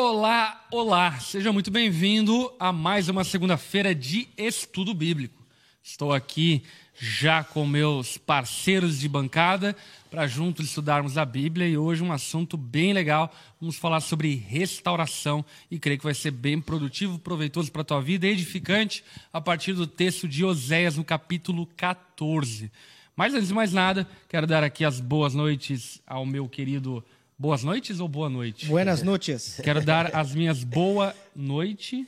Olá, 0.00 0.64
olá! 0.70 1.18
Seja 1.18 1.52
muito 1.52 1.72
bem-vindo 1.72 2.52
a 2.56 2.72
mais 2.72 3.08
uma 3.08 3.24
segunda-feira 3.24 3.92
de 3.92 4.28
estudo 4.38 4.94
bíblico. 4.94 5.44
Estou 5.82 6.12
aqui 6.12 6.62
já 6.94 7.42
com 7.42 7.66
meus 7.66 8.16
parceiros 8.16 9.00
de 9.00 9.08
bancada 9.08 9.76
para 10.08 10.28
juntos 10.28 10.66
estudarmos 10.66 11.18
a 11.18 11.24
Bíblia 11.24 11.66
e 11.66 11.76
hoje 11.76 12.04
um 12.04 12.12
assunto 12.12 12.56
bem 12.56 12.92
legal. 12.92 13.34
Vamos 13.60 13.74
falar 13.74 13.98
sobre 13.98 14.36
restauração 14.36 15.44
e 15.68 15.80
creio 15.80 15.98
que 15.98 16.04
vai 16.04 16.14
ser 16.14 16.30
bem 16.30 16.60
produtivo, 16.60 17.18
proveitoso 17.18 17.72
para 17.72 17.82
a 17.82 17.84
tua 17.84 18.00
vida 18.00 18.24
e 18.24 18.30
edificante 18.30 19.02
a 19.32 19.40
partir 19.40 19.72
do 19.72 19.84
texto 19.84 20.28
de 20.28 20.44
Oséias 20.44 20.96
no 20.96 21.02
capítulo 21.02 21.66
14. 21.76 22.70
Mas 23.16 23.34
antes 23.34 23.48
de 23.48 23.54
mais 23.54 23.72
nada, 23.72 24.08
quero 24.28 24.46
dar 24.46 24.62
aqui 24.62 24.84
as 24.84 25.00
boas 25.00 25.34
noites 25.34 26.00
ao 26.06 26.24
meu 26.24 26.48
querido 26.48 27.04
Boas 27.38 27.62
noites 27.62 28.00
ou 28.00 28.08
boa 28.08 28.28
noite? 28.28 28.66
Buenas 28.66 29.00
noites. 29.02 29.60
Quero 29.62 29.80
dar 29.80 30.10
as 30.14 30.34
minhas 30.34 30.64
boa 30.64 31.14
noite. 31.36 32.04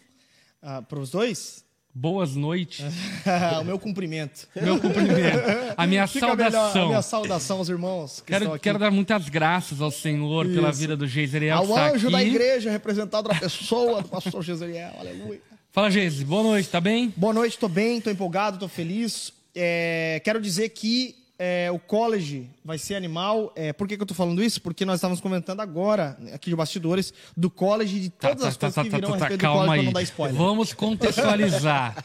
Ah, 0.61 0.83
Para 0.83 0.98
os 0.98 1.11
dois? 1.11 1.65
Boas 1.95 2.34
noites. 2.34 2.84
o 3.61 3.65
meu 3.65 3.79
cumprimento. 3.79 4.48
Meu 4.61 4.80
cumprimento. 4.80 5.38
A 5.77 5.87
minha 5.87 6.07
Fica 6.09 6.27
saudação. 6.27 6.69
melhor, 6.73 6.83
a 6.85 6.87
minha 6.88 7.02
saudação 7.02 7.59
aos 7.59 7.69
irmãos 7.69 8.21
que 8.21 8.33
Quero, 8.33 8.59
quero 8.59 8.79
dar 8.80 8.91
muitas 8.91 9.29
graças 9.29 9.80
ao 9.80 9.93
Senhor 9.93 10.47
pela 10.48 10.71
Isso. 10.71 10.80
vida 10.80 10.97
do 10.97 11.07
Geiseriel 11.07 11.59
Ao 11.59 11.65
está 11.65 11.91
anjo 11.93 12.09
aqui. 12.09 12.16
da 12.16 12.24
igreja, 12.24 12.71
representado 12.71 13.29
na 13.29 13.35
pessoa 13.38 14.02
do 14.02 14.09
pastor 14.09 14.43
Jezreel. 14.43 14.91
Aleluia. 14.99 15.41
Fala, 15.71 15.91
Geise. 15.93 16.24
Boa 16.24 16.43
noite, 16.43 16.69
tá 16.69 16.80
bem? 16.80 17.15
Boa 17.16 17.33
noite, 17.33 17.52
estou 17.52 17.69
bem, 17.69 17.99
estou 17.99 18.12
empolgado, 18.12 18.57
estou 18.57 18.69
feliz. 18.69 19.33
É, 19.55 20.21
quero 20.24 20.41
dizer 20.41 20.71
que 20.71 21.15
é, 21.43 21.71
o 21.71 21.79
college 21.79 22.51
vai 22.62 22.77
ser 22.77 22.97
animal. 22.97 23.51
É, 23.57 23.73
por 23.73 23.89
que, 23.89 23.97
que 23.97 24.03
eu 24.03 24.05
estou 24.05 24.15
falando 24.15 24.45
isso? 24.45 24.61
Porque 24.61 24.85
nós 24.85 24.97
estávamos 24.97 25.23
comentando 25.23 25.61
agora, 25.61 26.19
aqui 26.35 26.51
de 26.51 26.57
bastidores, 26.57 27.15
do 27.35 27.49
college 27.49 27.99
de 27.99 28.11
todas 28.11 28.45
as 28.45 28.59
coisas 28.59 28.83
que 28.83 28.91
virão 28.91 29.15
a 29.15 29.16
respeito 29.16 29.39
do 29.39 29.41
calma 29.41 29.65
college 29.65 29.73
aí. 29.73 29.79
para 29.79 29.85
não 29.87 29.93
dar 29.95 30.03
spoiler. 30.03 30.37
Vamos 30.37 30.75
contextualizar. 30.75 32.05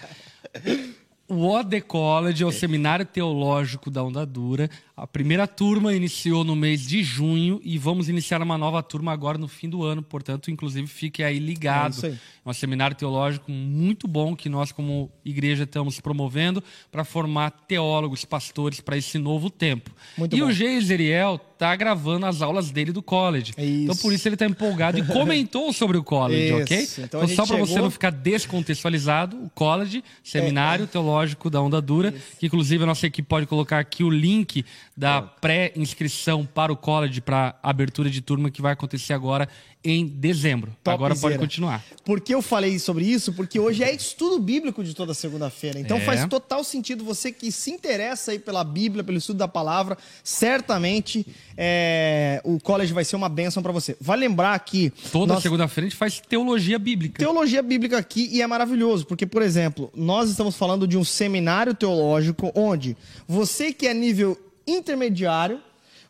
O 1.28 1.48
OD 1.48 1.81
College 1.81 2.44
é 2.44 2.45
o 2.45 2.52
Seminário 2.52 3.04
Teológico 3.04 3.90
da 3.90 4.04
Onda 4.04 4.23
Dura. 4.23 4.70
A 4.95 5.08
primeira 5.08 5.48
turma 5.48 5.92
iniciou 5.92 6.44
no 6.44 6.56
mês 6.56 6.86
de 6.86 7.02
junho 7.04 7.59
e 7.64 7.80
vamos 7.80 8.08
iniciar 8.08 8.44
uma 8.44 8.59
nova 8.59 8.84
turma 8.84 9.12
agora 9.12 9.36
no 9.36 9.48
fim 9.48 9.68
do 9.68 9.84
ano. 9.84 10.03
Portanto, 10.03 10.52
inclusive, 10.52 10.86
fique 10.86 11.23
aí 11.23 11.40
ligado. 11.40 12.06
É. 12.06 12.09
É 12.09 12.18
um 12.46 12.53
seminário 12.53 12.96
teológico 12.96 13.52
muito 13.52 14.08
bom 14.08 14.36
que 14.36 14.48
nós, 14.48 14.72
como 14.72 15.12
igreja, 15.26 15.64
estamos 15.64 16.00
promovendo 16.00 16.64
para 16.92 17.03
formar 17.03 17.50
teólogos, 17.68 18.23
pastores 18.23 18.80
para 18.80 18.96
esse 18.96 19.18
novo 19.18 19.50
tempo. 19.50 19.90
Muito 20.16 20.36
e 20.36 20.42
bom. 20.42 20.46
o 20.46 20.52
Geiseriel 20.52 21.40
está 21.56 21.75
gravando 21.75 22.25
as 22.25 22.42
aulas 22.42 22.70
dele 22.70 22.92
do 22.92 23.02
college. 23.02 23.53
É 23.58 23.66
isso. 23.66 23.84
Então, 23.86 23.95
por 23.95 24.14
isso 24.14 24.28
ele 24.28 24.36
está 24.36 24.45
empolgado 24.45 25.00
e 25.00 25.03
comentou 25.03 25.72
sobre 25.73 25.97
o 25.97 26.03
college, 26.03 26.45
Isso. 26.45 26.62
ok? 26.62 26.88
Então, 27.06 27.23
Então, 27.23 27.36
só 27.36 27.45
para 27.47 27.58
você 27.58 27.67
chegou- 27.73 27.84
não 27.84 27.89
ficar 27.92 28.12
descontextualizado, 28.12 29.38
o 29.38 29.50
college, 29.50 30.03
Seminário 30.23 30.86
Teológico 30.86 31.50
da 31.50 31.62
Onda 31.62 31.81
Dura, 31.81 32.14
que 32.39 32.45
inclusive 32.47 32.84
a 32.84 32.88
nossa 32.88 33.08
equipe 33.08 33.28
pode 33.28 33.45
colocar 33.47 33.80
aqui 33.80 34.03
o 34.03 34.09
link 34.09 34.66
da 34.95 35.22
pré-inscrição 35.22 36.45
para 36.45 36.72
o 36.72 36.75
college, 36.78 37.22
para 37.22 37.56
abertura 37.64 38.09
de 38.09 38.22
turma 38.22 38.50
que 38.52 38.62
vai 38.62 38.73
acontecer 38.73 39.14
agora 39.14 39.47
em 39.86 40.05
dezembro. 40.05 40.75
agora 40.83 41.14
pode 41.14 41.22
Topzera. 41.22 41.39
continuar. 41.39 41.83
Por 42.03 42.19
que 42.19 42.33
eu 42.33 42.41
falei 42.41 42.78
sobre 42.80 43.05
isso? 43.05 43.31
Porque 43.33 43.59
hoje 43.59 43.83
é 43.83 43.94
estudo 43.94 44.39
bíblico 44.39 44.83
de 44.83 44.94
toda 44.95 45.14
segunda-feira. 45.14 45.80
Então 45.80 45.97
É. 45.97 46.02
faz 46.02 46.25
total 46.28 46.64
sentido 46.64 47.03
você 47.05 47.31
que 47.31 47.52
se 47.52 47.69
interessa 47.72 48.31
aí 48.31 48.39
pela 48.39 48.63
Bíblia, 48.63 49.03
pelo 49.03 49.17
estudo 49.17 49.38
da 49.38 49.47
palavra, 49.47 49.97
certamente 50.23 51.25
é, 51.58 52.41
o 52.44 52.59
college 52.59 52.91
vai 52.94 53.06
ser 53.06 53.16
uma 53.16 53.30
bênção 53.30 53.61
para 53.63 53.72
você. 53.72 53.95
Vai 54.02 54.17
lembrar 54.17 54.58
que 54.59 54.91
Toda 55.11 55.33
nós- 55.36 55.44
segunda-feira 55.44 55.86
a 55.88 55.89
gente 55.89 55.97
faz 55.97 56.19
teologia 56.19 56.78
bíblica. 56.80 57.19
teologia 57.19 57.61
bíblica 57.61 57.97
aqui 57.97 58.28
e 58.31 58.41
é 58.41 58.47
maravilhoso, 58.47 59.06
porque, 59.06 59.25
por 59.25 59.41
exemplo, 59.41 59.91
nós 59.95 60.30
estamos 60.30 60.56
falando 60.56 60.88
de 60.88 60.97
um 60.97 61.03
seminário 61.03 61.73
teológico 61.73 62.52
onde 62.56 62.97
você 63.28 63.72
que 63.72 63.88
é 63.88 63.94
nível 63.94 64.38
intermediário, 64.67 65.59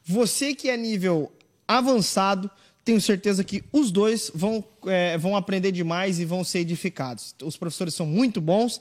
você 0.05 0.53
que 0.55 0.69
é 0.69 0.77
nível 0.77 1.31
avançado, 1.67 2.49
tenho 2.85 3.01
certeza 3.01 3.43
que 3.43 3.63
os 3.73 3.91
dois 3.91 4.31
vão, 4.33 4.63
é, 4.85 5.17
vão 5.17 5.35
aprender 5.35 5.71
demais 5.71 6.19
e 6.19 6.25
vão 6.25 6.43
ser 6.43 6.59
edificados. 6.59 7.35
Os 7.43 7.57
professores 7.57 7.95
são 7.95 8.05
muito 8.05 8.39
bons 8.39 8.79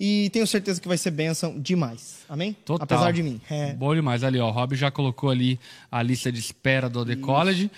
e 0.00 0.30
tenho 0.30 0.46
certeza 0.46 0.80
que 0.80 0.88
vai 0.88 0.96
ser 0.96 1.10
bênção 1.10 1.60
demais. 1.60 2.24
Amém? 2.28 2.56
Total. 2.64 2.84
Apesar 2.84 3.12
de 3.12 3.22
mim. 3.22 3.38
É. 3.50 3.74
Bom 3.74 3.94
demais. 3.94 4.24
Ali, 4.24 4.40
ó, 4.40 4.48
o 4.48 4.50
Rob 4.50 4.74
já 4.74 4.90
colocou 4.90 5.28
ali 5.28 5.60
a 5.90 6.02
lista 6.02 6.32
de 6.32 6.40
espera 6.40 6.88
do 6.88 7.04
The 7.04 7.16
College. 7.16 7.70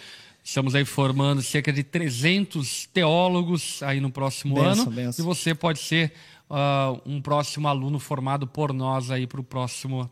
Estamos 0.44 0.76
aí 0.76 0.84
formando 0.84 1.42
cerca 1.42 1.72
de 1.72 1.82
300 1.82 2.86
teólogos 2.92 3.82
aí 3.82 4.00
no 4.00 4.10
próximo 4.10 4.54
Benção, 4.54 4.84
ano. 4.84 4.90
benção. 4.92 5.24
E 5.24 5.26
você 5.26 5.54
pode 5.54 5.80
ser 5.80 6.12
ah, 6.48 6.94
um 7.04 7.20
próximo 7.20 7.66
aluno 7.66 7.98
formado 7.98 8.46
por 8.46 8.72
nós 8.72 9.10
aí 9.10 9.26
para 9.26 9.40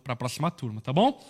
a 0.08 0.16
próxima 0.16 0.50
turma, 0.50 0.80
tá 0.80 0.92
bom? 0.92 1.22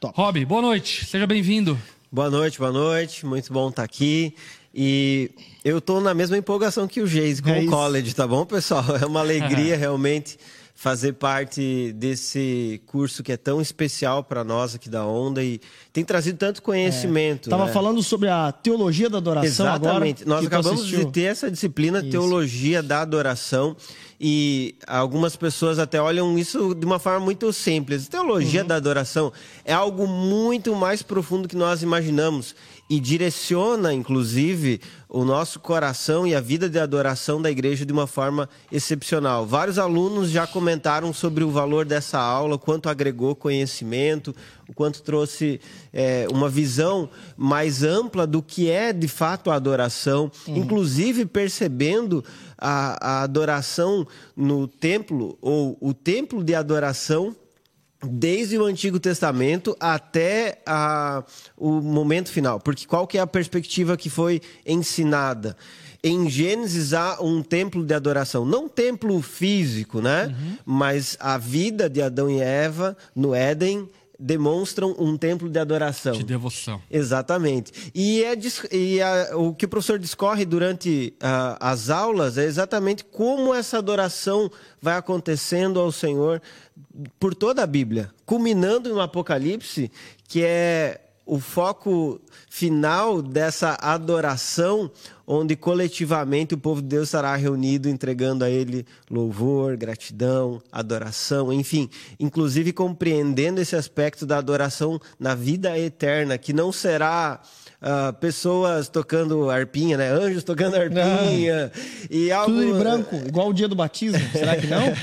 Top. 0.00 0.14
Rob, 0.16 0.44
boa 0.44 0.62
noite. 0.62 1.04
Seja 1.06 1.26
bem-vindo. 1.26 1.78
Boa 2.16 2.30
noite, 2.30 2.58
boa 2.58 2.72
noite. 2.72 3.26
Muito 3.26 3.52
bom 3.52 3.68
estar 3.68 3.82
aqui. 3.82 4.34
E 4.74 5.30
eu 5.62 5.82
tô 5.82 6.00
na 6.00 6.14
mesma 6.14 6.38
empolgação 6.38 6.88
que 6.88 7.02
o 7.02 7.06
Geise 7.06 7.42
com 7.42 7.50
É 7.50 7.60
o 7.60 7.66
college, 7.66 8.14
tá 8.14 8.26
bom, 8.26 8.46
pessoal? 8.46 8.82
É 9.02 9.04
uma 9.04 9.20
alegria 9.20 9.76
realmente 9.76 10.38
fazer 10.78 11.14
parte 11.14 11.90
desse 11.94 12.82
curso 12.84 13.22
que 13.22 13.32
é 13.32 13.36
tão 13.38 13.62
especial 13.62 14.22
para 14.22 14.44
nós 14.44 14.74
aqui 14.74 14.90
da 14.90 15.06
Onda 15.06 15.42
e 15.42 15.58
tem 15.90 16.04
trazido 16.04 16.36
tanto 16.36 16.60
conhecimento. 16.62 17.48
Tava 17.48 17.64
né? 17.64 17.72
falando 17.72 18.02
sobre 18.02 18.28
a 18.28 18.52
teologia 18.52 19.08
da 19.08 19.16
adoração 19.16 19.66
Exatamente. 19.66 20.22
agora. 20.22 20.36
Nós 20.36 20.46
acabamos 20.46 20.86
de 20.86 21.06
ter 21.10 21.22
essa 21.22 21.50
disciplina 21.50 22.00
Isso. 22.00 22.10
teologia 22.10 22.82
da 22.82 23.00
adoração 23.00 23.74
e 24.20 24.74
algumas 24.86 25.34
pessoas 25.34 25.78
até 25.78 26.00
olham 26.00 26.38
isso 26.38 26.74
de 26.74 26.84
uma 26.84 26.98
forma 26.98 27.20
muito 27.20 27.50
simples. 27.54 28.06
Teologia 28.06 28.60
Uhum. 28.60 28.66
da 28.68 28.76
adoração 28.76 29.32
é 29.64 29.72
algo 29.72 30.06
muito 30.06 30.74
mais 30.76 31.02
profundo 31.02 31.48
que 31.48 31.56
nós 31.56 31.82
imaginamos 31.82 32.54
e 32.88 33.00
direciona, 33.00 33.92
inclusive, 33.92 34.80
o 35.08 35.24
nosso 35.24 35.58
coração 35.58 36.26
e 36.26 36.34
a 36.34 36.40
vida 36.40 36.68
de 36.68 36.78
adoração 36.78 37.42
da 37.42 37.50
igreja 37.50 37.84
de 37.84 37.92
uma 37.92 38.06
forma 38.06 38.48
excepcional. 38.70 39.44
Vários 39.44 39.78
alunos 39.78 40.30
já 40.30 40.46
comentaram 40.46 41.12
sobre 41.12 41.42
o 41.42 41.50
valor 41.50 41.84
dessa 41.84 42.18
aula, 42.18 42.54
o 42.54 42.58
quanto 42.58 42.88
agregou 42.88 43.34
conhecimento, 43.34 44.34
o 44.68 44.74
quanto 44.74 45.02
trouxe 45.02 45.60
é, 45.92 46.26
uma 46.30 46.48
visão 46.48 47.08
mais 47.36 47.82
ampla 47.82 48.26
do 48.26 48.40
que 48.42 48.70
é 48.70 48.92
de 48.92 49.08
fato 49.08 49.50
a 49.50 49.54
adoração, 49.54 50.30
inclusive 50.46 51.26
percebendo 51.26 52.24
a, 52.56 53.20
a 53.20 53.22
adoração 53.22 54.06
no 54.36 54.68
templo 54.68 55.36
ou 55.40 55.76
o 55.80 55.92
templo 55.92 56.42
de 56.42 56.54
adoração 56.54 57.34
desde 58.06 58.58
o 58.58 58.64
Antigo 58.64 58.98
Testamento 59.00 59.76
até 59.80 60.60
a- 60.66 61.24
o 61.56 61.72
momento 61.80 62.30
final. 62.30 62.58
Porque 62.60 62.86
qual 62.86 63.06
que 63.06 63.18
é 63.18 63.20
a 63.20 63.26
perspectiva 63.26 63.96
que 63.96 64.08
foi 64.10 64.40
ensinada? 64.64 65.56
Em 66.04 66.28
Gênesis 66.30 66.92
há 66.92 67.18
um 67.20 67.42
templo 67.42 67.84
de 67.84 67.92
adoração, 67.92 68.44
não 68.44 68.66
um 68.66 68.68
templo 68.68 69.20
físico, 69.20 70.00
né? 70.00 70.34
Mas 70.64 71.16
a 71.18 71.36
vida 71.36 71.90
de 71.90 72.00
Adão 72.00 72.30
e 72.30 72.40
Eva 72.40 72.96
no 73.14 73.34
Éden 73.34 73.88
demonstram 74.18 74.94
um 74.98 75.16
templo 75.16 75.48
de 75.48 75.58
adoração. 75.58 76.12
De 76.12 76.24
devoção. 76.24 76.80
Exatamente. 76.90 77.90
E, 77.94 78.22
é, 78.24 78.34
e 78.72 79.00
a- 79.02 79.36
o 79.36 79.54
que 79.54 79.64
o 79.64 79.68
professor 79.68 79.98
discorre 79.98 80.44
durante 80.44 81.14
ah, 81.20 81.56
as 81.60 81.90
aulas 81.90 82.38
é 82.38 82.44
exatamente 82.44 83.04
como 83.04 83.54
essa 83.54 83.78
adoração 83.78 84.50
vai 84.80 84.96
acontecendo 84.96 85.78
ao 85.80 85.92
Senhor 85.92 86.40
por 87.20 87.34
toda 87.34 87.62
a 87.62 87.66
Bíblia, 87.66 88.10
culminando 88.24 88.92
no 88.92 89.00
Apocalipse, 89.00 89.90
que 90.28 90.42
é 90.42 91.00
o 91.26 91.40
foco 91.40 92.20
final 92.48 93.20
dessa 93.20 93.76
adoração, 93.80 94.88
onde 95.26 95.56
coletivamente 95.56 96.54
o 96.54 96.58
povo 96.58 96.80
de 96.80 96.86
Deus 96.86 97.08
estará 97.08 97.34
reunido 97.34 97.88
entregando 97.88 98.44
a 98.44 98.48
Ele 98.48 98.86
louvor, 99.10 99.76
gratidão, 99.76 100.62
adoração, 100.70 101.52
enfim, 101.52 101.90
inclusive 102.20 102.72
compreendendo 102.72 103.60
esse 103.60 103.74
aspecto 103.74 104.24
da 104.24 104.38
adoração 104.38 105.00
na 105.18 105.34
vida 105.34 105.76
eterna, 105.76 106.38
que 106.38 106.52
não 106.52 106.70
será 106.70 107.40
ah, 107.88 108.12
pessoas 108.12 108.88
tocando 108.88 109.48
arpinha, 109.48 109.96
né? 109.96 110.10
Anjos 110.10 110.42
tocando 110.42 110.74
arpinha 110.74 111.70
e 112.10 112.32
algo 112.32 112.50
Tudo 112.50 112.66
de 112.66 112.78
branco, 112.80 113.14
igual 113.24 113.50
o 113.50 113.54
dia 113.54 113.68
do 113.68 113.76
batismo. 113.76 114.18
Será 114.32 114.56
que 114.56 114.66
não? 114.66 114.82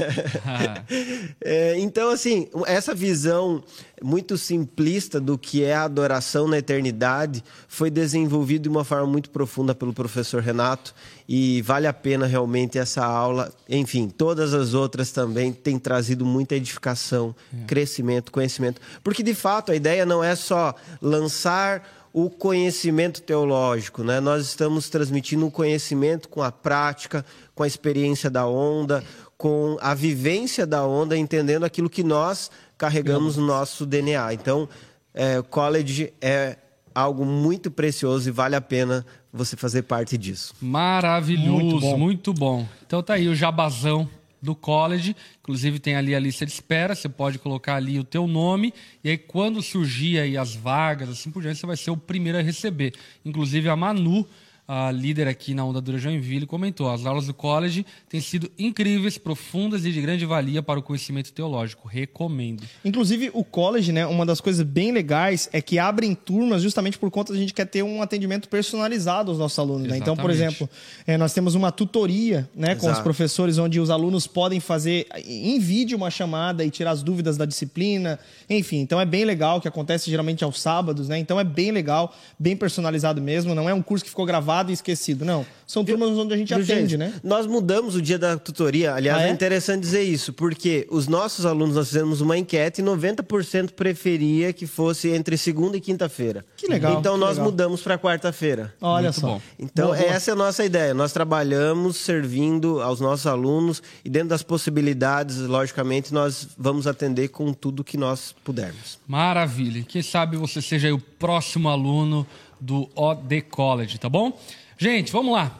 É, 1.41 1.77
então, 1.77 2.09
assim, 2.09 2.47
essa 2.65 2.93
visão 2.93 3.63
muito 4.01 4.37
simplista 4.37 5.19
do 5.19 5.37
que 5.37 5.63
é 5.63 5.73
a 5.73 5.83
adoração 5.83 6.47
na 6.47 6.57
eternidade 6.57 7.43
foi 7.67 7.89
desenvolvida 7.89 8.63
de 8.63 8.69
uma 8.69 8.83
forma 8.83 9.07
muito 9.07 9.29
profunda 9.29 9.73
pelo 9.73 9.93
professor 9.93 10.41
Renato 10.41 10.93
e 11.27 11.61
vale 11.61 11.87
a 11.87 11.93
pena 11.93 12.25
realmente 12.25 12.77
essa 12.77 13.05
aula. 13.05 13.51
Enfim, 13.69 14.09
todas 14.09 14.53
as 14.53 14.73
outras 14.73 15.11
também 15.11 15.51
têm 15.51 15.79
trazido 15.79 16.25
muita 16.25 16.55
edificação, 16.55 17.35
crescimento, 17.67 18.31
conhecimento. 18.31 18.81
Porque, 19.03 19.23
de 19.23 19.33
fato, 19.33 19.71
a 19.71 19.75
ideia 19.75 20.05
não 20.05 20.23
é 20.23 20.35
só 20.35 20.75
lançar 21.01 22.02
o 22.13 22.29
conhecimento 22.29 23.23
teológico, 23.23 24.03
né? 24.03 24.19
Nós 24.19 24.45
estamos 24.45 24.87
transmitindo 24.87 25.45
um 25.45 25.49
conhecimento 25.49 26.29
com 26.29 26.43
a 26.43 26.51
prática, 26.51 27.25
com 27.55 27.63
a 27.63 27.67
experiência 27.67 28.29
da 28.29 28.45
onda, 28.45 29.03
com 29.35 29.77
a 29.81 29.95
vivência 29.95 30.65
da 30.67 30.85
onda, 30.85 31.17
entendendo 31.17 31.63
aquilo 31.63 31.89
que 31.89 32.03
nós 32.03 32.51
carregamos 32.77 33.35
no 33.35 33.45
nosso 33.45 33.83
DNA. 33.85 34.35
Então, 34.35 34.69
é, 35.11 35.39
o 35.39 35.43
college 35.43 36.13
é 36.21 36.57
algo 36.93 37.25
muito 37.25 37.71
precioso 37.71 38.29
e 38.29 38.31
vale 38.31 38.55
a 38.55 38.61
pena 38.61 39.03
você 39.31 39.57
fazer 39.57 39.81
parte 39.81 40.15
disso. 40.15 40.53
Maravilhoso, 40.61 41.51
muito 41.51 41.79
bom. 41.79 41.97
muito 41.97 42.33
bom. 42.33 42.67
Então 42.85 43.01
tá 43.01 43.15
aí 43.15 43.27
o 43.27 43.33
jabazão 43.33 44.07
do 44.43 44.53
college, 44.53 45.15
inclusive 45.39 45.79
tem 45.79 45.95
ali 45.95 46.13
a 46.13 46.19
lista 46.19 46.45
de 46.45 46.51
espera, 46.51 46.93
você 46.93 47.07
pode 47.07 47.39
colocar 47.39 47.75
ali 47.75 47.97
o 47.97 48.03
teu 48.03 48.27
nome. 48.27 48.73
E 49.03 49.09
aí 49.09 49.17
quando 49.17 49.61
surgir 49.61 50.19
aí 50.19 50.37
as 50.37 50.53
vagas, 50.53 51.09
assim 51.09 51.31
por 51.31 51.41
diante, 51.41 51.59
você 51.59 51.65
vai 51.65 51.77
ser 51.77 51.91
o 51.91 51.97
primeiro 51.97 52.37
a 52.37 52.41
receber. 52.41 52.93
Inclusive 53.23 53.69
a 53.69 53.75
Manu 53.75 54.27
a 54.67 54.91
líder 54.91 55.27
aqui 55.27 55.53
na 55.53 55.65
Onda 55.65 55.81
Dura 55.81 55.97
Joinville, 55.97 56.45
comentou: 56.45 56.89
as 56.89 57.05
aulas 57.05 57.27
do 57.27 57.33
college 57.33 57.85
têm 58.07 58.21
sido 58.21 58.49
incríveis, 58.57 59.17
profundas 59.17 59.85
e 59.85 59.91
de 59.91 60.01
grande 60.01 60.25
valia 60.25 60.63
para 60.63 60.79
o 60.79 60.83
conhecimento 60.83 61.33
teológico. 61.33 61.87
Recomendo. 61.87 62.63
Inclusive, 62.83 63.29
o 63.33 63.43
college, 63.43 63.91
né, 63.91 64.05
uma 64.05 64.25
das 64.25 64.39
coisas 64.39 64.65
bem 64.65 64.91
legais 64.91 65.49
é 65.51 65.61
que 65.61 65.77
abrem 65.77 66.15
turmas 66.15 66.61
justamente 66.61 66.97
por 66.97 67.11
conta 67.11 67.33
da 67.33 67.39
gente 67.39 67.53
quer 67.53 67.65
ter 67.65 67.83
um 67.83 68.01
atendimento 68.01 68.47
personalizado 68.47 69.31
aos 69.31 69.37
nossos 69.37 69.59
alunos. 69.59 69.87
Né? 69.89 69.97
Então, 69.97 70.15
por 70.15 70.29
exemplo, 70.29 70.69
é, 71.05 71.17
nós 71.17 71.33
temos 71.33 71.55
uma 71.55 71.71
tutoria 71.71 72.49
né, 72.55 72.75
com 72.75 72.89
os 72.89 72.99
professores, 72.99 73.57
onde 73.57 73.79
os 73.79 73.89
alunos 73.89 74.27
podem 74.27 74.59
fazer 74.61 75.07
em 75.25 75.59
vídeo 75.59 75.97
uma 75.97 76.09
chamada 76.09 76.63
e 76.63 76.69
tirar 76.69 76.91
as 76.91 77.03
dúvidas 77.03 77.35
da 77.35 77.45
disciplina. 77.45 78.17
Enfim, 78.49 78.77
então 78.77 78.99
é 78.99 79.05
bem 79.05 79.25
legal, 79.25 79.59
que 79.59 79.67
acontece 79.67 80.09
geralmente 80.09 80.43
aos 80.43 80.61
sábados, 80.61 81.09
né? 81.09 81.19
Então 81.19 81.39
é 81.39 81.43
bem 81.43 81.71
legal, 81.71 82.15
bem 82.39 82.55
personalizado 82.55 83.21
mesmo. 83.21 83.53
Não 83.53 83.69
é 83.69 83.73
um 83.73 83.81
curso 83.81 84.05
que 84.05 84.09
ficou 84.09 84.25
gravado 84.25 84.52
e 84.69 84.73
esquecido. 84.73 85.25
Não. 85.25 85.45
São 85.65 85.83
turmas 85.83 86.09
onde 86.09 86.33
a 86.33 86.37
gente 86.37 86.53
atende, 86.53 86.67
gente, 86.67 86.97
né? 86.97 87.13
Nós 87.23 87.47
mudamos 87.47 87.95
o 87.95 88.01
dia 88.01 88.19
da 88.19 88.37
tutoria. 88.37 88.93
Aliás, 88.93 89.21
ah, 89.21 89.25
é? 89.25 89.29
é? 89.29 89.31
interessante 89.31 89.81
dizer 89.81 90.03
isso, 90.03 90.33
porque 90.33 90.85
os 90.91 91.07
nossos 91.07 91.45
alunos, 91.45 91.75
nós 91.75 91.87
fizemos 91.87 92.21
uma 92.21 92.37
enquete 92.37 92.81
e 92.81 92.83
90% 92.83 93.71
preferia 93.71 94.53
que 94.53 94.67
fosse 94.67 95.09
entre 95.09 95.37
segunda 95.37 95.77
e 95.77 95.81
quinta-feira. 95.81 96.45
Que 96.55 96.67
legal. 96.67 96.99
Então 96.99 97.13
que 97.13 97.19
nós 97.19 97.37
legal. 97.37 97.45
mudamos 97.45 97.81
para 97.81 97.97
quarta-feira. 97.97 98.73
Olha 98.79 99.05
Muito 99.05 99.19
só. 99.19 99.27
Bom. 99.27 99.41
Então 99.57 99.87
boa, 99.87 99.97
essa 99.97 100.31
boa. 100.31 100.43
é 100.43 100.43
a 100.43 100.47
nossa 100.47 100.65
ideia. 100.65 100.93
Nós 100.93 101.11
trabalhamos 101.11 101.97
servindo 101.97 102.81
aos 102.81 102.99
nossos 102.99 103.25
alunos 103.25 103.81
e 104.05 104.09
dentro 104.09 104.29
das 104.29 104.43
possibilidades, 104.43 105.37
logicamente, 105.37 106.13
nós 106.13 106.49
vamos 106.57 106.85
atender 106.85 107.29
com 107.29 107.53
tudo 107.53 107.83
que 107.83 107.97
nós 107.97 108.35
pudermos. 108.43 108.99
Maravilha. 109.07 109.83
Quem 109.87 110.01
sabe 110.01 110.37
você 110.37 110.61
seja 110.61 110.93
o 110.93 110.99
próximo 110.99 111.69
aluno 111.69 112.27
do 112.63 112.89
OD 112.95 113.41
College, 113.41 113.97
tá 113.97 114.07
bom? 114.07 114.39
Gente, 114.77 115.11
vamos 115.11 115.33
lá. 115.33 115.59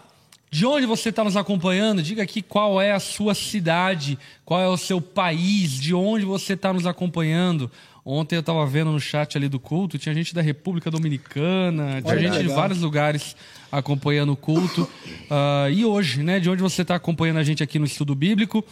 De 0.50 0.66
onde 0.66 0.86
você 0.86 1.10
está 1.10 1.24
nos 1.24 1.36
acompanhando? 1.36 2.02
Diga 2.02 2.24
aqui 2.24 2.42
qual 2.42 2.80
é 2.82 2.92
a 2.92 3.00
sua 3.00 3.34
cidade, 3.34 4.18
qual 4.46 4.62
é 4.62 4.68
o 4.68 4.78
seu 4.78 5.02
país, 5.02 5.72
de 5.72 5.94
onde 5.94 6.26
você 6.26 6.54
está 6.54 6.72
nos 6.72 6.86
acompanhando. 6.86 7.70
Ontem 8.06 8.36
eu 8.36 8.42
estava 8.42 8.66
vendo 8.66 8.92
no 8.92 9.00
chat 9.00 9.38
ali 9.38 9.50
do 9.50 9.60
culto, 9.60 9.98
tinha 9.98 10.14
gente 10.14 10.34
da 10.34 10.42
República 10.42 10.92
Dominicana, 10.92 12.02
tinha 12.02 12.14
Olha, 12.14 12.22
gente 12.22 12.38
legal. 12.38 12.44
de 12.44 12.54
vários 12.54 12.82
lugares 12.82 13.36
acompanhando 13.72 14.34
o 14.34 14.36
culto. 14.36 14.84
Uh, 14.84 15.72
e 15.72 15.84
hoje, 15.84 16.22
né? 16.22 16.40
De 16.40 16.50
onde 16.50 16.62
você 16.62 16.84
está 16.84 16.96
acompanhando 16.96 17.38
a 17.38 17.44
gente 17.44 17.64
aqui 17.64 17.80
no 17.80 17.86
Estudo 17.86 18.14
Bíblico. 18.14 18.64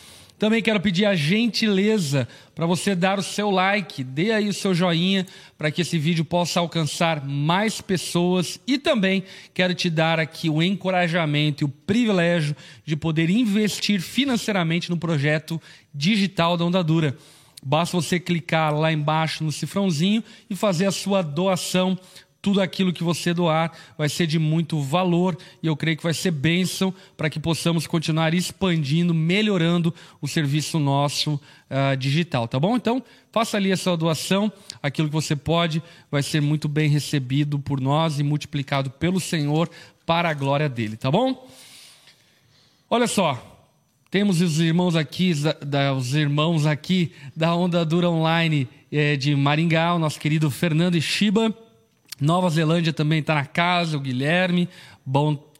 Também 0.41 0.59
quero 0.59 0.79
pedir 0.79 1.05
a 1.05 1.13
gentileza 1.13 2.27
para 2.55 2.65
você 2.65 2.95
dar 2.95 3.19
o 3.19 3.21
seu 3.21 3.51
like, 3.51 4.03
dê 4.03 4.31
aí 4.31 4.49
o 4.49 4.53
seu 4.53 4.73
joinha 4.73 5.23
para 5.55 5.69
que 5.69 5.83
esse 5.83 5.99
vídeo 5.99 6.25
possa 6.25 6.59
alcançar 6.59 7.23
mais 7.23 7.79
pessoas 7.79 8.59
e 8.65 8.79
também 8.79 9.23
quero 9.53 9.75
te 9.75 9.87
dar 9.87 10.19
aqui 10.19 10.49
o 10.49 10.63
encorajamento 10.63 11.63
e 11.63 11.65
o 11.65 11.69
privilégio 11.69 12.55
de 12.83 12.95
poder 12.95 13.29
investir 13.29 14.01
financeiramente 14.01 14.89
no 14.89 14.97
projeto 14.97 15.61
digital 15.93 16.57
da 16.57 16.65
Onda 16.65 16.83
Dura. 16.83 17.15
Basta 17.63 17.95
você 17.95 18.19
clicar 18.19 18.73
lá 18.73 18.91
embaixo 18.91 19.43
no 19.43 19.51
cifrãozinho 19.51 20.23
e 20.49 20.55
fazer 20.55 20.87
a 20.87 20.91
sua 20.91 21.21
doação 21.21 21.95
tudo 22.41 22.59
aquilo 22.59 22.91
que 22.91 23.03
você 23.03 23.33
doar 23.33 23.71
vai 23.97 24.09
ser 24.09 24.25
de 24.25 24.39
muito 24.39 24.81
valor 24.81 25.37
e 25.61 25.67
eu 25.67 25.77
creio 25.77 25.95
que 25.95 26.03
vai 26.03 26.13
ser 26.13 26.31
bênção 26.31 26.93
para 27.15 27.29
que 27.29 27.39
possamos 27.39 27.85
continuar 27.85 28.33
expandindo, 28.33 29.13
melhorando 29.13 29.93
o 30.19 30.27
serviço 30.27 30.79
nosso 30.79 31.35
uh, 31.35 31.95
digital, 31.95 32.47
tá 32.47 32.59
bom? 32.59 32.75
Então, 32.75 33.03
faça 33.31 33.57
ali 33.57 33.71
a 33.71 33.77
sua 33.77 33.95
doação, 33.95 34.51
aquilo 34.81 35.07
que 35.07 35.13
você 35.13 35.35
pode 35.35 35.83
vai 36.09 36.23
ser 36.23 36.41
muito 36.41 36.67
bem 36.67 36.89
recebido 36.89 37.59
por 37.59 37.79
nós 37.79 38.19
e 38.19 38.23
multiplicado 38.23 38.89
pelo 38.89 39.19
Senhor 39.19 39.69
para 40.05 40.29
a 40.29 40.33
glória 40.33 40.67
dele, 40.67 40.97
tá 40.97 41.11
bom? 41.11 41.47
Olha 42.89 43.07
só, 43.07 43.69
temos 44.09 44.41
os 44.41 44.59
irmãos 44.59 44.95
aqui, 44.95 45.31
da, 45.65 45.93
os 45.93 46.15
irmãos 46.15 46.65
aqui 46.65 47.13
da 47.35 47.55
Onda 47.55 47.85
Dura 47.85 48.09
Online 48.09 48.67
é, 48.91 49.15
de 49.15 49.35
Maringá, 49.35 49.93
o 49.93 49.99
nosso 49.99 50.19
querido 50.19 50.49
Fernando 50.49 50.99
Shiba 50.99 51.55
Nova 52.19 52.49
Zelândia 52.49 52.93
também 52.93 53.19
está 53.19 53.35
na 53.35 53.45
casa, 53.45 53.97
o 53.97 53.99
Guilherme. 53.99 54.69
Bom 55.05 55.51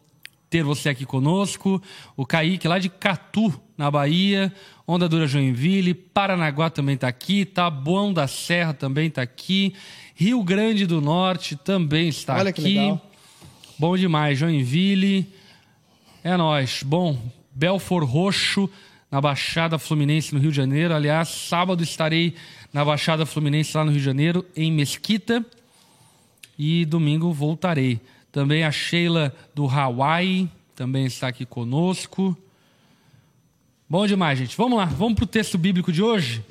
ter 0.52 0.64
você 0.64 0.90
aqui 0.90 1.06
conosco. 1.06 1.82
O 2.16 2.26
Kaique, 2.26 2.68
lá 2.68 2.78
de 2.78 2.90
Catu, 2.90 3.60
na 3.78 3.90
Bahia. 3.90 4.54
Onda 4.86 5.08
Dura 5.08 5.26
Joinville. 5.26 5.94
Paranaguá 5.94 6.70
também 6.70 6.96
está 6.96 7.08
aqui. 7.08 7.46
Taboão 7.46 8.14
da 8.14 8.28
Serra 8.28 8.74
também 8.74 9.08
está 9.08 9.22
aqui. 9.22 9.74
Rio 10.14 10.44
Grande 10.44 10.86
do 10.86 11.00
Norte 11.00 11.56
também 11.56 12.10
está 12.10 12.36
Olha 12.36 12.50
aqui. 12.50 12.62
Que 12.62 12.68
legal. 12.68 13.02
Bom 13.80 13.98
demais. 13.98 14.38
Joinville. 14.38 15.26
É 16.22 16.36
nós. 16.36 16.84
Bom, 16.84 17.18
Belfor 17.56 18.04
Roxo, 18.04 18.70
na 19.10 19.20
Baixada 19.22 19.80
Fluminense, 19.80 20.36
no 20.36 20.40
Rio 20.40 20.52
de 20.52 20.58
Janeiro. 20.58 20.94
Aliás, 20.94 21.30
sábado 21.30 21.82
estarei 21.82 22.36
na 22.74 22.84
Baixada 22.84 23.26
Fluminense, 23.26 23.76
lá 23.76 23.86
no 23.86 23.92
Rio 23.92 24.00
de 24.00 24.06
Janeiro, 24.06 24.46
em 24.56 24.72
Mesquita 24.72 25.46
e 26.64 26.86
domingo 26.86 27.34
voltarei. 27.34 28.00
Também 28.32 28.64
a 28.64 28.72
Sheila 28.72 29.36
do 29.56 29.68
Hawaii 29.68 30.48
também 30.76 31.08
está 31.08 31.28
aqui 31.28 31.44
conosco. 31.44 32.38
Bom 33.90 34.06
demais, 34.06 34.38
gente. 34.38 34.56
Vamos 34.56 34.78
lá, 34.78 34.86
vamos 34.86 35.16
para 35.16 35.24
o 35.24 35.28
texto 35.28 35.58
bíblico 35.58 35.92
de 35.92 36.04
hoje? 36.04 36.46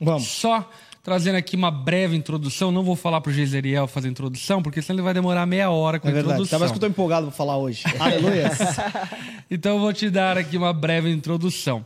Vamos. 0.00 0.26
Só 0.26 0.66
trazendo 1.02 1.36
aqui 1.36 1.54
uma 1.54 1.70
breve 1.70 2.16
introdução. 2.16 2.72
Não 2.72 2.82
vou 2.82 2.96
falar 2.96 3.20
para 3.20 3.28
o 3.28 3.32
Geiseriel 3.32 3.86
fazer 3.86 4.08
introdução, 4.08 4.62
porque 4.62 4.80
senão 4.80 4.96
ele 4.96 5.04
vai 5.04 5.12
demorar 5.12 5.44
meia 5.44 5.68
hora 5.68 6.00
com 6.00 6.08
é 6.08 6.10
a 6.10 6.14
verdade. 6.14 6.32
introdução. 6.36 6.58
Mas 6.58 6.70
que 6.70 6.76
eu 6.76 6.76
estou 6.76 6.88
empolgado 6.88 7.26
para 7.26 7.36
falar 7.36 7.58
hoje. 7.58 7.82
Aleluia. 8.00 8.50
então 9.50 9.74
eu 9.74 9.80
vou 9.80 9.92
te 9.92 10.08
dar 10.08 10.38
aqui 10.38 10.56
uma 10.56 10.72
breve 10.72 11.10
introdução. 11.10 11.84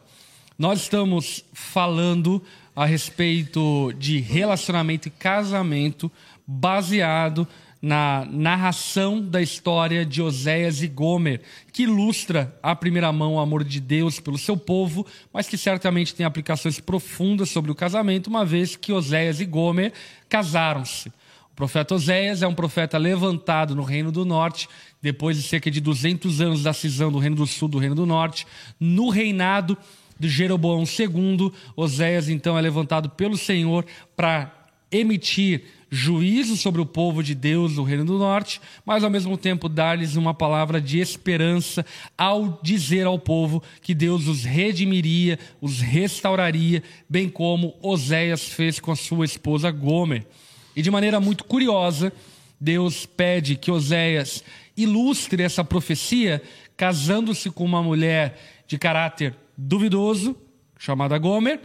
Nós 0.56 0.82
estamos 0.82 1.44
falando 1.52 2.40
a 2.76 2.86
respeito 2.86 3.92
de 3.98 4.20
relacionamento 4.20 5.08
e 5.08 5.10
casamento 5.10 6.10
baseado 6.46 7.46
na 7.84 8.26
narração 8.30 9.20
da 9.20 9.42
história 9.42 10.06
de 10.06 10.22
Oséias 10.22 10.82
e 10.82 10.88
Gomer, 10.88 11.42
que 11.70 11.82
ilustra 11.82 12.58
à 12.62 12.74
primeira 12.74 13.12
mão 13.12 13.34
o 13.34 13.38
amor 13.38 13.62
de 13.62 13.78
Deus 13.78 14.18
pelo 14.18 14.38
seu 14.38 14.56
povo, 14.56 15.06
mas 15.30 15.48
que 15.48 15.58
certamente 15.58 16.14
tem 16.14 16.24
aplicações 16.24 16.80
profundas 16.80 17.50
sobre 17.50 17.70
o 17.70 17.74
casamento, 17.74 18.28
uma 18.28 18.42
vez 18.42 18.74
que 18.74 18.90
Oséias 18.90 19.38
e 19.38 19.44
Gomer 19.44 19.92
casaram-se. 20.30 21.10
O 21.10 21.54
profeta 21.54 21.94
Oséias 21.94 22.40
é 22.40 22.48
um 22.48 22.54
profeta 22.54 22.96
levantado 22.96 23.74
no 23.74 23.82
Reino 23.82 24.10
do 24.10 24.24
Norte, 24.24 24.66
depois 25.02 25.36
de 25.36 25.42
cerca 25.42 25.70
de 25.70 25.78
200 25.78 26.40
anos 26.40 26.62
da 26.62 26.72
cisão 26.72 27.12
do 27.12 27.18
Reino 27.18 27.36
do 27.36 27.46
Sul 27.46 27.68
do 27.68 27.78
Reino 27.78 27.94
do 27.94 28.06
Norte, 28.06 28.46
no 28.80 29.10
reinado 29.10 29.76
de 30.18 30.28
Jeroboão 30.30 30.84
II. 30.84 31.52
Oséias 31.76 32.30
então 32.30 32.56
é 32.56 32.62
levantado 32.62 33.10
pelo 33.10 33.36
Senhor 33.36 33.84
para 34.16 34.50
emitir 34.90 35.64
juízo 35.94 36.56
sobre 36.56 36.80
o 36.80 36.86
povo 36.86 37.22
de 37.22 37.36
Deus 37.36 37.76
do 37.76 37.84
Reino 37.84 38.04
do 38.04 38.18
Norte, 38.18 38.60
mas 38.84 39.04
ao 39.04 39.10
mesmo 39.10 39.38
tempo 39.38 39.68
dar-lhes 39.68 40.16
uma 40.16 40.34
palavra 40.34 40.80
de 40.80 40.98
esperança 40.98 41.86
ao 42.18 42.58
dizer 42.60 43.06
ao 43.06 43.16
povo 43.16 43.62
que 43.80 43.94
Deus 43.94 44.26
os 44.26 44.42
redimiria, 44.42 45.38
os 45.60 45.80
restauraria, 45.80 46.82
bem 47.08 47.28
como 47.28 47.76
Oséias 47.80 48.48
fez 48.48 48.80
com 48.80 48.90
a 48.90 48.96
sua 48.96 49.24
esposa 49.24 49.70
Gomer. 49.70 50.26
E 50.74 50.82
de 50.82 50.90
maneira 50.90 51.20
muito 51.20 51.44
curiosa, 51.44 52.12
Deus 52.60 53.06
pede 53.06 53.54
que 53.54 53.70
Oséias 53.70 54.42
ilustre 54.76 55.44
essa 55.44 55.62
profecia 55.62 56.42
casando-se 56.76 57.50
com 57.50 57.64
uma 57.64 57.82
mulher 57.82 58.36
de 58.66 58.76
caráter 58.76 59.32
duvidoso, 59.56 60.36
chamada 60.76 61.16
Gomer, 61.18 61.60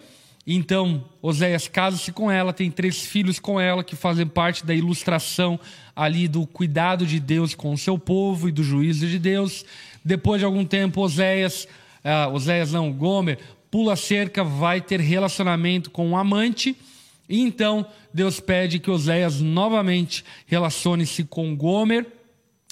então, 0.56 1.04
Oséias 1.22 1.68
casa-se 1.68 2.12
com 2.12 2.32
ela, 2.32 2.52
tem 2.52 2.72
três 2.72 3.02
filhos 3.02 3.40
com 3.40 3.60
ela 3.60 3.84
que 3.84 3.96
fazem 3.96 4.26
parte 4.26 4.66
da 4.66 4.74
ilustração 4.74 5.60
ali 5.96 6.28
do 6.28 6.48
cuidado 6.48 7.06
de 7.06 7.20
Deus 7.20 7.54
com 7.54 7.74
o 7.74 7.78
seu 7.78 8.00
povo 8.00 8.50
e 8.50 8.52
do 8.52 8.64
juízo 8.64 9.06
de 9.06 9.20
Deus. 9.20 9.64
Depois 10.04 10.40
de 10.40 10.46
algum 10.46 10.66
tempo, 10.66 11.02
Oséias, 11.02 11.68
uh, 12.04 12.34
Oséias 12.34 12.72
não, 12.72 12.92
Gomer, 12.92 13.38
pula 13.70 13.96
cerca, 13.96 14.44
vai 14.44 14.82
ter 14.82 15.00
relacionamento 15.00 15.92
com 15.92 16.08
um 16.08 16.18
amante 16.18 16.76
E 17.28 17.42
então 17.42 17.86
Deus 18.12 18.40
pede 18.40 18.80
que 18.80 18.90
Oséias 18.90 19.40
novamente 19.40 20.26
relacione-se 20.48 21.26
com 21.26 21.56
Gomer, 21.56 22.08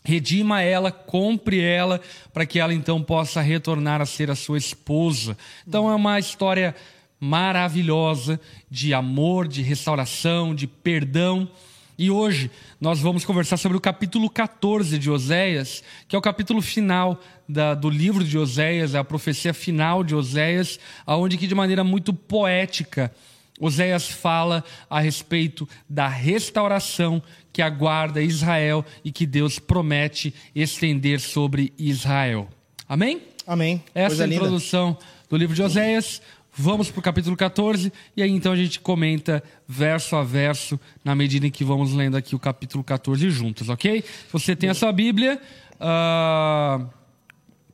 redima 0.03 0.63
ela, 0.63 0.91
compre 0.91 1.59
ela, 1.61 2.01
para 2.33 2.45
que 2.45 2.59
ela 2.59 2.73
então 2.73 3.03
possa 3.03 3.39
retornar 3.39 4.01
a 4.01 4.05
ser 4.05 4.31
a 4.31 4.35
sua 4.35 4.57
esposa. 4.57 5.37
Então 5.67 5.91
é 5.91 5.93
uma 5.93 6.17
história 6.17 6.73
maravilhosa 7.19 8.39
de 8.69 8.93
amor, 8.93 9.47
de 9.47 9.61
restauração, 9.61 10.53
de 10.53 10.67
perdão. 10.67 11.49
E 11.97 12.11
hoje 12.11 12.51
nós 12.79 12.99
vamos 12.99 13.25
conversar 13.25 13.57
sobre 13.57 13.77
o 13.77 13.81
capítulo 13.81 14.29
14 14.29 14.99
de 14.99 15.09
Oséias, 15.09 15.83
que 16.07 16.15
é 16.15 16.19
o 16.19 16.21
capítulo 16.21 16.61
final 16.61 17.19
da, 17.49 17.73
do 17.73 17.89
livro 17.89 18.23
de 18.23 18.37
Oséias, 18.37 18.93
é 18.93 18.99
a 18.99 19.03
profecia 19.03 19.53
final 19.53 20.03
de 20.03 20.13
Oséias, 20.13 20.79
aonde 21.05 21.37
que 21.37 21.47
de 21.47 21.55
maneira 21.55 21.83
muito 21.83 22.13
poética 22.13 23.11
Oséias 23.59 24.07
fala 24.07 24.63
a 24.89 24.99
respeito 24.99 25.67
da 25.89 26.07
restauração 26.07 27.21
que 27.51 27.61
aguarda 27.61 28.21
Israel 28.21 28.85
e 29.03 29.11
que 29.11 29.25
Deus 29.25 29.57
promete 29.57 30.33
estender 30.53 31.19
sobre 31.19 31.73
Israel. 31.77 32.47
Amém? 32.87 33.21
Amém. 33.47 33.83
Essa 33.95 34.09
Coisa 34.09 34.23
é 34.23 34.25
a 34.25 34.27
linda. 34.27 34.43
introdução 34.43 34.97
do 35.29 35.35
livro 35.35 35.55
de 35.55 35.63
Oséias. 35.63 36.21
Vamos 36.59 36.89
para 36.89 36.99
o 36.99 37.03
capítulo 37.03 37.37
14 37.37 37.93
e 38.15 38.23
aí 38.23 38.31
então 38.31 38.51
a 38.51 38.55
gente 38.55 38.79
comenta 38.79 39.43
verso 39.67 40.15
a 40.15 40.23
verso 40.23 40.79
na 41.05 41.13
medida 41.13 41.45
em 41.45 41.51
que 41.51 41.63
vamos 41.63 41.93
lendo 41.93 42.17
aqui 42.17 42.35
o 42.35 42.39
capítulo 42.39 42.83
14 42.83 43.29
juntos, 43.29 43.69
ok? 43.69 44.01
Se 44.01 44.33
você 44.33 44.55
tem 44.55 44.67
a 44.67 44.73
sua 44.73 44.91
Bíblia, 44.91 45.39
ah, 45.79 46.83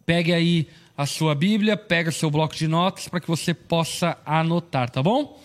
pegue 0.05 0.33
aí 0.33 0.67
a 0.97 1.05
sua 1.05 1.33
Bíblia, 1.33 1.77
pega 1.77 2.11
seu 2.11 2.29
bloco 2.29 2.55
de 2.55 2.67
notas 2.67 3.07
para 3.07 3.21
que 3.21 3.27
você 3.27 3.53
possa 3.53 4.17
anotar, 4.25 4.89
tá 4.89 5.01
bom? 5.01 5.41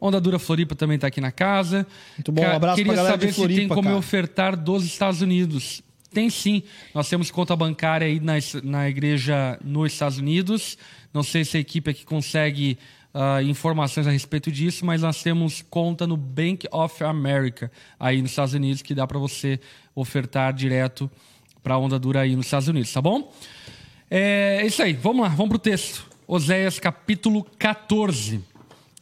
Onda 0.00 0.20
Dura 0.20 0.38
Floripa 0.38 0.76
também 0.76 0.94
está 0.94 1.08
aqui 1.08 1.20
na 1.20 1.32
casa. 1.32 1.84
Muito 2.16 2.30
bom, 2.30 2.42
um 2.42 2.52
abraço 2.52 2.76
Queria 2.76 2.92
pra 2.92 3.02
galera 3.02 3.14
saber 3.14 3.26
de 3.26 3.32
se 3.32 3.40
tem 3.40 3.48
Floripa, 3.48 3.74
como 3.74 3.88
cara. 3.88 3.98
ofertar 3.98 4.56
dos 4.56 4.84
Estados 4.84 5.20
Unidos. 5.20 5.82
Tem 6.12 6.30
sim. 6.30 6.62
Nós 6.94 7.08
temos 7.08 7.30
conta 7.30 7.56
bancária 7.56 8.06
aí 8.06 8.20
na, 8.20 8.34
na 8.62 8.88
igreja 8.88 9.58
nos 9.62 9.92
Estados 9.92 10.18
Unidos. 10.18 10.78
Não 11.12 11.22
sei 11.22 11.44
se 11.44 11.56
a 11.56 11.60
equipe 11.60 11.90
aqui 11.90 12.04
consegue 12.04 12.78
ah, 13.12 13.42
informações 13.42 14.06
a 14.06 14.10
respeito 14.10 14.52
disso, 14.52 14.84
mas 14.84 15.02
nós 15.02 15.22
temos 15.22 15.62
conta 15.62 16.06
no 16.06 16.16
Bank 16.16 16.66
of 16.70 17.02
America 17.02 17.70
aí 17.98 18.20
nos 18.20 18.30
Estados 18.30 18.54
Unidos 18.54 18.82
que 18.82 18.94
dá 18.94 19.06
para 19.06 19.18
você 19.18 19.58
ofertar 19.94 20.52
direto 20.52 21.10
para 21.62 21.74
a 21.74 21.78
onda 21.78 21.98
dura 21.98 22.20
aí 22.20 22.36
nos 22.36 22.46
Estados 22.46 22.68
Unidos, 22.68 22.92
tá 22.92 23.02
bom? 23.02 23.32
É 24.10 24.64
isso 24.64 24.82
aí. 24.82 24.92
Vamos 24.92 25.22
lá, 25.22 25.28
vamos 25.28 25.50
pro 25.50 25.58
texto. 25.58 26.06
Oséias 26.26 26.78
capítulo 26.78 27.44
14, 27.58 28.40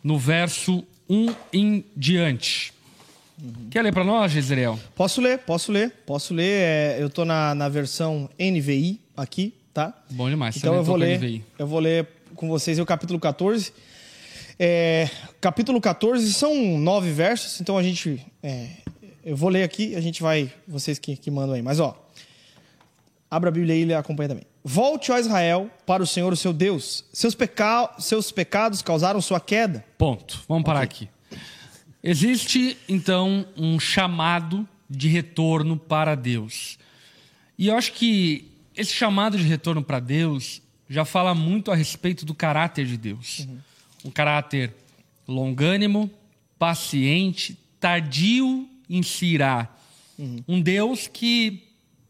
no 0.03 0.19
verso 0.19 0.85
1 1.09 1.35
em 1.53 1.85
diante. 1.97 2.73
Quer 3.71 3.83
ler 3.83 3.93
para 3.93 4.05
nós, 4.05 4.33
Jezreel? 4.33 4.81
Posso 4.95 5.21
ler, 5.21 5.39
posso 5.41 5.71
ler, 5.71 5.91
posso 6.07 6.33
ler. 6.33 6.45
é, 6.45 6.97
eu 6.99 7.11
tô 7.11 7.25
na, 7.25 7.55
na 7.55 7.69
versão 7.69 8.31
NVI 8.39 9.01
aqui, 9.17 9.53
tá? 9.77 9.93
Bom 10.11 10.31
demais. 10.31 10.57
Então 10.57 10.75
eu 10.75 10.83
vou 10.83 10.97
ler, 10.97 11.45
eu 11.59 11.67
vou 11.67 11.79
ler 11.79 12.09
com 12.35 12.49
vocês 12.49 12.79
o 12.79 12.87
capítulo 12.87 13.21
14. 13.21 13.75
É, 14.59 15.11
capítulo 15.39 15.79
14 15.83 16.33
são 16.33 16.79
nove 16.79 17.13
versos, 17.13 17.61
então 17.61 17.77
a 17.77 17.83
gente. 17.83 18.27
é, 18.43 18.69
eu 19.23 19.37
vou 19.37 19.51
ler 19.51 19.65
aqui, 19.65 19.95
a 19.95 20.01
gente 20.01 20.23
vai. 20.23 20.51
Vocês 20.67 20.99
que, 20.99 21.15
que 21.15 21.31
mandam 21.31 21.55
aí. 21.55 21.61
Mas 21.61 21.79
ó. 21.79 21.95
Abra 23.31 23.51
a 23.51 23.53
Bíblia 23.53 23.75
aí 23.75 23.85
e 23.85 23.93
acompanha 23.93 24.31
também. 24.31 24.45
Volte, 24.65 25.13
ó 25.13 25.19
Israel, 25.19 25.69
para 25.85 26.03
o 26.03 26.07
Senhor, 26.07 26.33
o 26.33 26.37
seu 26.37 26.53
Deus. 26.53 27.05
Seus, 27.13 27.35
peca... 27.35 27.93
Seus 27.99 28.31
pecados 28.31 28.81
causaram 28.81 29.21
sua 29.21 29.41
queda. 29.41 29.85
Ponto. 29.99 30.43
Vamos 30.49 30.65
parar 30.65 30.81
aqui. 30.81 31.09
Existe, 32.03 32.79
então, 32.89 33.45
um 33.57 33.81
chamado 33.81 34.67
de 34.89 35.09
retorno 35.09 35.77
para 35.77 36.15
Deus. 36.15 36.79
E 37.59 37.67
eu 37.67 37.75
acho 37.75 37.93
que 37.95 38.56
esse 38.77 38.93
chamado 38.93 39.39
de 39.39 39.45
retorno 39.45 39.83
para 39.83 39.99
Deus 40.01 40.61
já 40.89 41.05
fala 41.05 41.35
muito 41.35 41.71
a 41.71 41.75
respeito 41.75 42.25
do 42.25 42.35
caráter 42.35 42.87
de 42.87 42.97
Deus. 42.97 43.49
Um 44.05 44.11
caráter 44.11 44.73
longânimo, 45.27 46.11
paciente, 46.59 47.59
tardio 47.81 48.69
em 48.89 49.03
se 49.03 49.27
irar. 49.27 49.77
Um 50.47 50.61
Deus 50.61 51.09
que 51.09 51.65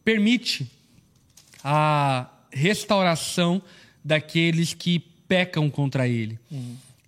permite 0.04 0.70
a 1.64 2.28
restauração 2.52 3.62
daqueles 4.04 4.74
que 4.74 5.00
pecam 5.26 5.68
contra 5.70 6.06
ele. 6.06 6.38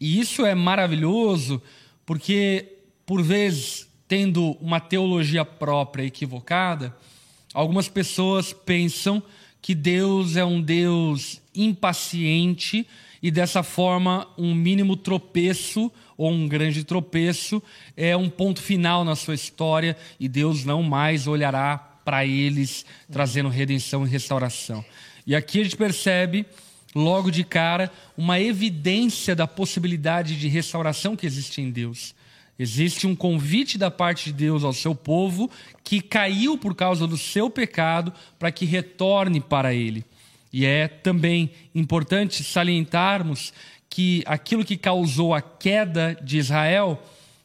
E 0.00 0.18
isso 0.18 0.44
é 0.44 0.54
maravilhoso 0.54 1.62
porque, 2.06 2.78
por 3.04 3.22
vezes, 3.22 3.86
tendo 4.08 4.52
uma 4.60 4.80
teologia 4.80 5.44
própria 5.44 6.04
equivocada, 6.04 6.96
algumas 7.52 7.88
pessoas 7.88 8.52
pensam 8.52 9.22
que 9.68 9.75
Deus 9.75 10.34
é 10.34 10.42
um 10.42 10.62
Deus 10.62 11.42
impaciente 11.54 12.87
e 13.22 13.30
dessa 13.30 13.62
forma 13.62 14.26
um 14.38 14.54
mínimo 14.54 14.96
tropeço 14.96 15.92
ou 16.16 16.30
um 16.30 16.48
grande 16.48 16.84
tropeço 16.84 17.62
é 17.94 18.16
um 18.16 18.30
ponto 18.30 18.62
final 18.62 19.04
na 19.04 19.14
sua 19.14 19.34
história 19.34 19.94
e 20.18 20.26
Deus 20.26 20.64
não 20.64 20.82
mais 20.82 21.26
olhará 21.26 21.76
para 22.02 22.25
eles 22.25 22.87
trazendo 23.12 23.50
redenção 23.50 24.06
e 24.06 24.08
restauração. 24.08 24.82
E 25.26 25.37
aqui 25.37 25.60
a 25.60 25.64
gente 25.64 25.76
percebe 25.76 26.46
logo 26.94 27.30
de 27.30 27.44
cara 27.44 27.92
uma 28.16 28.40
evidência 28.40 29.37
da 29.37 29.46
possibilidade 29.46 30.40
de 30.40 30.48
restauração 30.48 31.14
que 31.14 31.26
existe 31.26 31.60
em 31.60 31.70
Deus. 31.70 32.14
Existe 32.58 33.06
um 33.06 33.14
convite 33.14 33.78
da 33.78 33.90
parte 33.90 34.26
de 34.26 34.32
Deus 34.32 34.64
ao 34.64 34.72
seu 34.72 34.94
povo 34.94 35.48
que 35.84 36.00
caiu 36.00 36.58
por 36.58 36.74
causa 36.74 37.06
do 37.06 37.16
seu 37.16 37.48
pecado 37.48 38.12
para 38.38 38.50
que 38.50 38.64
retorne 38.64 39.40
para 39.40 39.72
ele. 39.72 40.04
E 40.52 40.66
é 40.66 40.88
também 40.88 41.50
importante 41.74 42.42
salientarmos 42.42 43.52
que 43.88 44.22
aquilo 44.26 44.64
que 44.64 44.76
causou 44.76 45.32
a 45.32 45.40
queda 45.40 46.18
de 46.22 46.38
Israel 46.38 47.00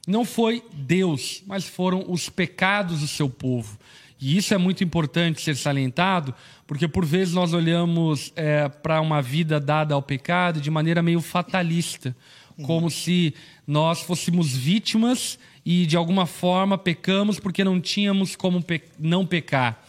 não 0.08 0.26
foi 0.26 0.64
Deus, 0.74 1.44
mas 1.46 1.66
foram 1.66 2.06
os 2.08 2.28
pecados 2.28 3.02
do 3.02 3.08
seu 3.08 3.30
povo. 3.30 3.78
E 4.20 4.38
isso 4.38 4.54
é 4.54 4.58
muito 4.58 4.84
importante 4.84 5.42
ser 5.42 5.56
salientado, 5.56 6.34
porque 6.66 6.88
por 6.88 7.06
vezes 7.06 7.34
nós 7.34 7.54
olhamos 7.54 8.32
é, 8.36 8.68
para 8.68 9.02
uma 9.02 9.22
vida 9.22 9.60
dada 9.60 9.94
ao 9.94 10.02
pecado 10.02 10.62
de 10.62 10.72
maneira 10.72 11.02
meio 11.02 11.22
fatalista, 11.22 12.16
como 12.62 12.90
se 12.90 13.34
nós 13.66 14.02
fôssemos 14.02 14.56
vítimas 14.56 15.38
e 15.66 15.86
de 15.86 15.96
alguma 15.96 16.26
forma 16.26 16.78
pecamos 16.78 17.40
porque 17.40 17.64
não 17.64 17.80
tínhamos 17.80 18.36
como 18.36 18.62
pe 18.62 18.82
não 19.00 19.26
pecar. 19.26 19.82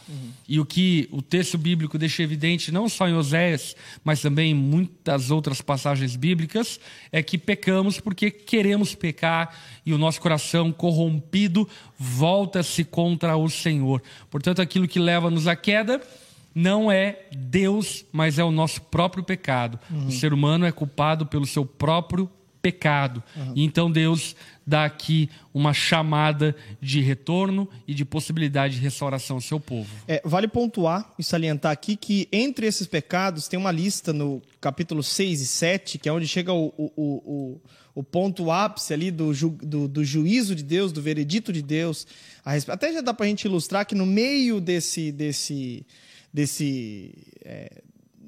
E 0.47 0.59
o 0.59 0.65
que 0.65 1.09
o 1.11 1.21
texto 1.21 1.57
bíblico 1.57 1.97
deixa 1.97 2.23
evidente, 2.23 2.71
não 2.71 2.87
só 2.87 3.07
em 3.09 3.13
Oséias, 3.13 3.75
mas 4.03 4.21
também 4.21 4.51
em 4.51 4.53
muitas 4.53 5.31
outras 5.31 5.61
passagens 5.61 6.15
bíblicas, 6.15 6.79
é 7.11 7.21
que 7.21 7.37
pecamos 7.37 7.99
porque 7.99 8.31
queremos 8.31 8.95
pecar 8.95 9.53
e 9.85 9.93
o 9.93 9.97
nosso 9.97 10.21
coração 10.21 10.71
corrompido 10.71 11.67
volta-se 11.97 12.83
contra 12.83 13.35
o 13.35 13.49
Senhor. 13.49 14.01
Portanto, 14.29 14.61
aquilo 14.61 14.87
que 14.87 14.99
leva-nos 14.99 15.47
à 15.47 15.55
queda 15.55 16.01
não 16.53 16.89
é 16.89 17.23
Deus, 17.35 18.05
mas 18.13 18.39
é 18.39 18.43
o 18.43 18.51
nosso 18.51 18.79
próprio 18.83 19.23
pecado. 19.23 19.77
O 20.07 20.11
ser 20.11 20.31
humano 20.31 20.65
é 20.65 20.71
culpado 20.71 21.25
pelo 21.25 21.45
seu 21.45 21.65
próprio 21.65 22.29
pecado. 22.65 23.21
E 23.53 23.63
então 23.63 23.91
Deus 23.91 24.35
dá 24.65 24.85
aqui 24.85 25.29
uma 25.53 25.71
chamada 25.71 26.55
de 26.81 26.99
retorno 26.99 27.69
e 27.87 27.93
de 27.93 28.03
possibilidade 28.03 28.77
de 28.77 28.81
restauração 28.81 29.35
ao 29.35 29.41
seu 29.41 29.59
povo. 29.59 29.87
É, 30.07 30.19
vale 30.25 30.47
pontuar 30.47 31.13
e 31.19 31.23
salientar 31.23 31.71
aqui 31.71 31.95
que 31.95 32.27
entre 32.31 32.65
esses 32.65 32.87
pecados 32.87 33.47
tem 33.47 33.59
uma 33.59 33.71
lista 33.71 34.11
no 34.11 34.41
capítulo 34.59 35.03
6 35.03 35.41
e 35.41 35.45
7, 35.45 35.99
que 35.99 36.09
é 36.09 36.11
onde 36.11 36.27
chega 36.27 36.51
o, 36.51 36.73
o, 36.75 36.91
o, 36.95 37.03
o, 37.05 37.61
o 37.93 38.03
ponto 38.03 38.49
ápice 38.49 38.91
ali 38.91 39.11
do, 39.11 39.31
ju, 39.31 39.55
do, 39.61 39.87
do, 39.87 40.03
juízo 40.03 40.55
de 40.55 40.63
Deus, 40.63 40.91
do 40.91 41.03
veredito 41.03 41.53
de 41.53 41.61
Deus. 41.61 42.07
Até 42.43 42.91
já 42.91 43.01
dá 43.01 43.13
para 43.13 43.27
a 43.27 43.29
gente 43.29 43.45
ilustrar 43.45 43.85
que 43.85 43.93
no 43.93 44.07
meio 44.07 44.59
desse, 44.59 45.11
desse, 45.11 45.85
desse 46.33 47.13
é, 47.43 47.83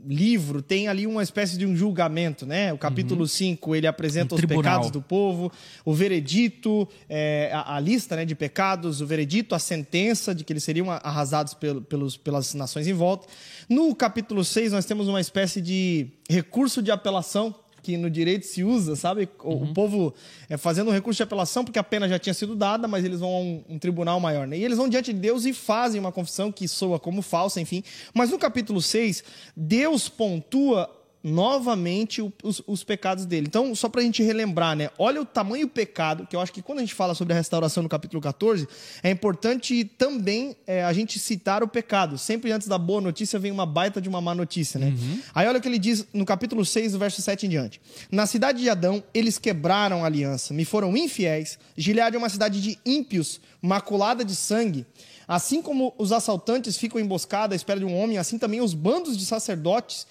livro 0.08 0.62
tem 0.62 0.88
ali 0.88 1.06
uma 1.06 1.22
espécie 1.22 1.58
de 1.58 1.66
um 1.66 1.76
julgamento, 1.76 2.46
né? 2.46 2.72
O 2.72 2.78
capítulo 2.78 3.28
5, 3.28 3.76
ele 3.76 3.88
apresenta 3.88 4.34
Um 4.34 4.36
os 4.36 4.40
tribunal. 4.40 4.64
pecados 4.64 4.92
do 4.92 5.02
povo, 5.02 5.52
o 5.84 5.94
veredito, 5.94 6.88
é, 7.10 7.52
a, 7.54 7.76
a 7.76 7.80
lista 7.80 8.16
né, 8.16 8.26
de 8.26 8.34
pecados, 8.34 9.02
o 9.02 9.06
veredito, 9.06 9.54
a 9.54 9.60
sentença 9.60 10.34
de 10.34 10.44
que 10.44 10.54
eles 10.54 10.64
seriam 10.64 10.90
arrasados 10.90 11.54
pelo, 11.54 11.82
pelos, 11.82 12.16
pelas 12.16 12.54
nações 12.54 12.88
em 12.88 12.94
volta. 12.94 13.28
No 13.68 13.94
capítulo 13.94 14.44
6, 14.44 14.72
nós 14.72 14.86
temos 14.86 15.08
uma 15.08 15.20
espécie 15.20 15.62
de 15.62 16.08
recurso 16.30 16.82
de 16.82 16.92
apelação 16.92 17.54
que 17.88 17.96
no 17.96 18.10
direito 18.10 18.46
se 18.46 18.66
usa, 18.66 18.98
sabe? 18.98 19.30
O, 19.42 19.64
o 19.64 19.74
povo 19.74 20.14
é, 20.50 20.58
fazendo 20.58 20.90
um 20.90 20.94
recurso 20.94 21.16
de 21.16 21.24
apelação 21.24 21.64
porque 21.64 21.80
a 21.80 21.84
pena 21.84 22.10
já 22.10 22.20
tinha 22.20 22.34
sido 22.34 22.54
dada, 22.54 22.86
mas 22.86 23.06
eles 23.06 23.22
vão 23.22 23.30
a 23.30 23.40
um, 23.40 23.64
um 23.70 23.80
tribunal 23.80 24.20
maior. 24.20 24.46
Né? 24.46 24.58
E 24.58 24.66
eles 24.66 24.78
vão 24.78 24.90
diante 24.90 25.14
de 25.14 25.20
Deus 25.20 25.46
e 25.46 25.54
fazem 25.54 25.98
uma 25.98 26.12
confissão 26.12 26.52
que 26.52 26.68
soa 26.68 27.00
como 27.00 27.22
falsa, 27.22 27.62
enfim. 27.62 27.82
Mas 28.14 28.30
no 28.30 28.38
capítulo 28.38 28.82
6, 28.82 29.24
Deus 29.56 30.10
pontua 30.10 30.97
novamente 31.24 32.22
os, 32.44 32.62
os, 32.66 32.84
pecados 32.84 33.26
dele. 33.26 33.48
Então, 33.48 33.74
só 33.76 33.90
para 33.90 34.02
a 34.02 34.04
gente 34.04 34.24
relembrar, 34.24 34.76
né? 34.76 34.90
Olha 34.98 35.22
o 35.22 35.26
tamanho 35.26 35.66
do 35.66 35.72
pecado, 35.72 36.28
que 36.28 36.36
eu 36.36 36.40
acho 36.40 36.54
que 36.54 36.62
quando 36.62 36.80
a 36.80 36.82
gente 36.82 36.94
fala 36.94 37.14
sobre 37.14 37.34
a 37.34 37.36
restauração 37.36 37.84
no 37.84 37.90
capítulo 37.90 38.22
14, 38.22 38.68
é 39.04 39.10
importante 39.10 39.84
também 39.98 40.56
é, 40.66 40.84
a 40.84 40.94
gente 40.94 41.20
citar 41.20 41.64
o 41.64 41.68
pecado. 41.68 42.18
Sempre 42.18 42.52
antes 42.52 42.68
da 42.68 42.78
boa 42.78 43.02
notícia 43.02 43.40
vem 43.40 43.52
uma 43.52 43.66
baita 43.66 44.00
de 44.00 44.08
uma 44.08 44.22
má 44.22 44.34
notícia, 44.34 44.80
né? 44.80 44.88
Uhum. 44.88 45.20
Aí 45.34 45.48
olha 45.48 45.60
o 45.60 45.62
que 45.62 45.68
ele 45.68 45.80
diz 45.80 46.06
no 46.14 46.26
capítulo 46.26 46.64
6, 46.64 46.94
do 46.94 47.00
verso 47.00 47.22
7 47.22 47.46
em 47.46 47.50
diante. 47.50 47.82
Na 48.12 48.26
cidade 48.26 48.62
de 48.62 48.70
Adão, 48.70 49.04
eles 49.14 49.38
quebraram 49.38 50.04
a 50.04 50.08
aliança, 50.08 50.54
me 50.54 50.66
foram 50.66 50.96
infiéis. 50.96 51.58
Gileade 51.76 52.16
é 52.16 52.20
uma 52.20 52.30
cidade 52.30 52.62
de 52.62 52.78
ímpios, 52.86 53.42
maculada 53.62 54.24
de 54.24 54.36
sangue. 54.36 54.86
Assim 55.28 55.62
como 55.62 55.94
os 55.98 56.14
assaltantes 56.14 56.78
ficam 56.78 57.02
emboscados 57.02 57.54
à 57.54 57.56
espera 57.56 57.80
de 57.80 57.86
um 57.86 57.98
homem, 57.98 58.18
assim 58.18 58.38
também 58.38 58.62
os 58.62 58.74
bandos 58.74 59.18
de 59.18 59.26
sacerdotes 59.26 60.08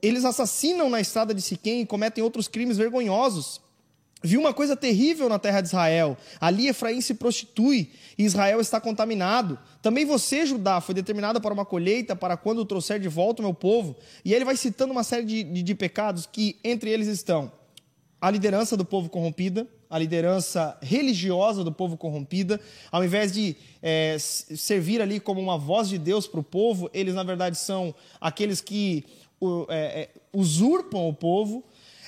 eles 0.00 0.24
assassinam 0.24 0.88
na 0.88 1.00
estrada 1.00 1.34
de 1.34 1.42
Siquém 1.42 1.80
e 1.80 1.86
cometem 1.86 2.22
outros 2.22 2.48
crimes 2.48 2.76
vergonhosos. 2.76 3.60
Viu 4.24 4.38
uma 4.38 4.54
coisa 4.54 4.76
terrível 4.76 5.28
na 5.28 5.38
terra 5.38 5.60
de 5.60 5.66
Israel. 5.66 6.16
Ali 6.40 6.68
Efraim 6.68 7.00
se 7.00 7.14
prostitui 7.14 7.90
e 8.16 8.24
Israel 8.24 8.60
está 8.60 8.80
contaminado. 8.80 9.58
Também 9.80 10.04
você, 10.04 10.46
Judá, 10.46 10.80
foi 10.80 10.94
determinada 10.94 11.40
para 11.40 11.52
uma 11.52 11.64
colheita, 11.64 12.14
para 12.14 12.36
quando 12.36 12.64
trouxer 12.64 13.00
de 13.00 13.08
volta 13.08 13.42
o 13.42 13.44
meu 13.44 13.54
povo. 13.54 13.96
E 14.24 14.32
ele 14.32 14.44
vai 14.44 14.56
citando 14.56 14.92
uma 14.92 15.02
série 15.02 15.24
de, 15.24 15.42
de, 15.42 15.62
de 15.62 15.74
pecados 15.74 16.24
que 16.24 16.56
entre 16.62 16.90
eles 16.90 17.08
estão 17.08 17.50
a 18.22 18.30
liderança 18.30 18.76
do 18.76 18.84
povo 18.84 19.08
corrompida, 19.08 19.66
a 19.90 19.98
liderança 19.98 20.78
religiosa 20.80 21.64
do 21.64 21.72
povo 21.72 21.96
corrompida, 21.96 22.60
ao 22.92 23.04
invés 23.04 23.32
de 23.32 23.56
é, 23.82 24.16
servir 24.18 25.02
ali 25.02 25.18
como 25.18 25.40
uma 25.40 25.58
voz 25.58 25.88
de 25.88 25.98
Deus 25.98 26.28
para 26.28 26.38
o 26.38 26.44
povo, 26.44 26.88
eles 26.94 27.16
na 27.16 27.24
verdade 27.24 27.58
são 27.58 27.92
aqueles 28.20 28.60
que 28.60 29.04
é, 29.04 29.04
é, 29.04 29.21
usurpam 30.32 31.08
o 31.08 31.14
povo. 31.14 31.64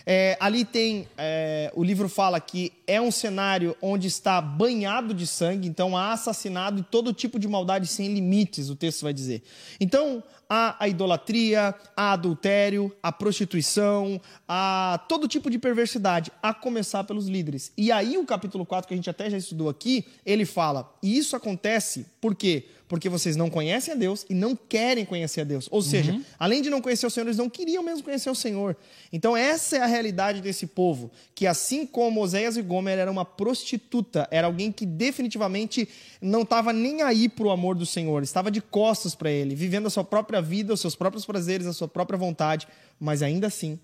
É, 0.07 0.37
ali 0.39 0.65
tem, 0.65 1.09
é, 1.17 1.73
o 1.75 1.83
livro 1.83 2.09
fala 2.09 2.39
que 2.39 2.73
é 2.87 3.01
um 3.01 3.11
cenário 3.11 3.77
onde 3.81 4.07
está 4.07 4.41
banhado 4.41 5.15
de 5.15 5.27
sangue, 5.27 5.69
então 5.69 5.97
há 5.97 6.13
assassinado 6.13 6.81
e 6.81 6.83
todo 6.83 7.13
tipo 7.13 7.39
de 7.39 7.49
maldade 7.49 7.87
sem 7.87 8.13
limites, 8.13 8.69
o 8.69 8.77
texto 8.77 9.03
vai 9.03 9.13
dizer. 9.13 9.43
Então, 9.81 10.23
há 10.49 10.77
a 10.79 10.89
idolatria, 10.89 11.75
há 11.97 12.13
adultério, 12.13 12.95
a 13.03 13.11
prostituição, 13.11 14.21
há 14.47 15.05
todo 15.09 15.29
tipo 15.29 15.51
de 15.51 15.59
perversidade, 15.59 16.31
a 16.43 16.53
começar 16.53 17.05
pelos 17.05 17.27
líderes. 17.27 17.73
E 17.77 17.91
aí, 17.91 18.17
o 18.19 18.25
capítulo 18.25 18.65
4, 18.65 18.89
que 18.89 18.95
a 18.95 18.97
gente 18.97 19.11
até 19.11 19.31
já 19.31 19.37
estudou 19.37 19.69
aqui, 19.69 20.05
ele 20.25 20.45
fala: 20.45 20.93
e 21.03 21.17
isso 21.17 21.35
acontece 21.37 22.07
por 22.21 22.35
quê? 22.35 22.65
porque 22.95 23.09
vocês 23.09 23.35
não 23.35 23.49
conhecem 23.49 23.95
a 23.95 23.97
Deus 23.97 24.27
e 24.29 24.35
não 24.35 24.55
querem 24.55 25.05
conhecer 25.05 25.41
a 25.41 25.45
Deus. 25.45 25.69
Ou 25.71 25.83
seja, 25.83 26.13
uhum. 26.13 26.23
além 26.39 26.63
de 26.63 26.71
não 26.71 26.81
conhecer 26.81 27.07
o 27.07 27.11
Senhor, 27.11 27.27
eles 27.27 27.39
não 27.39 27.49
queriam 27.49 27.83
mesmo 27.83 28.05
conhecer 28.05 28.31
o 28.31 28.35
Senhor. 28.35 28.77
Então, 29.13 29.37
essa 29.37 29.77
é 29.77 29.81
a 29.81 29.87
realidade 29.87 30.41
desse 30.41 30.67
povo, 30.67 31.11
que 31.35 31.47
assim 31.47 31.87
como 31.87 32.23
Oséias 32.23 32.57
e 32.57 32.63
Gomer 32.75 32.99
era 32.99 33.11
uma 33.11 33.25
prostituta, 33.25 34.29
era 34.31 34.47
alguém 34.47 34.71
que 34.73 34.85
definitivamente 34.85 35.89
não 36.21 36.43
estava 36.43 36.73
nem 36.73 37.03
aí 37.03 37.29
para 37.29 37.47
o 37.47 37.51
amor 37.51 37.75
do 37.75 37.87
Senhor, 37.87 38.23
estava 38.23 38.51
de 38.51 38.61
costas 38.61 39.15
para 39.15 39.31
ele, 39.31 39.55
vivendo 39.55 39.87
a 39.87 39.91
sua 39.91 40.05
própria 40.05 40.43
vida, 40.43 40.75
os 40.75 40.81
seus 40.81 40.95
próprios 40.95 41.25
prazeres, 41.25 41.67
a 41.67 41.73
sua 41.73 41.89
própria 41.89 42.19
vontade, 42.19 42.67
mas 42.99 43.23
ainda 43.23 43.47
assim, 43.47 43.79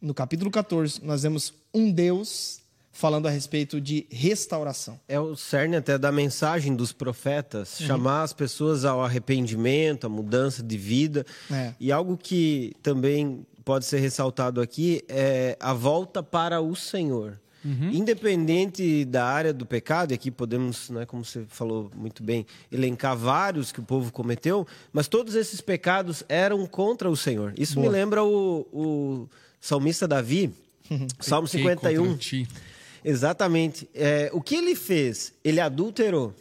no 0.00 0.14
capítulo 0.14 0.50
14, 0.50 1.04
nós 1.04 1.22
vemos 1.22 1.52
um 1.74 1.90
Deus 1.90 2.60
falando 2.98 3.28
a 3.28 3.30
respeito 3.30 3.80
de 3.80 4.06
restauração. 4.10 4.98
É 5.06 5.20
o 5.20 5.36
cerne 5.36 5.76
até 5.76 5.96
da 5.96 6.10
mensagem 6.10 6.74
dos 6.74 6.92
profetas, 6.92 7.78
uhum. 7.78 7.86
chamar 7.86 8.22
as 8.22 8.32
pessoas 8.32 8.84
ao 8.84 9.04
arrependimento, 9.04 10.06
à 10.06 10.10
mudança 10.10 10.64
de 10.64 10.76
vida. 10.76 11.24
É. 11.48 11.72
E 11.78 11.92
algo 11.92 12.16
que 12.16 12.72
também 12.82 13.46
pode 13.64 13.84
ser 13.84 14.00
ressaltado 14.00 14.60
aqui 14.60 15.04
é 15.08 15.56
a 15.60 15.72
volta 15.72 16.22
para 16.24 16.60
o 16.60 16.74
Senhor. 16.74 17.38
Uhum. 17.64 17.90
Independente 17.90 19.04
da 19.04 19.24
área 19.24 19.52
do 19.52 19.66
pecado, 19.66 20.12
e 20.12 20.14
aqui 20.14 20.30
podemos, 20.30 20.90
né, 20.90 21.04
como 21.04 21.24
você 21.24 21.44
falou 21.48 21.90
muito 21.94 22.22
bem, 22.22 22.46
elencar 22.70 23.16
vários 23.16 23.72
que 23.72 23.80
o 23.80 23.82
povo 23.82 24.12
cometeu, 24.12 24.66
mas 24.92 25.08
todos 25.08 25.34
esses 25.34 25.60
pecados 25.60 26.22
eram 26.28 26.64
contra 26.66 27.10
o 27.10 27.16
Senhor. 27.16 27.52
Isso 27.58 27.74
Boa. 27.74 27.86
me 27.86 27.92
lembra 27.92 28.22
o, 28.22 28.66
o 28.72 29.28
salmista 29.60 30.06
Davi, 30.06 30.52
Salmo 31.20 31.48
51. 31.48 32.18
Exatamente. 33.04 33.88
É, 33.94 34.30
o 34.32 34.40
que 34.40 34.54
ele 34.54 34.74
fez? 34.74 35.32
Ele 35.44 35.60
adulterou. 35.60 36.34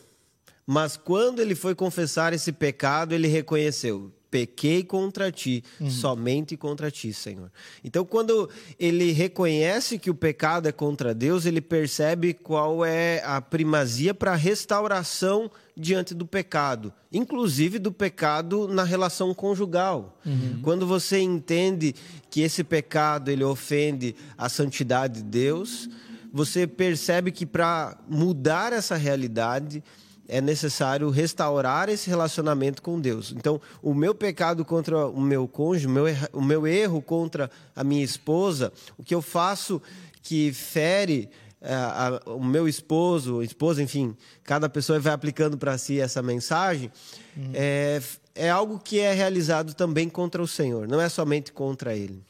Mas 0.66 0.98
quando 0.98 1.42
ele 1.42 1.56
foi 1.56 1.74
confessar 1.74 2.34
esse 2.34 2.52
pecado, 2.52 3.14
ele 3.14 3.28
reconheceu: 3.28 4.12
pequei 4.30 4.84
contra 4.84 5.32
ti, 5.32 5.64
uhum. 5.80 5.90
somente 5.90 6.58
contra 6.58 6.92
ti, 6.92 7.14
Senhor. 7.14 7.52
Então, 7.84 8.06
quando 8.06 8.50
ele 8.80 9.12
reconhece 9.12 9.98
que 9.98 10.10
o 10.10 10.16
pecado 10.16 10.68
é 10.68 10.72
contra 10.72 11.14
Deus, 11.14 11.46
ele 11.46 11.62
percebe 11.62 12.34
qual 12.34 12.86
é 12.86 13.22
a 13.24 13.42
primazia 13.42 14.14
para 14.14 14.34
a 14.34 14.36
restauração 14.36 15.50
diante 15.76 16.14
do 16.14 16.26
pecado, 16.26 16.92
inclusive 17.12 17.80
do 17.80 17.92
pecado 17.92 18.68
na 18.68 18.84
relação 18.84 19.34
conjugal. 19.34 20.20
Uhum. 20.26 20.60
Quando 20.62 20.88
você 20.88 21.20
entende 21.20 21.96
que 22.30 22.42
esse 22.42 22.64
pecado 22.64 23.30
ele 23.30 23.44
ofende 23.44 24.16
a 24.38 24.50
santidade 24.50 25.22
de 25.22 25.24
Deus, 25.24 25.90
você 26.34 26.68
percebe 26.68 27.32
que 27.32 27.46
para 27.46 27.98
mudar 28.10 28.74
essa 28.74 28.96
realidade 28.96 29.84
é 30.28 30.42
necessário 30.42 31.10
restaurar 31.10 31.90
esse 31.90 32.10
relacionamento 32.10 32.82
com 32.82 33.00
Deus. 33.00 33.34
Então, 33.36 33.62
o 33.82 33.94
meu 33.94 34.14
pecado 34.14 34.66
contra 34.66 35.08
o 35.08 35.22
meu 35.22 35.48
cônjuge, 35.48 35.88
o 35.88 35.90
meu, 35.90 36.06
o 36.34 36.42
meu 36.42 36.68
erro 36.68 37.02
contra 37.02 37.50
a 37.76 37.84
minha 37.84 38.04
esposa, 38.04 38.72
o 38.98 39.04
que 39.04 39.16
eu 39.16 39.22
faço 39.22 39.82
que 40.22 40.52
fere 40.52 41.30
é, 41.62 41.74
a, 41.74 42.22
o 42.28 42.44
meu 42.44 42.68
esposo, 42.68 43.42
esposa, 43.42 43.82
enfim, 43.82 44.16
cada 44.44 44.70
pessoa 44.70 45.00
vai 45.00 45.14
aplicando 45.14 45.58
para 45.58 45.78
si 45.78 46.00
essa 46.00 46.22
mensagem, 46.22 46.92
uhum. 47.36 47.52
é, 47.54 48.02
é 48.36 48.50
algo 48.50 48.80
que 48.80 49.00
é 49.00 49.14
realizado 49.14 49.74
também 49.74 50.08
contra 50.08 50.42
o 50.42 50.48
Senhor, 50.48 50.88
não 50.88 51.02
é 51.02 51.10
somente 51.10 51.52
contra 51.52 51.96
Ele. 51.96 52.22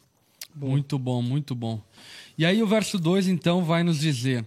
Muito 0.54 0.98
bom, 0.98 1.20
muito 1.20 1.54
bom. 1.54 1.80
E 2.36 2.46
aí 2.46 2.62
o 2.62 2.66
verso 2.66 2.98
2 2.98 3.28
então 3.28 3.64
vai 3.64 3.82
nos 3.82 3.98
dizer: 3.98 4.46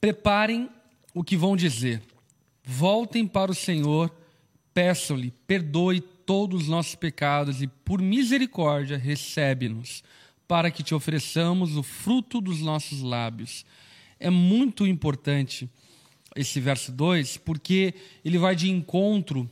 Preparem 0.00 0.70
o 1.12 1.24
que 1.24 1.36
vão 1.36 1.56
dizer. 1.56 2.00
Voltem 2.72 3.26
para 3.26 3.50
o 3.50 3.54
Senhor, 3.54 4.14
peçam-lhe, 4.72 5.32
perdoe 5.44 6.00
todos 6.00 6.62
os 6.62 6.68
nossos 6.68 6.94
pecados 6.94 7.60
e 7.60 7.66
por 7.66 8.00
misericórdia 8.00 8.96
recebe-nos, 8.96 10.04
para 10.46 10.70
que 10.70 10.84
te 10.84 10.94
ofereçamos 10.94 11.76
o 11.76 11.82
fruto 11.82 12.40
dos 12.40 12.60
nossos 12.60 13.02
lábios. 13.02 13.66
É 14.20 14.30
muito 14.30 14.86
importante 14.86 15.68
esse 16.36 16.60
verso 16.60 16.92
2, 16.92 17.38
porque 17.38 17.92
ele 18.24 18.38
vai 18.38 18.54
de 18.54 18.70
encontro 18.70 19.50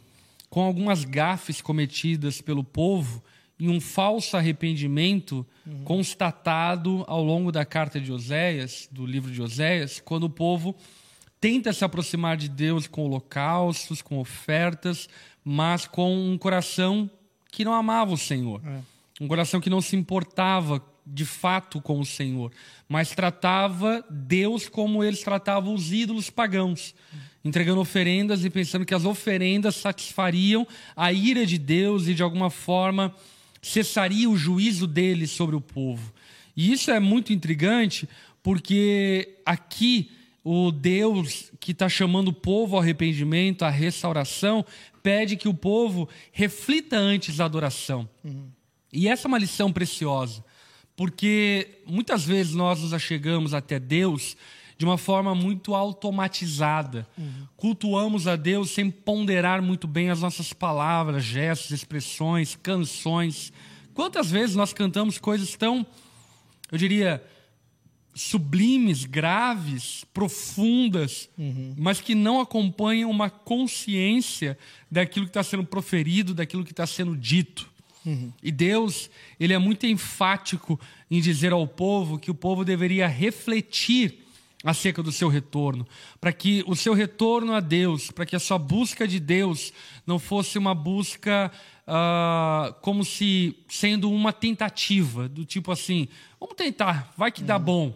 com 0.48 0.60
algumas 0.60 1.04
gafes 1.04 1.60
cometidas 1.60 2.40
pelo 2.40 2.62
povo 2.62 3.20
em 3.58 3.68
um 3.68 3.80
falso 3.80 4.36
arrependimento 4.36 5.44
uhum. 5.66 5.82
constatado 5.82 7.04
ao 7.08 7.24
longo 7.24 7.50
da 7.50 7.64
carta 7.64 8.00
de 8.00 8.12
Oséias, 8.12 8.88
do 8.92 9.04
livro 9.04 9.32
de 9.32 9.42
Oséias, 9.42 9.98
quando 9.98 10.22
o 10.22 10.30
povo 10.30 10.76
tenta 11.40 11.72
se 11.72 11.84
aproximar 11.84 12.36
de 12.36 12.48
Deus 12.48 12.86
com 12.86 13.04
holocaustos, 13.04 14.02
com 14.02 14.18
ofertas, 14.18 15.08
mas 15.44 15.86
com 15.86 16.32
um 16.32 16.36
coração 16.36 17.10
que 17.50 17.64
não 17.64 17.72
amava 17.72 18.12
o 18.12 18.18
Senhor. 18.18 18.60
É. 18.66 18.80
Um 19.20 19.28
coração 19.28 19.60
que 19.60 19.70
não 19.70 19.80
se 19.80 19.96
importava 19.96 20.84
de 21.06 21.24
fato 21.24 21.80
com 21.80 21.98
o 21.98 22.06
Senhor, 22.06 22.52
mas 22.88 23.10
tratava 23.10 24.04
Deus 24.10 24.68
como 24.68 25.02
eles 25.02 25.22
tratavam 25.22 25.74
os 25.74 25.90
ídolos 25.92 26.28
pagãos, 26.28 26.94
entregando 27.42 27.80
oferendas 27.80 28.44
e 28.44 28.50
pensando 28.50 28.84
que 28.84 28.94
as 28.94 29.06
oferendas 29.06 29.76
satisfariam 29.76 30.66
a 30.94 31.12
ira 31.12 31.46
de 31.46 31.56
Deus 31.56 32.06
e 32.06 32.14
de 32.14 32.22
alguma 32.22 32.50
forma 32.50 33.14
cessaria 33.62 34.28
o 34.28 34.36
juízo 34.36 34.86
dele 34.86 35.26
sobre 35.26 35.56
o 35.56 35.60
povo. 35.60 36.12
E 36.54 36.72
isso 36.72 36.90
é 36.90 37.00
muito 37.00 37.32
intrigante, 37.32 38.08
porque 38.42 39.36
aqui 39.46 40.10
o 40.50 40.72
Deus 40.72 41.52
que 41.60 41.72
está 41.72 41.90
chamando 41.90 42.28
o 42.28 42.32
povo 42.32 42.74
ao 42.74 42.80
arrependimento, 42.80 43.66
à 43.66 43.68
restauração, 43.68 44.64
pede 45.02 45.36
que 45.36 45.46
o 45.46 45.52
povo 45.52 46.08
reflita 46.32 46.96
antes 46.96 47.36
da 47.36 47.44
adoração. 47.44 48.08
Uhum. 48.24 48.48
E 48.90 49.08
essa 49.08 49.26
é 49.26 49.28
uma 49.28 49.36
lição 49.36 49.70
preciosa, 49.70 50.42
porque 50.96 51.82
muitas 51.86 52.24
vezes 52.24 52.54
nós 52.54 52.80
nos 52.80 52.94
achegamos 52.94 53.52
até 53.52 53.78
Deus 53.78 54.38
de 54.78 54.86
uma 54.86 54.96
forma 54.96 55.34
muito 55.34 55.74
automatizada. 55.74 57.06
Uhum. 57.18 57.46
Cultuamos 57.54 58.26
a 58.26 58.34
Deus 58.34 58.70
sem 58.70 58.90
ponderar 58.90 59.60
muito 59.60 59.86
bem 59.86 60.08
as 60.08 60.22
nossas 60.22 60.54
palavras, 60.54 61.24
gestos, 61.24 61.72
expressões, 61.72 62.56
canções. 62.56 63.52
Quantas 63.92 64.30
vezes 64.30 64.56
nós 64.56 64.72
cantamos 64.72 65.18
coisas 65.18 65.54
tão, 65.56 65.86
eu 66.72 66.78
diria, 66.78 67.22
sublimes, 68.14 69.04
graves, 69.04 70.04
profundas, 70.12 71.28
uhum. 71.38 71.74
mas 71.76 72.00
que 72.00 72.14
não 72.14 72.40
acompanham 72.40 73.10
uma 73.10 73.30
consciência 73.30 74.58
daquilo 74.90 75.26
que 75.26 75.30
está 75.30 75.42
sendo 75.42 75.64
proferido, 75.64 76.34
daquilo 76.34 76.64
que 76.64 76.72
está 76.72 76.86
sendo 76.86 77.16
dito. 77.16 77.70
E 78.42 78.50
Deus, 78.50 79.10
ele 79.38 79.52
é 79.52 79.58
muito 79.58 79.86
enfático 79.86 80.80
em 81.10 81.20
dizer 81.20 81.52
ao 81.52 81.66
povo 81.66 82.18
que 82.18 82.30
o 82.30 82.34
povo 82.34 82.64
deveria 82.64 83.06
refletir 83.06 84.24
acerca 84.64 85.02
do 85.02 85.12
seu 85.12 85.28
retorno, 85.28 85.86
para 86.20 86.32
que 86.32 86.64
o 86.66 86.74
seu 86.74 86.92
retorno 86.92 87.54
a 87.54 87.60
Deus, 87.60 88.10
para 88.10 88.26
que 88.26 88.34
a 88.34 88.40
sua 88.40 88.58
busca 88.58 89.06
de 89.06 89.20
Deus 89.20 89.72
não 90.06 90.18
fosse 90.18 90.58
uma 90.58 90.74
busca 90.74 91.50
uh, 91.86 92.74
como 92.80 93.04
se 93.04 93.56
sendo 93.68 94.10
uma 94.10 94.32
tentativa, 94.32 95.28
do 95.28 95.44
tipo 95.44 95.70
assim, 95.70 96.08
vamos 96.40 96.56
tentar, 96.56 97.12
vai 97.16 97.30
que 97.30 97.42
dá 97.42 97.58
bom. 97.58 97.94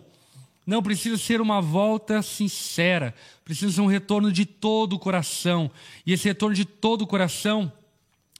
Não, 0.64 0.80
precisa 0.80 1.18
ser 1.18 1.40
uma 1.40 1.60
volta 1.60 2.22
sincera, 2.22 3.12
precisa 3.44 3.72
ser 3.72 3.80
um 3.80 3.86
retorno 3.86 4.30
de 4.30 4.46
todo 4.46 4.92
o 4.92 4.98
coração. 4.98 5.68
E 6.06 6.12
esse 6.12 6.28
retorno 6.28 6.54
de 6.54 6.64
todo 6.64 7.02
o 7.02 7.06
coração 7.06 7.72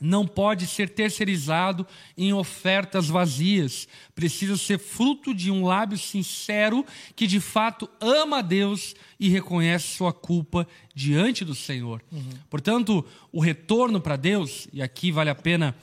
não 0.02 0.26
pode 0.26 0.66
ser 0.66 0.90
terceirizado 0.90 1.86
em 2.18 2.32
ofertas 2.32 3.06
vazias. 3.06 3.86
Precisa 4.16 4.56
ser 4.56 4.78
fruto 4.78 5.32
de 5.32 5.48
um 5.48 5.64
lábio 5.64 5.96
sincero 5.96 6.84
que 7.14 7.24
de 7.26 7.38
fato 7.38 7.88
ama 8.00 8.38
a 8.38 8.42
Deus 8.42 8.96
e 9.18 9.28
reconhece 9.28 9.96
sua 9.96 10.12
culpa 10.12 10.66
diante 10.92 11.44
do 11.44 11.54
Senhor. 11.54 12.02
Uhum. 12.10 12.30
Portanto, 12.50 13.04
o 13.30 13.40
retorno 13.40 14.00
para 14.00 14.16
Deus, 14.16 14.66
e 14.72 14.82
aqui 14.82 15.12
vale 15.12 15.30
a 15.30 15.34
pena 15.36 15.76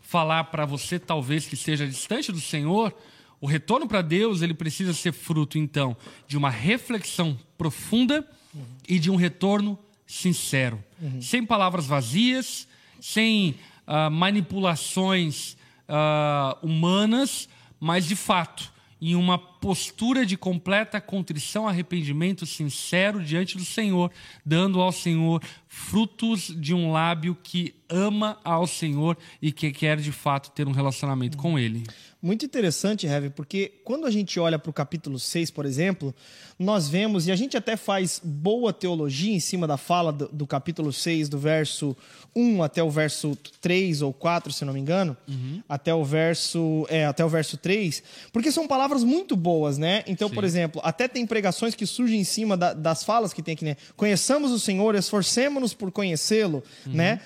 falar 0.00 0.44
para 0.44 0.64
você 0.64 0.98
talvez 0.98 1.46
que 1.46 1.54
esteja 1.54 1.86
distante 1.86 2.32
do 2.32 2.40
Senhor, 2.40 2.96
o 3.38 3.46
retorno 3.46 3.86
para 3.86 4.00
Deus, 4.00 4.40
ele 4.40 4.54
precisa 4.54 4.94
ser 4.94 5.12
fruto 5.12 5.58
então 5.58 5.94
de 6.26 6.38
uma 6.38 6.48
reflexão 6.48 7.38
profunda 7.58 8.26
uhum. 8.54 8.62
e 8.88 8.98
de 8.98 9.10
um 9.10 9.16
retorno 9.16 9.78
sincero, 10.06 10.82
uhum. 11.02 11.20
sem 11.20 11.44
palavras 11.44 11.84
vazias, 11.86 12.66
sem 13.00 13.54
uh, 13.86 14.10
manipulações 14.10 15.56
uh, 15.88 16.56
humanas, 16.66 17.48
mas 17.78 18.06
de 18.06 18.16
fato 18.16 18.72
em 19.00 19.14
uma 19.14 19.38
postura 19.66 20.24
de 20.24 20.36
completa 20.36 21.00
contrição, 21.00 21.66
arrependimento 21.66 22.46
sincero 22.46 23.20
diante 23.20 23.56
do 23.56 23.64
Senhor, 23.64 24.12
dando 24.44 24.80
ao 24.80 24.92
Senhor 24.92 25.42
frutos 25.66 26.54
de 26.56 26.72
um 26.72 26.92
lábio 26.92 27.36
que 27.42 27.74
ama 27.88 28.38
ao 28.44 28.66
Senhor 28.66 29.18
e 29.42 29.50
que 29.50 29.72
quer 29.72 29.98
de 29.98 30.12
fato 30.12 30.52
ter 30.52 30.68
um 30.68 30.72
relacionamento 30.72 31.36
com 31.36 31.58
Ele. 31.58 31.82
Muito 32.22 32.44
interessante, 32.44 33.06
Heavy, 33.06 33.30
porque 33.30 33.74
quando 33.84 34.06
a 34.06 34.10
gente 34.10 34.40
olha 34.40 34.58
para 34.58 34.70
o 34.70 34.72
capítulo 34.72 35.18
6, 35.18 35.50
por 35.50 35.64
exemplo, 35.64 36.14
nós 36.58 36.88
vemos, 36.88 37.26
e 37.28 37.30
a 37.30 37.36
gente 37.36 37.56
até 37.56 37.76
faz 37.76 38.20
boa 38.24 38.72
teologia 38.72 39.32
em 39.32 39.38
cima 39.38 39.66
da 39.66 39.76
fala 39.76 40.12
do, 40.12 40.28
do 40.28 40.46
capítulo 40.46 40.92
6, 40.92 41.28
do 41.28 41.38
verso 41.38 41.96
1 42.34 42.62
até 42.62 42.82
o 42.82 42.90
verso 42.90 43.38
3 43.60 44.02
ou 44.02 44.12
4, 44.12 44.52
se 44.52 44.64
não 44.64 44.72
me 44.72 44.80
engano, 44.80 45.16
uhum. 45.28 45.62
até, 45.68 45.94
o 45.94 46.02
verso, 46.04 46.86
é, 46.88 47.06
até 47.06 47.24
o 47.24 47.28
verso 47.28 47.56
3, 47.58 48.02
porque 48.32 48.50
são 48.50 48.66
palavras 48.66 49.04
muito 49.04 49.36
boas, 49.36 49.55
né? 49.78 50.02
Então, 50.06 50.28
Sim. 50.28 50.34
por 50.34 50.44
exemplo, 50.44 50.80
até 50.84 51.08
tem 51.08 51.26
pregações 51.26 51.74
que 51.74 51.86
surgem 51.86 52.20
em 52.20 52.24
cima 52.24 52.56
da, 52.56 52.72
das 52.72 53.02
falas 53.02 53.32
que 53.32 53.42
tem 53.42 53.54
aqui, 53.54 53.64
né? 53.64 53.76
Conheçamos 53.96 54.52
o 54.52 54.58
Senhor, 54.58 54.94
esforcemos-nos 54.94 55.74
por 55.74 55.90
conhecê-lo, 55.90 56.62
uhum. 56.86 56.92
né? 56.92 57.20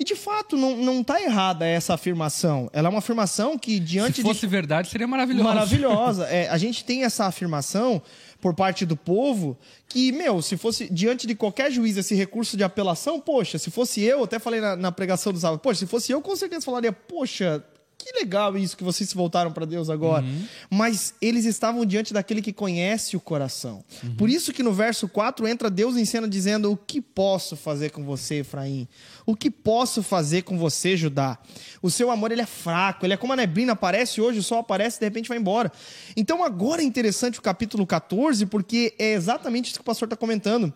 E 0.00 0.04
de 0.04 0.16
fato, 0.16 0.56
não 0.56 1.02
está 1.02 1.20
errada 1.20 1.66
essa 1.66 1.92
afirmação. 1.92 2.70
Ela 2.72 2.88
é 2.88 2.90
uma 2.90 3.00
afirmação 3.00 3.58
que, 3.58 3.78
diante 3.78 4.16
Se 4.16 4.22
fosse 4.22 4.40
de... 4.40 4.46
verdade, 4.46 4.88
seria 4.88 5.06
maravilhosa. 5.06 5.48
Maravilhosa. 5.48 6.26
É, 6.32 6.48
a 6.48 6.56
gente 6.56 6.84
tem 6.84 7.04
essa 7.04 7.26
afirmação 7.26 8.00
por 8.40 8.54
parte 8.54 8.86
do 8.86 8.96
povo 8.96 9.58
que, 9.86 10.10
meu, 10.12 10.40
se 10.40 10.56
fosse 10.56 10.88
diante 10.90 11.26
de 11.26 11.34
qualquer 11.34 11.70
juiz 11.70 11.98
esse 11.98 12.14
recurso 12.14 12.56
de 12.56 12.64
apelação, 12.64 13.20
poxa, 13.20 13.58
se 13.58 13.70
fosse 13.70 14.00
eu, 14.00 14.24
até 14.24 14.38
falei 14.38 14.60
na, 14.60 14.74
na 14.74 14.90
pregação 14.90 15.32
do 15.34 15.38
sábado, 15.38 15.60
poxa, 15.60 15.80
se 15.80 15.86
fosse 15.86 16.12
eu, 16.12 16.22
com 16.22 16.34
certeza 16.34 16.64
falaria, 16.64 16.92
poxa, 16.92 17.62
que 18.04 18.18
legal 18.18 18.56
isso 18.56 18.76
que 18.76 18.84
vocês 18.84 19.08
se 19.08 19.14
voltaram 19.14 19.52
para 19.52 19.64
Deus 19.64 19.90
agora. 19.90 20.24
Uhum. 20.24 20.44
Mas 20.70 21.14
eles 21.20 21.44
estavam 21.44 21.84
diante 21.84 22.12
daquele 22.12 22.42
que 22.42 22.52
conhece 22.52 23.16
o 23.16 23.20
coração. 23.20 23.84
Uhum. 24.02 24.14
Por 24.16 24.28
isso 24.28 24.52
que 24.52 24.62
no 24.62 24.72
verso 24.72 25.08
4 25.08 25.46
entra 25.46 25.70
Deus 25.70 25.96
em 25.96 26.04
cena 26.04 26.28
dizendo: 26.28 26.72
O 26.72 26.76
que 26.76 27.00
posso 27.00 27.56
fazer 27.56 27.90
com 27.90 28.04
você, 28.04 28.36
Efraim? 28.36 28.88
O 29.26 29.36
que 29.36 29.50
posso 29.50 30.02
fazer 30.02 30.42
com 30.42 30.58
você, 30.58 30.96
Judá? 30.96 31.38
O 31.82 31.90
seu 31.90 32.10
amor 32.10 32.32
ele 32.32 32.42
é 32.42 32.46
fraco, 32.46 33.06
ele 33.06 33.14
é 33.14 33.16
como 33.16 33.32
a 33.32 33.36
neblina, 33.36 33.72
aparece 33.72 34.20
hoje, 34.20 34.38
o 34.38 34.42
sol 34.42 34.58
aparece 34.58 34.96
e 34.96 35.00
de 35.00 35.06
repente 35.06 35.28
vai 35.28 35.38
embora. 35.38 35.70
Então 36.16 36.42
agora 36.42 36.82
é 36.82 36.84
interessante 36.84 37.38
o 37.38 37.42
capítulo 37.42 37.86
14, 37.86 38.46
porque 38.46 38.94
é 38.98 39.12
exatamente 39.12 39.66
isso 39.66 39.74
que 39.74 39.82
o 39.82 39.84
pastor 39.84 40.06
está 40.06 40.16
comentando. 40.16 40.72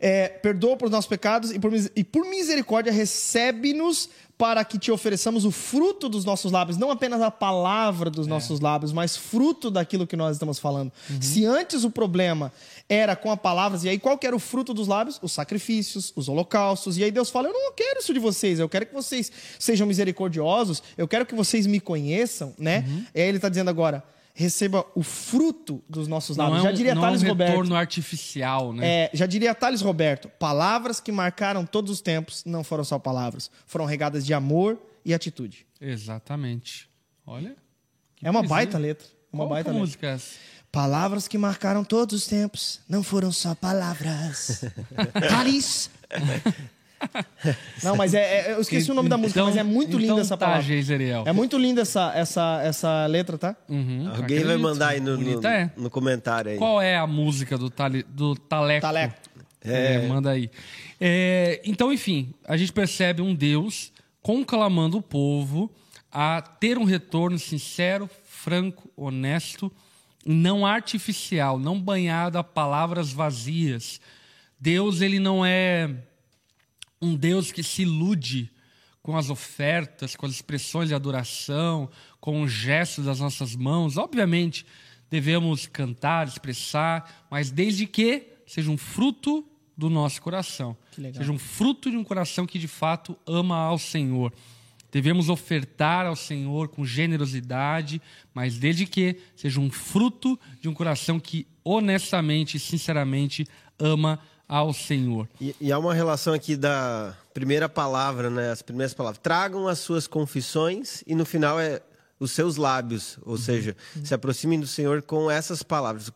É, 0.00 0.28
perdoa 0.28 0.76
por 0.76 0.88
nossos 0.88 1.08
pecados 1.08 1.50
e 1.50 1.58
por, 1.58 1.72
e 1.74 2.04
por 2.04 2.24
misericórdia 2.24 2.92
recebe-nos 2.92 4.08
para 4.38 4.64
que 4.64 4.78
te 4.78 4.92
ofereçamos 4.92 5.44
o 5.44 5.50
fruto 5.50 6.08
dos 6.08 6.24
nossos 6.24 6.52
lábios, 6.52 6.78
não 6.78 6.92
apenas 6.92 7.20
a 7.20 7.28
palavra 7.28 8.08
dos 8.08 8.28
é. 8.28 8.30
nossos 8.30 8.60
lábios, 8.60 8.92
mas 8.92 9.16
fruto 9.16 9.68
daquilo 9.68 10.06
que 10.06 10.16
nós 10.16 10.36
estamos 10.36 10.60
falando. 10.60 10.92
Uhum. 11.10 11.20
Se 11.20 11.44
antes 11.44 11.82
o 11.82 11.90
problema 11.90 12.52
era 12.88 13.16
com 13.16 13.32
as 13.32 13.40
palavras, 13.40 13.82
e 13.82 13.88
aí 13.88 13.98
qual 13.98 14.16
que 14.16 14.26
era 14.26 14.36
o 14.36 14.38
fruto 14.38 14.72
dos 14.72 14.86
lábios? 14.86 15.18
Os 15.20 15.32
sacrifícios, 15.32 16.12
os 16.14 16.28
holocaustos. 16.28 16.96
E 16.96 17.02
aí 17.02 17.10
Deus 17.10 17.30
fala: 17.30 17.48
Eu 17.48 17.52
não 17.52 17.72
quero 17.72 17.98
isso 17.98 18.14
de 18.14 18.20
vocês, 18.20 18.60
eu 18.60 18.68
quero 18.68 18.86
que 18.86 18.94
vocês 18.94 19.30
sejam 19.58 19.86
misericordiosos, 19.88 20.84
eu 20.96 21.08
quero 21.08 21.26
que 21.26 21.34
vocês 21.34 21.66
me 21.66 21.80
conheçam, 21.80 22.54
né? 22.56 22.84
Uhum. 22.86 23.04
E 23.16 23.20
aí 23.20 23.28
ele 23.28 23.38
está 23.38 23.48
dizendo 23.48 23.70
agora 23.70 24.04
receba 24.38 24.86
o 24.94 25.02
fruto 25.02 25.82
dos 25.88 26.06
nossos 26.06 26.36
lábios. 26.36 26.58
Não 26.58 26.66
é 26.66 26.68
um, 26.68 26.70
já 26.70 26.76
diria 26.76 26.94
não 26.94 27.02
Thales 27.02 27.24
é 27.24 27.26
um 27.26 27.28
retorno 27.34 27.54
Roberto, 27.54 27.74
artificial, 27.74 28.72
né? 28.72 28.86
É, 28.86 29.10
já 29.12 29.26
diria 29.26 29.52
Thales 29.52 29.80
Roberto, 29.80 30.28
palavras 30.28 31.00
que 31.00 31.10
marcaram 31.10 31.66
todos 31.66 31.90
os 31.90 32.00
tempos 32.00 32.44
não 32.44 32.62
foram 32.62 32.84
só 32.84 33.00
palavras, 33.00 33.50
foram 33.66 33.84
regadas 33.84 34.24
de 34.24 34.32
amor 34.32 34.80
e 35.04 35.12
atitude. 35.12 35.66
Exatamente. 35.80 36.88
Olha. 37.26 37.56
É 38.22 38.30
uma 38.30 38.44
baita 38.44 38.78
letra. 38.78 39.08
Uma 39.32 39.42
Qual 39.42 39.50
baita 39.50 39.72
música 39.72 40.06
é 40.06 40.10
essa? 40.12 40.36
Palavras 40.70 41.26
que 41.26 41.36
marcaram 41.36 41.82
todos 41.82 42.14
os 42.14 42.28
tempos 42.28 42.80
não 42.88 43.02
foram 43.02 43.32
só 43.32 43.56
palavras. 43.56 44.64
Thales 45.28 45.90
Não, 47.82 47.96
mas 47.96 48.14
é, 48.14 48.50
é, 48.50 48.52
eu 48.52 48.60
esqueci 48.60 48.90
o 48.90 48.94
nome 48.94 49.08
da 49.08 49.16
música, 49.16 49.40
então, 49.40 49.46
mas 49.46 49.56
é 49.56 49.62
muito 49.62 49.96
linda 49.96 50.12
então 50.12 50.18
essa 50.18 50.36
tá, 50.36 50.46
palavra. 50.46 50.62
Geiseriel. 50.62 51.24
É 51.26 51.32
muito 51.32 51.56
linda 51.56 51.82
essa, 51.82 52.12
essa, 52.14 52.60
essa 52.62 53.06
letra, 53.06 53.38
tá? 53.38 53.56
Uhum, 53.68 54.10
Alguém 54.14 54.44
vai 54.44 54.56
mandar 54.56 54.88
aí 54.88 55.00
no, 55.00 55.16
no, 55.16 55.46
é. 55.46 55.70
no, 55.76 55.90
comentário 55.90 56.52
aí. 56.52 56.58
Qual 56.58 56.80
é 56.80 56.96
a 56.96 57.06
música 57.06 57.56
do, 57.56 57.70
tali, 57.70 58.02
do 58.02 58.34
Taleco? 58.34 58.82
Taleco. 58.82 59.14
É. 59.64 59.94
é 59.94 60.08
manda 60.08 60.30
aí. 60.30 60.50
É, 61.00 61.60
então, 61.64 61.92
enfim, 61.92 62.34
a 62.44 62.56
gente 62.56 62.72
percebe 62.72 63.22
um 63.22 63.34
Deus 63.34 63.92
conclamando 64.20 64.98
o 64.98 65.02
povo 65.02 65.72
a 66.10 66.42
ter 66.42 66.78
um 66.78 66.84
retorno 66.84 67.38
sincero, 67.38 68.08
franco, 68.24 68.90
honesto, 68.96 69.70
não 70.26 70.66
artificial, 70.66 71.58
não 71.58 71.80
banhado 71.80 72.38
a 72.38 72.44
palavras 72.44 73.12
vazias. 73.12 74.00
Deus, 74.60 75.00
ele 75.00 75.18
não 75.18 75.46
é 75.46 75.94
um 77.00 77.14
Deus 77.14 77.52
que 77.52 77.62
se 77.62 77.82
ilude 77.82 78.50
com 79.02 79.16
as 79.16 79.30
ofertas, 79.30 80.14
com 80.14 80.26
as 80.26 80.32
expressões 80.32 80.88
de 80.88 80.94
adoração, 80.94 81.88
com 82.20 82.42
os 82.42 82.52
gestos 82.52 83.04
das 83.04 83.20
nossas 83.20 83.56
mãos. 83.56 83.96
Obviamente, 83.96 84.66
devemos 85.10 85.66
cantar, 85.66 86.26
expressar, 86.26 87.26
mas 87.30 87.50
desde 87.50 87.86
que 87.86 88.26
seja 88.46 88.70
um 88.70 88.76
fruto 88.76 89.46
do 89.76 89.88
nosso 89.88 90.20
coração. 90.20 90.76
Seja 90.92 91.32
um 91.32 91.38
fruto 91.38 91.90
de 91.90 91.96
um 91.96 92.02
coração 92.02 92.44
que 92.46 92.58
de 92.58 92.66
fato 92.66 93.16
ama 93.26 93.56
ao 93.56 93.78
Senhor. 93.78 94.32
Devemos 94.90 95.28
ofertar 95.28 96.06
ao 96.06 96.16
Senhor 96.16 96.68
com 96.68 96.84
generosidade, 96.84 98.00
mas 98.34 98.58
desde 98.58 98.86
que 98.86 99.16
seja 99.36 99.60
um 99.60 99.70
fruto 99.70 100.38
de 100.60 100.68
um 100.68 100.74
coração 100.74 101.20
que 101.20 101.46
honestamente 101.62 102.56
e 102.56 102.60
sinceramente 102.60 103.46
ama 103.78 104.18
ao 104.48 104.72
Senhor. 104.72 105.28
E, 105.40 105.54
e, 105.60 105.70
há 105.70 105.78
uma 105.78 105.92
relação 105.92 106.32
aqui 106.32 106.56
da 106.56 107.14
primeira 107.34 107.68
palavra, 107.68 108.30
né? 108.30 108.50
As 108.50 108.62
primeiras 108.62 108.94
palavras. 108.94 109.20
Tragam 109.22 109.68
as 109.68 109.78
suas 109.78 110.06
confissões 110.06 111.04
e 111.06 111.14
no 111.14 111.26
final 111.26 111.60
é 111.60 111.82
os 112.18 112.32
seus 112.32 112.56
lábios, 112.56 113.18
ou 113.24 113.32
uhum. 113.32 113.38
seja, 113.38 113.76
uhum. 113.94 114.04
se 114.04 114.12
aproximem 114.14 114.58
do 114.58 114.66
Senhor 114.66 115.02
com 115.02 115.30
essas 115.30 115.62
palavras. 115.62 116.10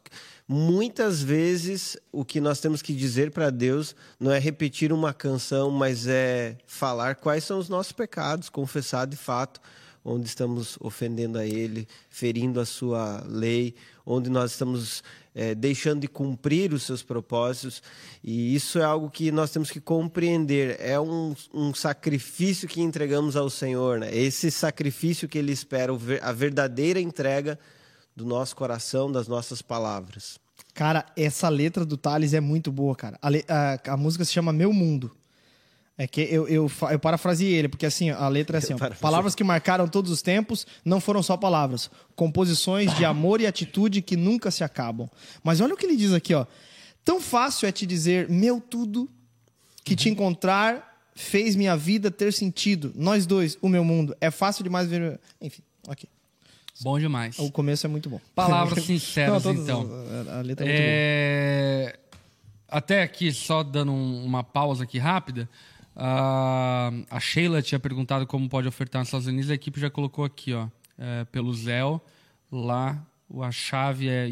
Muitas 0.49 1.23
vezes 1.23 1.97
o 2.11 2.25
que 2.25 2.41
nós 2.41 2.61
temos 2.61 2.83
que 2.83 2.93
dizer 2.93 3.31
para 3.31 3.51
Deus 3.51 3.95
não 4.19 4.33
é 4.33 4.39
repetir 4.39 4.93
uma 4.93 5.15
canção, 5.15 5.71
mas 5.71 6.07
é 6.09 6.57
falar 6.67 7.17
quais 7.17 7.45
são 7.45 7.59
os 7.59 7.69
nossos 7.69 7.93
pecados, 7.93 8.49
confessar 8.49 9.07
de 9.07 9.17
fato 9.17 9.61
onde 10.05 10.27
estamos 10.27 10.77
ofendendo 10.81 11.39
a 11.39 11.47
Ele, 11.47 11.87
ferindo 12.11 12.61
a 12.61 12.67
Sua 12.67 13.23
lei, 13.27 13.75
onde 14.05 14.31
nós 14.31 14.53
estamos 14.53 15.03
é, 15.35 15.55
deixando 15.55 16.01
de 16.01 16.09
cumprir 16.09 16.73
os 16.73 16.83
seus 16.83 17.03
propósitos. 17.03 17.83
E 18.23 18.55
isso 18.55 18.79
é 18.79 18.85
algo 18.85 19.11
que 19.11 19.31
nós 19.33 19.51
temos 19.51 19.71
que 19.71 19.81
compreender. 19.81 20.77
É 20.81 20.99
um, 20.99 21.35
um 21.53 21.75
sacrifício 21.75 22.69
que 22.69 22.81
entregamos 22.81 23.37
ao 23.37 23.49
Senhor. 23.49 24.01
Né? 24.01 24.15
Esse 24.15 24.51
sacrifício 24.51 25.29
que 25.29 25.39
Ele 25.39 25.53
espera, 25.53 25.93
a 26.23 26.33
verdadeira 26.33 27.01
entrega 27.01 27.59
do 28.15 28.25
nosso 28.25 28.55
coração, 28.55 29.11
das 29.11 29.27
nossas 29.27 29.63
palavras. 29.63 30.39
Cara, 30.75 31.05
essa 31.17 31.49
letra 31.49 31.85
do 31.85 31.97
Thales 31.97 32.35
é 32.35 32.41
muito 32.41 32.71
boa, 32.71 32.95
cara. 32.95 33.19
A, 33.21 33.29
a, 33.29 33.95
a 33.95 33.97
música 33.97 34.25
se 34.25 34.33
chama 34.33 34.53
Meu 34.53 34.73
Mundo. 34.73 35.11
É 35.99 36.07
que 36.07 36.23
eu, 36.23 36.49
eu, 36.49 36.71
eu 36.91 36.99
parafraseei 36.99 37.53
ele, 37.53 37.69
porque 37.69 37.85
assim, 37.85 38.09
a 38.11 38.27
letra 38.29 38.57
é 38.57 38.61
assim: 38.61 38.73
ó, 38.73 38.79
palavras 39.01 39.35
que 39.35 39.45
marcaram 39.45 39.87
todos 39.87 40.11
os 40.11 40.23
tempos 40.23 40.67
não 40.85 41.01
foram 41.01 41.23
só 41.23 41.37
palavras, 41.37 41.91
composições 42.17 42.95
de 42.97 43.05
amor 43.05 43.41
e 43.41 43.47
atitude 43.47 44.01
que 44.01 44.17
nunca 44.17 44.51
se 44.51 44.65
acabam. 44.65 45.09
Mas 45.45 45.61
olha 45.61 45.75
o 45.75 45.77
que 45.77 45.85
ele 45.85 45.97
diz 45.97 46.13
aqui, 46.13 46.33
ó. 46.35 46.47
Tão 47.05 47.21
fácil 47.21 47.67
é 47.69 47.73
te 47.73 47.85
dizer, 47.85 48.29
meu 48.31 48.61
tudo, 48.61 49.09
que 49.85 49.95
te 49.95 50.09
encontrar 50.09 50.91
fez 51.15 51.55
minha 51.55 51.77
vida 51.77 52.11
ter 52.11 52.33
sentido. 52.33 52.91
Nós 52.95 53.27
dois, 53.27 53.59
o 53.61 53.69
meu 53.69 53.85
mundo. 53.85 54.17
É 54.21 54.31
fácil 54.31 54.65
demais 54.65 54.89
ver. 54.89 55.21
Enfim, 55.43 55.63
ok. 55.87 56.09
Bom 56.81 56.99
demais. 56.99 57.39
O 57.39 57.51
começo 57.51 57.85
é 57.87 57.89
muito 57.89 58.09
bom. 58.09 58.19
Palavras 58.35 58.83
sinceras, 58.87 59.43
todas- 59.43 59.61
então. 59.63 59.89
A, 60.31 60.39
a 60.39 60.41
letra 60.41 60.65
é 60.65 60.69
muito 60.69 60.79
boa. 60.81 60.89
É, 60.89 61.99
Até 62.69 63.03
aqui, 63.03 63.31
só 63.31 63.63
dando 63.63 63.93
um- 63.93 64.25
uma 64.25 64.43
pausa 64.43 64.85
aqui 64.85 64.99
rápida. 64.99 65.49
Ah, 65.97 66.91
a 67.11 67.21
Sheila 67.21 67.61
tinha 67.63 67.79
perguntado 67.79 68.27
como 68.27 68.49
pode 68.49 68.67
ofertar 68.69 69.01
nos 69.01 69.09
Estados 69.09 69.27
Unidos. 69.27 69.51
A 69.51 69.55
equipe 69.55 69.81
já 69.81 69.91
colocou 69.91 70.25
aqui, 70.25 70.53
ó, 70.55 70.69
é, 70.99 71.25
pelo 71.25 71.53
Zell, 71.55 72.01
lá 72.51 73.05
a 73.43 73.51
chave 73.51 74.09
é 74.09 74.27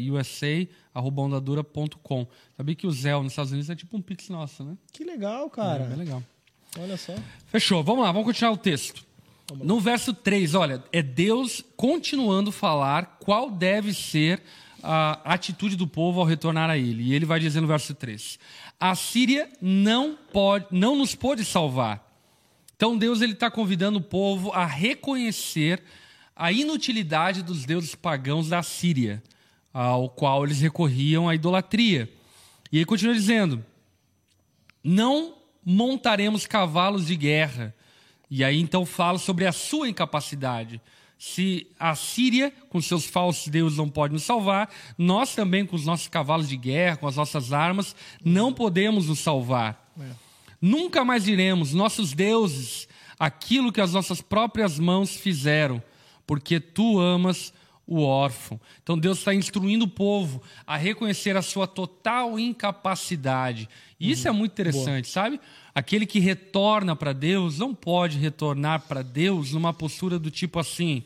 usa.ondadura.com. 0.93 2.27
Sabia 2.55 2.75
que 2.75 2.85
o 2.87 2.91
Zell 2.91 3.23
nos 3.23 3.31
Estados 3.31 3.51
Unidos 3.51 3.69
é 3.69 3.75
tipo 3.75 3.97
um 3.97 4.01
pix 4.01 4.29
nosso, 4.29 4.63
né? 4.63 4.77
Que 4.91 5.03
legal, 5.03 5.47
É, 5.47 5.49
cara. 5.49 5.83
bem 5.85 5.97
legal. 5.97 6.23
Olha 6.79 6.95
só. 6.97 7.13
Fechou, 7.47 7.83
vamos 7.83 8.03
lá, 8.03 8.11
vamos 8.11 8.25
continuar 8.27 8.51
o 8.53 8.57
texto. 8.57 9.03
No 9.55 9.79
verso 9.81 10.13
3, 10.13 10.55
olha, 10.55 10.81
é 10.93 11.01
Deus 11.01 11.61
continuando 11.75 12.51
a 12.51 12.53
falar 12.53 13.17
qual 13.19 13.49
deve 13.51 13.93
ser 13.93 14.41
a 14.83 15.33
atitude 15.33 15.75
do 15.75 15.87
povo 15.87 16.19
ao 16.19 16.25
retornar 16.25 16.69
a 16.69 16.77
ele. 16.77 17.03
E 17.03 17.13
ele 17.13 17.25
vai 17.25 17.39
dizer 17.39 17.61
no 17.61 17.67
verso 17.67 17.93
3: 17.93 18.39
A 18.79 18.95
Síria 18.95 19.49
não 19.61 20.17
pode, 20.31 20.67
não 20.71 20.95
nos 20.95 21.15
pôde 21.15 21.45
salvar. 21.45 22.07
Então 22.75 22.97
Deus 22.97 23.21
ele 23.21 23.33
está 23.33 23.51
convidando 23.51 23.99
o 23.99 24.03
povo 24.03 24.51
a 24.51 24.65
reconhecer 24.65 25.83
a 26.35 26.51
inutilidade 26.51 27.43
dos 27.43 27.65
deuses 27.65 27.93
pagãos 27.93 28.49
da 28.49 28.63
Síria, 28.63 29.21
ao 29.71 30.09
qual 30.09 30.43
eles 30.43 30.59
recorriam 30.59 31.29
à 31.29 31.35
idolatria. 31.35 32.11
E 32.71 32.77
ele 32.77 32.85
continua 32.85 33.13
dizendo: 33.13 33.63
não 34.83 35.35
montaremos 35.63 36.47
cavalos 36.47 37.05
de 37.05 37.15
guerra. 37.15 37.75
E 38.29 38.43
aí 38.43 38.59
então 38.59 38.85
fala 38.85 39.17
sobre 39.17 39.45
a 39.45 39.51
sua 39.51 39.89
incapacidade. 39.89 40.81
Se 41.23 41.67
a 41.79 41.93
Síria, 41.93 42.51
com 42.67 42.81
seus 42.81 43.05
falsos 43.05 43.47
deuses, 43.47 43.77
não 43.77 43.87
pode 43.87 44.11
nos 44.11 44.23
salvar, 44.23 44.73
nós 44.97 45.35
também, 45.35 45.63
com 45.63 45.75
os 45.75 45.85
nossos 45.85 46.07
cavalos 46.07 46.49
de 46.49 46.57
guerra, 46.57 46.97
com 46.97 47.07
as 47.07 47.15
nossas 47.15 47.53
armas, 47.53 47.95
não 48.25 48.51
podemos 48.51 49.07
nos 49.07 49.19
salvar. 49.19 49.93
Nunca 50.59 51.05
mais 51.05 51.25
diremos, 51.25 51.75
nossos 51.75 52.13
deuses, 52.13 52.87
aquilo 53.19 53.71
que 53.71 53.79
as 53.79 53.93
nossas 53.93 54.19
próprias 54.19 54.79
mãos 54.79 55.15
fizeram, 55.15 55.79
porque 56.25 56.59
tu 56.59 56.99
amas 56.99 57.53
o 57.91 58.03
órfão. 58.03 58.57
Então 58.81 58.97
Deus 58.97 59.17
está 59.17 59.35
instruindo 59.35 59.83
o 59.83 59.87
povo 59.87 60.41
a 60.65 60.77
reconhecer 60.77 61.35
a 61.35 61.41
sua 61.41 61.67
total 61.67 62.39
incapacidade. 62.39 63.67
E 63.99 64.09
isso 64.09 64.29
é 64.29 64.31
muito 64.31 64.53
interessante, 64.53 65.09
sabe? 65.09 65.41
Aquele 65.75 66.05
que 66.05 66.17
retorna 66.17 66.95
para 66.95 67.11
Deus 67.11 67.59
não 67.59 67.75
pode 67.75 68.17
retornar 68.17 68.87
para 68.87 69.01
Deus 69.01 69.51
numa 69.51 69.73
postura 69.73 70.17
do 70.17 70.31
tipo 70.31 70.57
assim: 70.57 71.03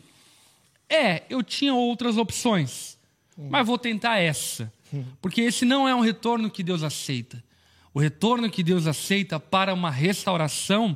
é, 0.87 1.23
eu 1.27 1.41
tinha 1.41 1.73
outras 1.73 2.17
opções, 2.17 2.99
mas 3.35 3.65
vou 3.65 3.79
tentar 3.79 4.19
essa. 4.19 4.71
Porque 5.19 5.41
esse 5.41 5.65
não 5.65 5.87
é 5.87 5.95
um 5.95 6.01
retorno 6.01 6.51
que 6.51 6.61
Deus 6.61 6.83
aceita. 6.83 7.43
O 7.95 7.99
retorno 7.99 8.47
que 8.47 8.61
Deus 8.61 8.85
aceita 8.85 9.39
para 9.39 9.73
uma 9.73 9.89
restauração 9.89 10.95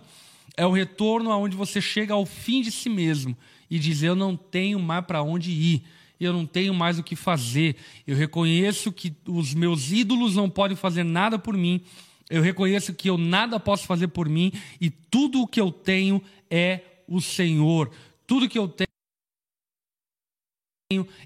é 0.56 0.68
o 0.68 0.72
retorno 0.72 1.32
aonde 1.32 1.58
você 1.58 1.82
chega 1.82 2.14
ao 2.14 2.28
fim 2.28 2.62
de 2.62 2.72
si 2.72 2.90
mesmo 2.90 3.36
e 3.70 3.78
diz: 3.80 4.02
Eu 4.02 4.16
não 4.16 4.36
tenho 4.36 4.80
mais 4.80 5.06
para 5.06 5.22
onde 5.22 5.52
ir, 5.52 5.84
eu 6.20 6.34
não 6.34 6.46
tenho 6.46 6.74
mais 6.74 7.00
o 7.00 7.04
que 7.04 7.16
fazer. 7.16 7.76
Eu 8.06 8.16
reconheço 8.16 8.92
que 8.92 9.16
os 9.28 9.54
meus 9.54 9.92
ídolos 9.92 10.36
não 10.36 10.50
podem 10.50 10.76
fazer 10.76 11.04
nada 11.04 11.40
por 11.40 11.56
mim. 11.56 11.82
Eu 12.30 12.42
reconheço 12.42 12.94
que 12.94 13.10
eu 13.10 13.18
nada 13.18 13.60
posso 13.60 13.88
fazer 13.88 14.10
por 14.10 14.30
mim 14.30 14.52
e 14.80 14.90
tudo 14.90 15.42
o 15.42 15.48
que 15.48 15.60
eu 15.60 15.72
tenho 15.72 16.22
é 16.50 16.82
o 17.08 17.20
Senhor. 17.20 17.90
Tudo 18.28 18.48
que 18.48 18.60
eu 18.60 18.68
tenho 18.68 18.88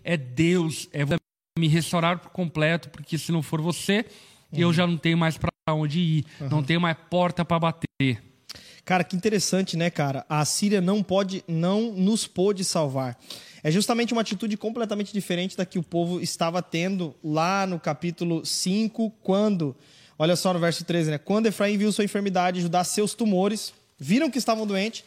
é 0.03 0.15
Deus, 0.15 0.87
é 0.93 1.03
você 1.03 1.17
me 1.59 1.67
restaurar 1.67 2.19
por 2.19 2.29
completo, 2.29 2.89
porque 2.89 3.17
se 3.17 3.31
não 3.31 3.41
for 3.41 3.61
você, 3.61 4.05
eu 4.51 4.71
já 4.71 4.87
não 4.87 4.97
tenho 4.97 5.17
mais 5.17 5.37
para 5.37 5.51
onde 5.69 5.99
ir, 5.99 6.25
não 6.49 6.63
tenho 6.63 6.79
mais 6.79 6.97
porta 7.09 7.43
para 7.43 7.59
bater. 7.59 8.32
Cara, 8.85 9.03
que 9.03 9.15
interessante, 9.15 9.77
né, 9.77 9.89
cara? 9.89 10.25
A 10.27 10.43
Síria 10.43 10.81
não 10.81 11.01
pode, 11.01 11.43
não 11.47 11.93
nos 11.93 12.27
pôde 12.27 12.65
salvar. 12.65 13.17
É 13.63 13.71
justamente 13.71 14.11
uma 14.11 14.21
atitude 14.21 14.57
completamente 14.57 15.13
diferente 15.13 15.55
da 15.55 15.65
que 15.65 15.79
o 15.79 15.83
povo 15.83 16.19
estava 16.19 16.61
tendo 16.61 17.15
lá 17.23 17.65
no 17.65 17.79
capítulo 17.79 18.45
5, 18.45 19.09
quando, 19.23 19.73
olha 20.19 20.35
só 20.35 20.53
no 20.53 20.59
verso 20.59 20.83
13, 20.83 21.11
né? 21.11 21.17
Quando 21.17 21.45
Efraim 21.45 21.77
viu 21.77 21.93
sua 21.93 22.03
enfermidade, 22.03 22.59
Judá 22.59 22.83
seus 22.83 23.13
tumores, 23.13 23.73
viram 23.97 24.29
que 24.29 24.37
estavam 24.37 24.67
doentes, 24.67 25.05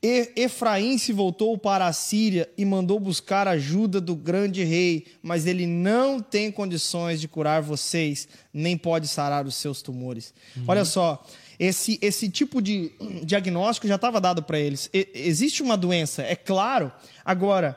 e 0.00 0.30
Efraim 0.36 0.98
se 0.98 1.12
voltou 1.12 1.58
para 1.58 1.86
a 1.86 1.92
Síria 1.92 2.48
e 2.56 2.64
mandou 2.64 3.00
buscar 3.00 3.48
ajuda 3.48 4.00
do 4.00 4.14
grande 4.14 4.62
rei, 4.62 5.06
mas 5.20 5.46
ele 5.46 5.66
não 5.66 6.20
tem 6.20 6.52
condições 6.52 7.20
de 7.20 7.26
curar 7.26 7.60
vocês, 7.60 8.28
nem 8.52 8.76
pode 8.76 9.08
sarar 9.08 9.46
os 9.46 9.56
seus 9.56 9.82
tumores. 9.82 10.32
Olha 10.68 10.84
só, 10.84 11.26
esse, 11.58 11.98
esse 12.02 12.28
tipo 12.28 12.60
de 12.60 12.92
diagnóstico 13.24 13.86
já 13.88 13.96
estava 13.96 14.20
dado 14.20 14.42
para 14.42 14.58
eles. 14.58 14.88
E- 14.92 15.08
existe 15.14 15.62
uma 15.62 15.76
doença, 15.76 16.22
é 16.22 16.36
claro. 16.36 16.92
Agora, 17.24 17.76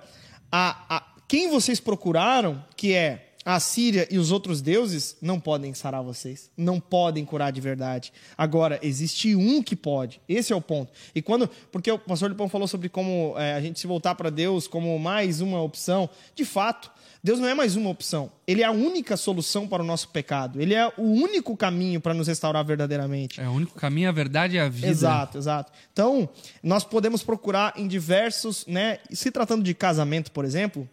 a, 0.51 0.97
a- 0.97 1.03
quem 1.27 1.49
vocês 1.49 1.79
procuraram, 1.79 2.63
que 2.75 2.93
é 2.93 3.25
a 3.45 3.59
Síria 3.59 4.07
e 4.11 4.17
os 4.19 4.31
outros 4.31 4.61
deuses, 4.61 5.15
não 5.21 5.39
podem 5.39 5.73
sarar 5.73 6.03
vocês. 6.03 6.51
Não 6.57 6.79
podem 6.79 7.23
curar 7.25 7.51
de 7.51 7.61
verdade. 7.61 8.11
Agora, 8.37 8.77
existe 8.83 9.33
um 9.35 9.63
que 9.63 9.75
pode. 9.75 10.21
Esse 10.27 10.51
é 10.53 10.55
o 10.55 10.61
ponto. 10.61 10.91
E 11.15 11.21
quando. 11.21 11.49
Porque 11.71 11.91
o 11.91 11.97
pastor 11.97 12.29
Lipão 12.29 12.49
falou 12.49 12.67
sobre 12.67 12.89
como 12.89 13.33
é, 13.37 13.53
a 13.53 13.61
gente 13.61 13.79
se 13.79 13.87
voltar 13.87 14.13
para 14.15 14.29
Deus 14.29 14.67
como 14.67 14.97
mais 14.99 15.39
uma 15.41 15.61
opção. 15.61 16.09
De 16.35 16.43
fato, 16.45 16.91
Deus 17.23 17.39
não 17.39 17.47
é 17.47 17.53
mais 17.53 17.75
uma 17.75 17.89
opção. 17.89 18.31
Ele 18.47 18.61
é 18.61 18.65
a 18.65 18.71
única 18.71 19.17
solução 19.17 19.67
para 19.67 19.83
o 19.83 19.85
nosso 19.85 20.07
pecado. 20.09 20.61
Ele 20.61 20.73
é 20.73 20.87
o 20.97 21.03
único 21.03 21.55
caminho 21.57 21.99
para 21.99 22.13
nos 22.13 22.27
restaurar 22.27 22.63
verdadeiramente. 22.63 23.41
É 23.41 23.47
o 23.47 23.51
único 23.51 23.75
caminho, 23.75 24.07
a 24.07 24.11
verdade 24.11 24.57
é 24.57 24.61
a 24.61 24.69
vida. 24.69 24.87
Exato, 24.87 25.37
exato. 25.37 25.71
Então, 25.91 26.29
nós 26.63 26.83
podemos 26.83 27.21
procurar 27.21 27.73
em 27.75 27.87
diversos, 27.87 28.65
né? 28.65 28.99
Se 29.11 29.31
tratando 29.31 29.63
de 29.63 29.73
casamento, 29.73 30.31
por 30.31 30.45
exemplo, 30.45 30.87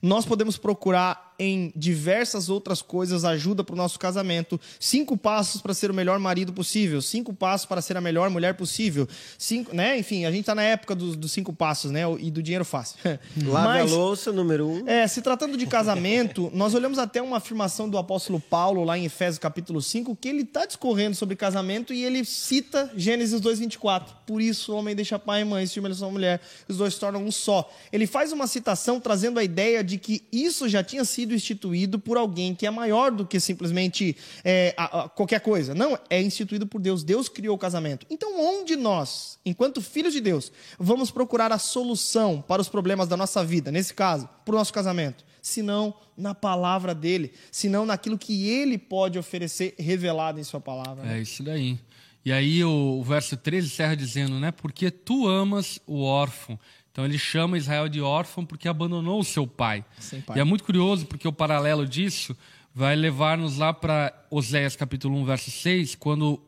nós 0.00 0.24
podemos 0.24 0.56
procurar 0.56 1.33
em 1.38 1.72
diversas 1.74 2.48
outras 2.48 2.80
coisas 2.82 3.24
ajuda 3.24 3.64
para 3.64 3.74
o 3.74 3.76
nosso 3.76 3.98
casamento. 3.98 4.60
Cinco 4.78 5.16
passos 5.16 5.60
para 5.60 5.74
ser 5.74 5.90
o 5.90 5.94
melhor 5.94 6.18
marido 6.18 6.52
possível. 6.52 7.00
Cinco 7.02 7.32
passos 7.32 7.66
para 7.66 7.82
ser 7.82 7.96
a 7.96 8.00
melhor 8.00 8.30
mulher 8.30 8.54
possível. 8.54 9.08
Cinco, 9.38 9.74
né? 9.74 9.98
Enfim, 9.98 10.24
a 10.24 10.30
gente 10.30 10.40
está 10.40 10.54
na 10.54 10.62
época 10.62 10.94
dos, 10.94 11.16
dos 11.16 11.32
cinco 11.32 11.52
passos, 11.52 11.90
né? 11.90 12.02
E 12.18 12.30
do 12.30 12.42
dinheiro 12.42 12.64
fácil. 12.64 12.96
Lave 13.44 13.80
Mas- 13.80 13.92
a 13.92 13.96
louça, 13.96 14.32
número 14.32 14.68
um. 14.68 14.88
é, 14.88 15.06
se 15.08 15.20
tratando 15.22 15.56
de 15.56 15.66
casamento, 15.66 16.50
nós 16.54 16.74
olhamos 16.74 16.98
até 16.98 17.20
uma 17.20 17.38
afirmação 17.38 17.88
do 17.88 17.98
apóstolo 17.98 18.38
Paulo 18.38 18.84
lá 18.84 18.96
em 18.96 19.04
Efésios 19.04 19.38
capítulo 19.38 19.80
5, 19.80 20.16
que 20.16 20.28
ele 20.28 20.42
está 20.42 20.66
discorrendo 20.66 21.16
sobre 21.16 21.36
casamento 21.36 21.92
e 21.92 22.04
ele 22.04 22.24
cita 22.24 22.90
Gênesis 22.96 23.40
2:24. 23.40 24.04
Por 24.26 24.40
isso 24.40 24.72
o 24.72 24.76
homem 24.76 24.94
deixa 24.94 25.18
pai 25.18 25.42
e 25.42 25.44
mãe, 25.44 25.66
se 25.66 25.80
uma 25.80 26.10
mulher, 26.10 26.40
os 26.68 26.76
dois 26.76 26.94
se 26.94 27.00
tornam 27.00 27.24
um 27.24 27.30
só. 27.30 27.70
Ele 27.92 28.06
faz 28.06 28.32
uma 28.32 28.46
citação 28.46 29.00
trazendo 29.00 29.38
a 29.38 29.44
ideia 29.44 29.82
de 29.82 29.98
que 29.98 30.24
isso 30.32 30.68
já 30.68 30.82
tinha 30.82 31.04
sido 31.04 31.23
instituído 31.32 31.98
por 31.98 32.16
alguém 32.16 32.54
que 32.54 32.66
é 32.66 32.70
maior 32.70 33.12
do 33.12 33.24
que 33.24 33.38
simplesmente 33.38 34.16
é, 34.44 34.74
a- 34.76 35.04
a- 35.04 35.08
qualquer 35.08 35.40
coisa. 35.40 35.72
Não, 35.74 35.96
é 36.10 36.20
instituído 36.20 36.66
por 36.66 36.80
Deus. 36.80 37.04
Deus 37.04 37.28
criou 37.28 37.54
o 37.54 37.58
casamento. 37.58 38.04
Então, 38.10 38.38
onde 38.60 38.74
nós, 38.74 39.38
enquanto 39.46 39.80
filhos 39.80 40.12
de 40.12 40.20
Deus, 40.20 40.50
vamos 40.78 41.10
procurar 41.12 41.52
a 41.52 41.58
solução 41.58 42.42
para 42.46 42.60
os 42.60 42.68
problemas 42.68 43.06
da 43.08 43.16
nossa 43.16 43.44
vida, 43.44 43.70
nesse 43.70 43.94
caso, 43.94 44.28
para 44.44 44.54
o 44.54 44.58
nosso 44.58 44.72
casamento? 44.72 45.24
Senão 45.40 45.94
na 46.16 46.34
palavra 46.34 46.94
dele, 46.94 47.32
senão 47.52 47.84
naquilo 47.86 48.18
que 48.18 48.48
ele 48.48 48.76
pode 48.78 49.18
oferecer 49.18 49.74
revelado 49.78 50.40
em 50.40 50.44
sua 50.44 50.60
palavra. 50.60 51.04
né? 51.04 51.18
É 51.18 51.22
isso 51.22 51.42
daí. 51.42 51.78
E 52.24 52.32
aí 52.32 52.64
o, 52.64 52.70
o 53.00 53.02
verso 53.04 53.36
13 53.36 53.66
encerra 53.66 53.94
dizendo, 53.94 54.40
né? 54.40 54.50
Porque 54.50 54.90
tu 54.90 55.28
amas 55.28 55.78
o 55.86 56.00
órfão. 56.02 56.58
Então 56.94 57.04
ele 57.04 57.18
chama 57.18 57.58
Israel 57.58 57.88
de 57.88 58.00
órfão 58.00 58.46
porque 58.46 58.68
abandonou 58.68 59.18
o 59.18 59.24
seu 59.24 59.48
pai. 59.48 59.84
Pai. 60.24 60.36
E 60.36 60.40
é 60.40 60.44
muito 60.44 60.62
curioso 60.62 61.06
porque 61.06 61.26
o 61.26 61.32
paralelo 61.32 61.84
disso 61.84 62.36
vai 62.72 62.94
levar-nos 62.94 63.58
lá 63.58 63.72
para 63.72 64.14
Oséias 64.30 64.76
capítulo 64.76 65.18
1, 65.18 65.24
verso 65.24 65.50
6, 65.50 65.96
quando 65.96 66.40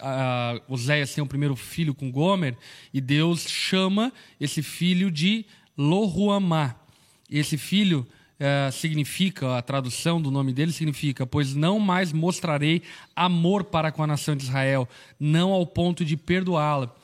ah, 0.00 0.60
Oséias 0.68 1.12
tem 1.12 1.24
o 1.24 1.26
primeiro 1.26 1.56
filho 1.56 1.92
com 1.92 2.12
Gomer 2.12 2.56
e 2.94 3.00
Deus 3.00 3.40
chama 3.48 4.12
esse 4.40 4.62
filho 4.62 5.10
de 5.10 5.44
Lohuamá. 5.76 6.76
Esse 7.28 7.58
filho 7.58 8.06
é, 8.38 8.70
significa, 8.70 9.58
a 9.58 9.62
tradução 9.62 10.22
do 10.22 10.30
nome 10.30 10.52
dele 10.52 10.70
significa, 10.70 11.26
pois 11.26 11.56
não 11.56 11.80
mais 11.80 12.12
mostrarei 12.12 12.82
amor 13.16 13.64
para 13.64 13.90
com 13.90 14.00
a 14.00 14.06
nação 14.06 14.36
de 14.36 14.44
Israel, 14.44 14.88
não 15.18 15.50
ao 15.50 15.66
ponto 15.66 16.04
de 16.04 16.16
perdoá-la. 16.16 16.94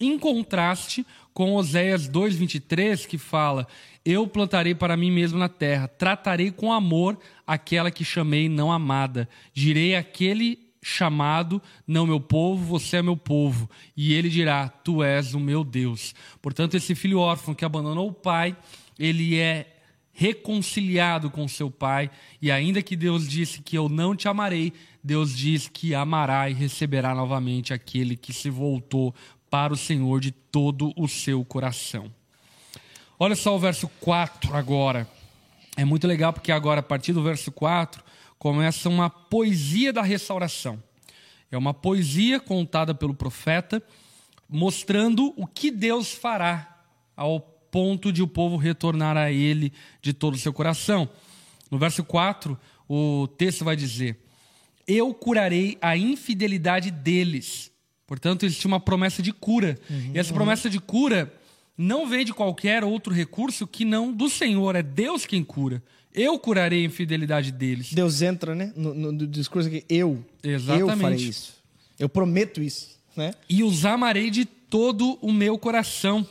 Em 0.00 0.18
contraste 0.18 1.06
com 1.32 1.54
Oséias 1.54 2.08
2,23, 2.08 3.06
que 3.06 3.18
fala: 3.18 3.66
Eu 4.04 4.26
plantarei 4.26 4.74
para 4.74 4.96
mim 4.96 5.10
mesmo 5.10 5.38
na 5.38 5.48
terra, 5.48 5.88
tratarei 5.88 6.50
com 6.50 6.72
amor 6.72 7.18
aquela 7.46 7.90
que 7.90 8.04
chamei 8.04 8.48
não 8.48 8.72
amada, 8.72 9.28
direi 9.52 9.94
aquele 9.94 10.58
chamado, 10.82 11.62
não 11.86 12.06
meu 12.06 12.20
povo, 12.20 12.64
você 12.64 12.98
é 12.98 13.02
meu 13.02 13.16
povo. 13.16 13.68
E 13.96 14.12
ele 14.12 14.28
dirá: 14.28 14.68
Tu 14.68 15.02
és 15.02 15.34
o 15.34 15.40
meu 15.40 15.64
Deus. 15.64 16.14
Portanto, 16.42 16.76
esse 16.76 16.94
filho 16.94 17.18
órfão 17.18 17.54
que 17.54 17.64
abandonou 17.64 18.08
o 18.08 18.12
pai, 18.12 18.56
ele 18.98 19.38
é 19.38 19.70
reconciliado 20.12 21.28
com 21.28 21.48
seu 21.48 21.68
pai, 21.68 22.08
e 22.40 22.50
ainda 22.50 22.80
que 22.80 22.94
Deus 22.94 23.28
disse 23.28 23.60
que 23.60 23.76
eu 23.76 23.88
não 23.88 24.14
te 24.14 24.28
amarei, 24.28 24.72
Deus 25.02 25.36
diz 25.36 25.66
que 25.66 25.92
amará 25.92 26.48
e 26.48 26.54
receberá 26.54 27.14
novamente 27.14 27.74
aquele 27.74 28.16
que 28.16 28.32
se 28.32 28.48
voltou 28.48 29.12
para 29.54 29.72
o 29.72 29.76
Senhor 29.76 30.18
de 30.18 30.32
todo 30.32 30.92
o 30.96 31.06
seu 31.06 31.44
coração. 31.44 32.12
Olha 33.16 33.36
só 33.36 33.54
o 33.54 33.58
verso 33.60 33.86
4 34.00 34.52
agora. 34.52 35.08
É 35.76 35.84
muito 35.84 36.08
legal 36.08 36.32
porque 36.32 36.50
agora, 36.50 36.80
a 36.80 36.82
partir 36.82 37.12
do 37.12 37.22
verso 37.22 37.52
4, 37.52 38.02
começa 38.36 38.88
uma 38.88 39.08
poesia 39.08 39.92
da 39.92 40.02
restauração. 40.02 40.82
É 41.52 41.56
uma 41.56 41.72
poesia 41.72 42.40
contada 42.40 42.96
pelo 42.96 43.14
profeta, 43.14 43.80
mostrando 44.48 45.32
o 45.36 45.46
que 45.46 45.70
Deus 45.70 46.10
fará 46.10 46.84
ao 47.16 47.38
ponto 47.38 48.12
de 48.12 48.24
o 48.24 48.26
povo 48.26 48.56
retornar 48.56 49.16
a 49.16 49.30
ele 49.30 49.72
de 50.02 50.12
todo 50.12 50.34
o 50.34 50.38
seu 50.38 50.52
coração. 50.52 51.08
No 51.70 51.78
verso 51.78 52.02
4, 52.02 52.58
o 52.88 53.28
texto 53.38 53.64
vai 53.64 53.76
dizer: 53.76 54.18
Eu 54.84 55.14
curarei 55.14 55.78
a 55.80 55.96
infidelidade 55.96 56.90
deles. 56.90 57.72
Portanto, 58.06 58.44
existe 58.44 58.66
uma 58.66 58.78
promessa 58.78 59.22
de 59.22 59.32
cura. 59.32 59.78
Uhum, 59.88 60.12
e 60.14 60.18
essa 60.18 60.32
promessa 60.32 60.68
de 60.68 60.78
cura 60.78 61.32
não 61.76 62.06
vem 62.08 62.24
de 62.24 62.32
qualquer 62.32 62.84
outro 62.84 63.12
recurso 63.12 63.66
que 63.66 63.84
não 63.84 64.12
do 64.12 64.28
Senhor, 64.28 64.76
é 64.76 64.82
Deus 64.82 65.26
quem 65.26 65.42
cura. 65.42 65.82
Eu 66.12 66.38
curarei 66.38 66.82
a 66.82 66.86
infidelidade 66.86 67.50
deles. 67.50 67.92
Deus 67.92 68.22
entra, 68.22 68.54
né, 68.54 68.72
no, 68.76 68.94
no 68.94 69.26
discurso 69.26 69.68
aqui, 69.68 69.84
eu, 69.88 70.24
Exatamente. 70.42 70.90
eu 70.90 70.96
farei 70.96 71.16
isso. 71.16 71.54
Eu 71.98 72.08
prometo 72.08 72.62
isso, 72.62 73.00
né? 73.16 73.32
E 73.48 73.64
os 73.64 73.84
amarei 73.84 74.30
de 74.30 74.44
todo 74.44 75.18
o 75.20 75.32
meu 75.32 75.58
coração. 75.58 76.26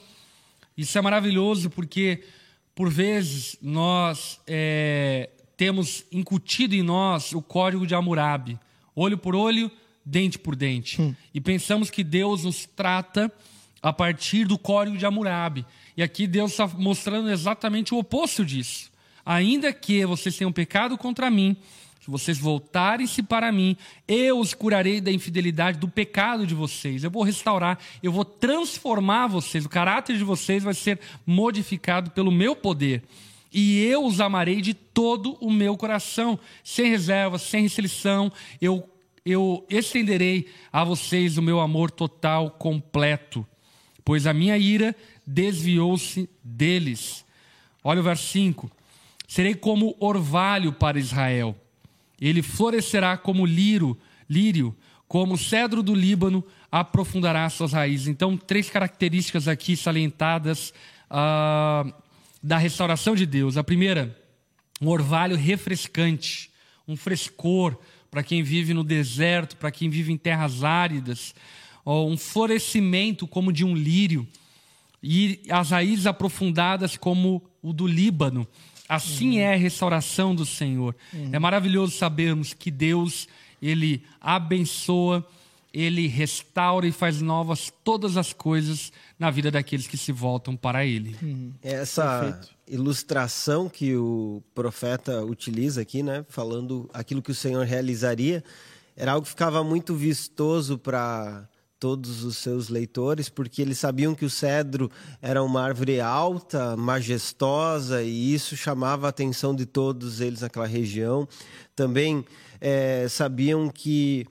Isso 0.78 0.98
é 0.98 1.02
maravilhoso 1.02 1.70
porque, 1.70 2.24
por 2.74 2.90
vezes, 2.90 3.58
nós 3.62 4.40
é, 4.48 5.30
temos 5.58 6.06
incutido 6.12 6.76
em 6.76 6.82
nós 6.82 7.34
o 7.34 7.42
código 7.42 7.86
de 7.86 7.94
Hammurabi. 7.94 8.58
Olho 8.96 9.18
por 9.18 9.36
olho, 9.36 9.72
dente 10.06 10.38
por 10.38 10.56
dente. 10.56 11.02
Hum. 11.02 11.16
E 11.34 11.40
pensamos 11.42 11.90
que 11.90 12.04
Deus 12.04 12.44
nos 12.44 12.66
trata 12.66 13.32
a 13.82 13.92
partir 13.92 14.46
do 14.46 14.58
código 14.58 14.98
de 14.98 15.06
Hammurabi. 15.06 15.66
E 15.96 16.02
aqui 16.02 16.26
Deus 16.26 16.52
está 16.52 16.68
mostrando 16.68 17.30
exatamente 17.30 17.94
o 17.94 17.98
oposto 17.98 18.46
disso. 18.46 18.92
Ainda 19.26 19.72
que 19.72 20.06
vocês 20.06 20.36
tenham 20.36 20.52
pecado 20.52 20.98
contra 20.98 21.30
mim, 21.30 21.56
se 22.04 22.12
vocês 22.12 22.38
voltarem-se 22.38 23.24
para 23.24 23.50
mim, 23.50 23.78
eu 24.06 24.38
os 24.38 24.54
curarei 24.54 25.00
da 25.00 25.10
infidelidade, 25.10 25.78
do 25.78 25.88
pecado 25.88 26.46
de 26.46 26.54
vocês. 26.54 27.04
Eu 27.04 27.10
vou 27.10 27.24
restaurar, 27.24 27.80
eu 28.02 28.12
vou 28.12 28.26
transformar 28.26 29.28
vocês. 29.28 29.66
O 29.66 29.70
caráter 29.70 30.18
de 30.18 30.24
vocês 30.24 30.64
vai 30.64 30.74
ser 30.74 31.00
modificado 31.26 32.12
pelo 32.12 32.30
meu 32.30 32.58
poder. 32.58 33.04
E 33.54 33.82
eu 33.86 34.04
os 34.04 34.20
amarei 34.20 34.60
de 34.60 34.74
todo 34.74 35.38
o 35.40 35.50
meu 35.50 35.78
coração, 35.78 36.38
sem 36.62 36.90
reserva, 36.90 37.38
sem 37.38 37.64
restrição. 37.64 38.32
Eu, 38.60 38.90
eu 39.26 39.66
estenderei 39.70 40.48
a 40.72 40.84
vocês 40.84 41.38
o 41.38 41.42
meu 41.42 41.60
amor 41.60 41.90
total, 41.90 42.52
completo 42.52 43.46
pois 44.04 44.28
a 44.28 44.34
minha 44.34 44.58
ira 44.58 44.96
desviou-se 45.26 46.30
deles. 46.44 47.26
Olha 47.84 48.00
o 48.00 48.04
verso 48.04 48.28
5. 48.28 48.70
Serei 49.28 49.56
como 49.56 49.96
orvalho 50.00 50.74
para 50.74 51.00
Israel. 51.00 51.56
Ele 52.20 52.42
florescerá 52.42 53.18
como 53.18 53.46
lírio, 53.46 53.98
lírio, 54.30 54.76
como 55.08 55.38
cedro 55.38 55.82
do 55.82 55.94
Líbano, 55.94 56.44
aprofundará 56.72 57.50
suas 57.50 57.74
raízes. 57.74 58.08
Então, 58.08 58.38
três 58.38 58.70
características 58.70 59.48
aqui 59.48 59.76
salientadas 59.76 60.74
uh, 61.10 61.94
da 62.42 62.58
restauração 62.58 63.16
de 63.16 63.26
Deus. 63.26 63.58
A 63.58 63.64
primeira, 63.64 64.18
um 64.82 64.88
orvalho 64.88 65.36
refrescante, 65.36 66.52
um 66.88 66.96
frescor 66.96 67.78
para 68.14 68.22
quem 68.22 68.44
vive 68.44 68.76
no 68.76 68.84
deserto, 68.84 69.58
para 69.58 69.72
quem 69.72 69.90
vive 69.90 70.14
em 70.14 70.18
terras 70.18 70.64
áridas 70.64 71.34
um 71.84 72.16
florescimento 72.16 73.26
como 73.26 73.52
de 73.52 73.66
um 73.66 73.76
lírio, 73.76 74.28
e 75.02 75.42
as 75.50 75.72
raízes 75.72 76.06
aprofundadas 76.06 76.96
como 76.96 77.42
o 77.60 77.74
do 77.74 77.88
Líbano. 77.88 78.48
Assim 78.88 79.38
uhum. 79.38 79.40
é 79.40 79.54
a 79.56 79.58
restauração 79.58 80.36
do 80.36 80.46
Senhor. 80.46 80.96
Uhum. 81.12 81.30
É 81.34 81.40
maravilhoso 81.40 81.98
sabermos 81.98 82.54
que 82.54 82.70
Deus, 82.70 83.28
ele 83.60 84.04
abençoa, 84.22 85.28
ele 85.74 86.06
restaura 86.06 86.86
e 86.88 86.92
faz 86.92 87.20
novas 87.20 87.74
todas 87.84 88.16
as 88.16 88.32
coisas 88.32 88.94
na 89.18 89.32
vida 89.32 89.50
daqueles 89.50 89.88
que 89.88 89.98
se 89.98 90.12
voltam 90.12 90.56
para 90.56 90.86
ele. 90.86 91.16
Uhum. 91.20 91.52
Essa 91.64 92.20
Perfeito. 92.20 92.53
Ilustração 92.68 93.68
que 93.70 93.96
o 93.96 94.42
profeta 94.54 95.24
utiliza 95.24 95.82
aqui, 95.82 96.02
né, 96.02 96.26
falando 96.30 96.90
aquilo 96.94 97.22
que 97.22 97.32
o 97.32 97.36
Senhor 97.36 97.66
realizaria, 97.66 98.44
era 98.96 99.14
algo 99.14 99.24
que 99.24 99.30
ficava 99.30 99.64
muito 99.64 99.96
vistoso 99.96 100.78
para 100.78 101.48
todos 101.80 102.24
os 102.24 102.38
seus 102.38 102.70
leitores, 102.70 103.28
porque 103.28 103.62
eles 103.62 103.78
sabiam 103.78 104.16
que 104.16 104.24
o 104.24 104.30
cedro 104.30 104.90
era 105.22 105.44
uma 105.44 105.62
árvore 105.62 106.00
alta, 106.00 106.78
majestosa, 106.78 108.02
e 108.02 108.34
isso 108.34 108.56
chamava 108.56 109.08
a 109.08 109.10
atenção 109.10 109.54
de 109.54 109.66
todos 109.66 110.22
eles 110.22 110.40
naquela 110.40 110.66
região. 110.66 111.28
Também 111.76 112.24
é, 112.62 113.06
sabiam 113.10 113.68
que 113.70 114.26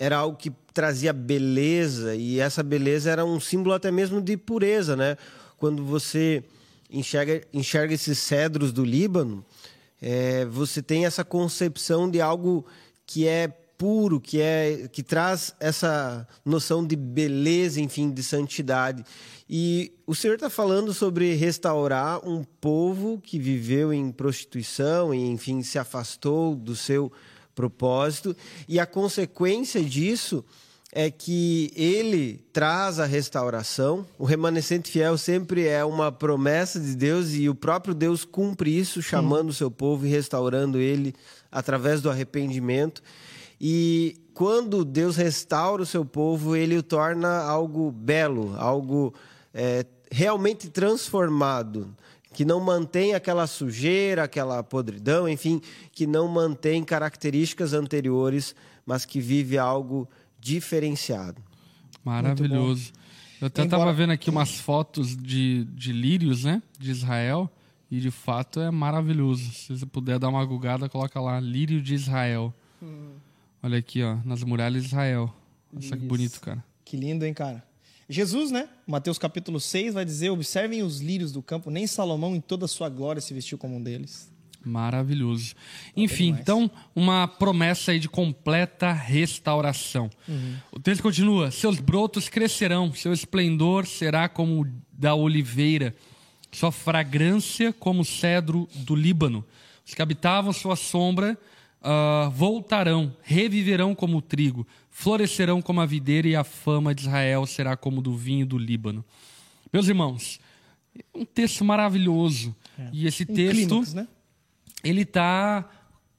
era 0.00 0.16
algo 0.16 0.36
que 0.36 0.50
trazia 0.74 1.12
beleza, 1.12 2.16
e 2.16 2.40
essa 2.40 2.62
beleza 2.62 3.08
era 3.08 3.24
um 3.24 3.38
símbolo 3.38 3.74
até 3.74 3.92
mesmo 3.92 4.20
de 4.20 4.36
pureza, 4.36 4.96
né? 4.96 5.16
Quando 5.56 5.84
você 5.84 6.42
enxerga, 6.90 7.42
enxerga 7.52 7.94
esses 7.94 8.18
cedros 8.18 8.72
do 8.72 8.84
Líbano, 8.84 9.44
é, 10.00 10.44
você 10.44 10.82
tem 10.82 11.06
essa 11.06 11.24
concepção 11.24 12.10
de 12.10 12.20
algo 12.20 12.66
que 13.06 13.26
é 13.26 13.48
puro, 13.78 14.20
que 14.20 14.40
é 14.40 14.88
que 14.90 15.02
traz 15.02 15.54
essa 15.60 16.26
noção 16.44 16.86
de 16.86 16.96
beleza, 16.96 17.80
enfim, 17.80 18.10
de 18.10 18.22
santidade. 18.22 19.04
E 19.48 19.92
o 20.06 20.14
Senhor 20.14 20.34
está 20.34 20.50
falando 20.50 20.92
sobre 20.92 21.34
restaurar 21.34 22.26
um 22.26 22.42
povo 22.42 23.20
que 23.22 23.38
viveu 23.38 23.92
em 23.92 24.10
prostituição 24.10 25.14
e, 25.14 25.18
enfim, 25.28 25.62
se 25.62 25.78
afastou 25.78 26.54
do 26.54 26.74
seu 26.74 27.12
propósito. 27.54 28.36
E 28.68 28.80
a 28.80 28.86
consequência 28.86 29.82
disso 29.82 30.44
é 30.98 31.10
que 31.10 31.70
ele 31.76 32.42
traz 32.54 32.98
a 32.98 33.04
restauração. 33.04 34.06
O 34.18 34.24
remanescente 34.24 34.90
fiel 34.90 35.18
sempre 35.18 35.66
é 35.66 35.84
uma 35.84 36.10
promessa 36.10 36.80
de 36.80 36.96
Deus 36.96 37.34
e 37.34 37.50
o 37.50 37.54
próprio 37.54 37.94
Deus 37.94 38.24
cumpre 38.24 38.70
isso, 38.74 39.02
chamando 39.02 39.50
o 39.50 39.52
seu 39.52 39.70
povo 39.70 40.06
e 40.06 40.08
restaurando 40.08 40.78
ele 40.78 41.14
através 41.52 42.00
do 42.00 42.08
arrependimento. 42.08 43.02
E 43.60 44.16
quando 44.32 44.86
Deus 44.86 45.16
restaura 45.16 45.82
o 45.82 45.86
seu 45.86 46.02
povo, 46.02 46.56
ele 46.56 46.78
o 46.78 46.82
torna 46.82 47.42
algo 47.42 47.92
belo, 47.92 48.54
algo 48.56 49.12
é, 49.52 49.84
realmente 50.10 50.70
transformado, 50.70 51.94
que 52.32 52.42
não 52.42 52.58
mantém 52.58 53.14
aquela 53.14 53.46
sujeira, 53.46 54.22
aquela 54.22 54.62
podridão, 54.62 55.28
enfim, 55.28 55.60
que 55.92 56.06
não 56.06 56.26
mantém 56.26 56.82
características 56.82 57.74
anteriores, 57.74 58.54
mas 58.86 59.04
que 59.04 59.20
vive 59.20 59.58
algo 59.58 60.08
diferenciado. 60.46 61.42
Maravilhoso. 62.04 62.92
Eu 63.40 63.48
até 63.48 63.64
estava 63.64 63.92
vendo 63.92 64.12
aqui 64.12 64.30
umas 64.30 64.60
fotos 64.60 65.16
de, 65.16 65.64
de 65.74 65.92
lírios, 65.92 66.44
né? 66.44 66.62
De 66.78 66.90
Israel. 66.90 67.50
E 67.90 68.00
de 68.00 68.10
fato 68.10 68.60
é 68.60 68.70
maravilhoso. 68.70 69.52
Se 69.52 69.76
você 69.76 69.86
puder 69.86 70.18
dar 70.18 70.28
uma 70.28 70.44
gugada, 70.44 70.88
coloca 70.88 71.20
lá, 71.20 71.40
lírio 71.40 71.82
de 71.82 71.94
Israel. 71.94 72.54
Hum. 72.82 73.14
Olha 73.62 73.78
aqui, 73.78 74.02
ó, 74.02 74.16
nas 74.24 74.42
muralhas 74.44 74.82
de 74.82 74.88
Israel. 74.88 75.34
Olha 75.74 75.96
que 75.96 76.06
bonito, 76.06 76.40
cara. 76.40 76.64
Que 76.84 76.96
lindo, 76.96 77.24
hein, 77.24 77.34
cara? 77.34 77.64
Jesus, 78.08 78.52
né? 78.52 78.68
Mateus 78.86 79.18
capítulo 79.18 79.60
6 79.60 79.94
vai 79.94 80.04
dizer: 80.04 80.30
Observem 80.30 80.82
os 80.82 81.00
lírios 81.00 81.32
do 81.32 81.42
campo, 81.42 81.70
nem 81.70 81.86
Salomão 81.86 82.36
em 82.36 82.40
toda 82.40 82.64
a 82.64 82.68
sua 82.68 82.88
glória 82.88 83.20
se 83.20 83.34
vestiu 83.34 83.58
como 83.58 83.76
um 83.76 83.82
deles. 83.82 84.30
Maravilhoso. 84.66 85.54
Enfim, 85.96 86.36
então, 86.40 86.68
uma 86.94 87.28
promessa 87.28 87.92
aí 87.92 88.00
de 88.00 88.08
completa 88.08 88.92
restauração. 88.92 90.10
Uhum. 90.26 90.56
O 90.72 90.80
texto 90.80 91.02
continua: 91.02 91.52
Seus 91.52 91.78
brotos 91.78 92.28
crescerão, 92.28 92.92
seu 92.92 93.12
esplendor 93.12 93.86
será 93.86 94.28
como 94.28 94.62
o 94.62 94.66
da 94.92 95.14
oliveira, 95.14 95.94
sua 96.50 96.72
fragrância 96.72 97.72
como 97.72 98.00
o 98.00 98.04
cedro 98.04 98.68
do 98.74 98.96
Líbano. 98.96 99.44
Os 99.86 99.94
que 99.94 100.02
habitavam 100.02 100.52
sua 100.52 100.74
sombra 100.74 101.38
uh, 101.80 102.30
voltarão, 102.30 103.14
reviverão 103.22 103.94
como 103.94 104.16
o 104.16 104.22
trigo, 104.22 104.66
florescerão 104.90 105.62
como 105.62 105.80
a 105.80 105.86
videira 105.86 106.26
e 106.26 106.34
a 106.34 106.42
fama 106.42 106.92
de 106.92 107.02
Israel 107.02 107.46
será 107.46 107.76
como 107.76 108.02
do 108.02 108.16
vinho 108.16 108.44
do 108.44 108.58
Líbano. 108.58 109.04
Meus 109.72 109.86
irmãos, 109.86 110.40
um 111.14 111.24
texto 111.24 111.64
maravilhoso. 111.64 112.54
É. 112.78 112.88
E 112.92 113.06
esse 113.06 113.24
um 113.24 113.34
texto, 113.34 113.68
clímax, 113.68 113.94
né? 113.94 114.08
Ele 114.86 115.02
está 115.02 115.68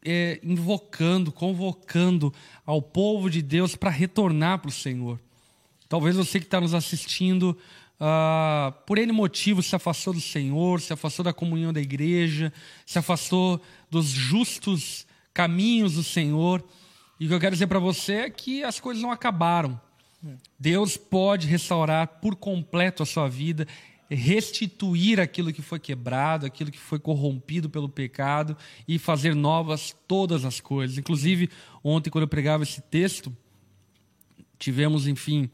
é, 0.04 0.40
invocando, 0.44 1.32
convocando 1.32 2.34
ao 2.66 2.82
povo 2.82 3.30
de 3.30 3.42
Deus 3.42 3.76
para 3.76 3.90
retornar 3.90 4.60
para 4.60 4.70
o 4.70 4.72
Senhor. 4.72 5.20
Talvez 5.88 6.16
você 6.18 6.40
que 6.40 6.46
está 6.46 6.60
nos 6.60 6.74
assistindo, 6.74 7.58
uh, 8.00 8.72
por 8.86 8.98
N 8.98 9.12
motivos, 9.14 9.68
se 9.68 9.76
afastou 9.76 10.14
do 10.14 10.20
Senhor, 10.20 10.82
se 10.82 10.92
afastou 10.92 11.24
da 11.24 11.32
comunhão 11.32 11.72
da 11.72 11.80
igreja, 11.80 12.52
se 12.86 13.00
afastou 13.00 13.62
dos 13.90 14.08
justos 14.08 15.08
caminhos 15.34 15.94
do 15.94 16.04
Senhor. 16.04 16.62
E 17.20 17.26
o 17.26 17.30
que 17.30 17.34
eu 17.34 17.40
quero 17.40 17.56
dizer 17.56 17.68
para 17.68 17.80
você 17.80 18.14
é 18.14 18.30
que 18.30 18.64
as 18.64 18.80
coisas 18.80 19.02
não 19.02 19.12
acabaram. 19.12 19.80
Deus 20.60 20.98
pode 20.98 21.48
restaurar 21.48 22.08
por 22.22 22.36
completo 22.36 23.02
a 23.02 23.06
sua 23.06 23.30
vida, 23.30 23.66
restituir 24.10 25.20
aquilo 25.20 25.52
que 25.52 25.62
foi 25.62 25.80
quebrado, 25.80 26.46
aquilo 26.46 26.72
que 26.72 26.78
foi 26.78 27.00
corrompido 27.00 27.70
pelo 27.70 27.90
pecado 27.90 28.56
e 28.88 28.98
fazer 28.98 29.36
novas 29.36 29.96
todas 30.08 30.46
as 30.46 30.60
coisas. 30.60 30.98
Inclusive, 30.98 31.50
ontem, 31.84 32.10
quando 32.10 32.24
eu 32.24 32.28
pregava 32.28 32.64
esse 32.64 32.82
texto, 32.82 33.36
tivemos, 34.58 35.08
enfim, 35.08 35.50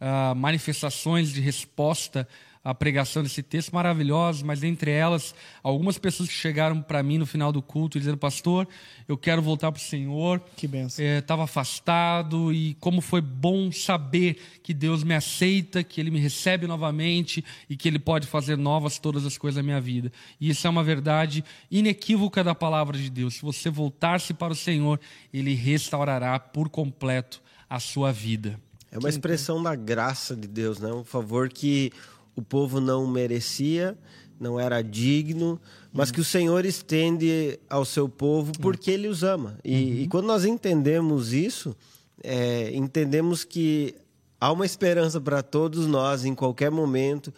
uh, 0.00 0.34
manifestações 0.34 1.32
de 1.32 1.40
resposta 1.40 2.28
à 2.64 2.74
pregação 2.74 3.22
desse 3.22 3.42
texto 3.42 3.72
maravilhosas, 3.72 4.42
mas 4.42 4.64
entre 4.64 4.90
elas, 4.90 5.34
algumas 5.62 5.98
pessoas 5.98 6.30
que 6.30 6.34
chegaram 6.34 6.80
para 6.80 7.02
mim 7.02 7.18
no 7.18 7.26
final 7.26 7.52
do 7.52 7.60
culto 7.60 7.98
dizendo: 7.98 8.16
Pastor, 8.16 8.66
eu 9.06 9.18
quero 9.18 9.42
voltar 9.42 9.70
para 9.70 9.78
o 9.78 9.82
Senhor. 9.82 10.40
Que 10.56 10.66
benção. 10.66 11.04
Estava 11.04 11.42
é, 11.42 11.44
afastado 11.44 12.52
e 12.52 12.74
como 12.80 13.02
foi 13.02 13.20
bom 13.20 13.70
saber 13.70 14.38
que 14.62 14.72
Deus 14.72 15.04
me 15.04 15.14
aceita, 15.14 15.84
que 15.84 16.00
Ele 16.00 16.10
me 16.10 16.18
recebe 16.18 16.66
novamente 16.66 17.44
e 17.68 17.76
que 17.76 17.86
Ele 17.86 17.98
pode 17.98 18.26
fazer 18.26 18.56
novas 18.56 18.98
todas 18.98 19.26
as 19.26 19.36
coisas 19.36 19.56
da 19.56 19.62
minha 19.62 19.80
vida. 19.80 20.10
E 20.40 20.48
isso 20.48 20.66
é 20.66 20.70
uma 20.70 20.82
verdade 20.82 21.44
inequívoca 21.70 22.42
da 22.42 22.54
palavra 22.54 22.96
de 22.96 23.10
Deus. 23.10 23.34
Se 23.34 23.42
você 23.42 23.68
voltar-se 23.68 24.32
para 24.32 24.54
o 24.54 24.56
Senhor, 24.56 24.98
Ele 25.32 25.52
restaurará 25.54 26.38
por 26.38 26.70
completo 26.70 27.42
a 27.68 27.78
sua 27.78 28.10
vida. 28.10 28.58
É 28.94 28.98
uma 28.98 29.08
expressão 29.08 29.60
da 29.60 29.74
graça 29.74 30.36
de 30.36 30.46
Deus, 30.46 30.78
né? 30.78 30.92
Um 30.92 31.02
favor 31.02 31.48
que 31.48 31.92
o 32.36 32.42
povo 32.42 32.80
não 32.80 33.06
merecia, 33.06 33.96
não 34.38 34.58
era 34.58 34.82
digno, 34.82 35.60
mas 35.92 36.10
que 36.10 36.20
o 36.20 36.24
Senhor 36.24 36.64
estende 36.64 37.58
ao 37.68 37.84
seu 37.84 38.08
povo 38.08 38.52
porque 38.60 38.90
Ele 38.90 39.08
os 39.08 39.22
ama. 39.22 39.58
E, 39.64 39.74
uhum. 39.74 39.80
e 40.00 40.08
quando 40.08 40.26
nós 40.26 40.44
entendemos 40.44 41.32
isso, 41.32 41.76
é, 42.22 42.74
entendemos 42.74 43.44
que 43.44 43.94
há 44.40 44.50
uma 44.50 44.66
esperança 44.66 45.20
para 45.20 45.42
todos 45.42 45.86
nós 45.86 46.24
em 46.24 46.34
qualquer 46.34 46.70
momento 46.70 47.32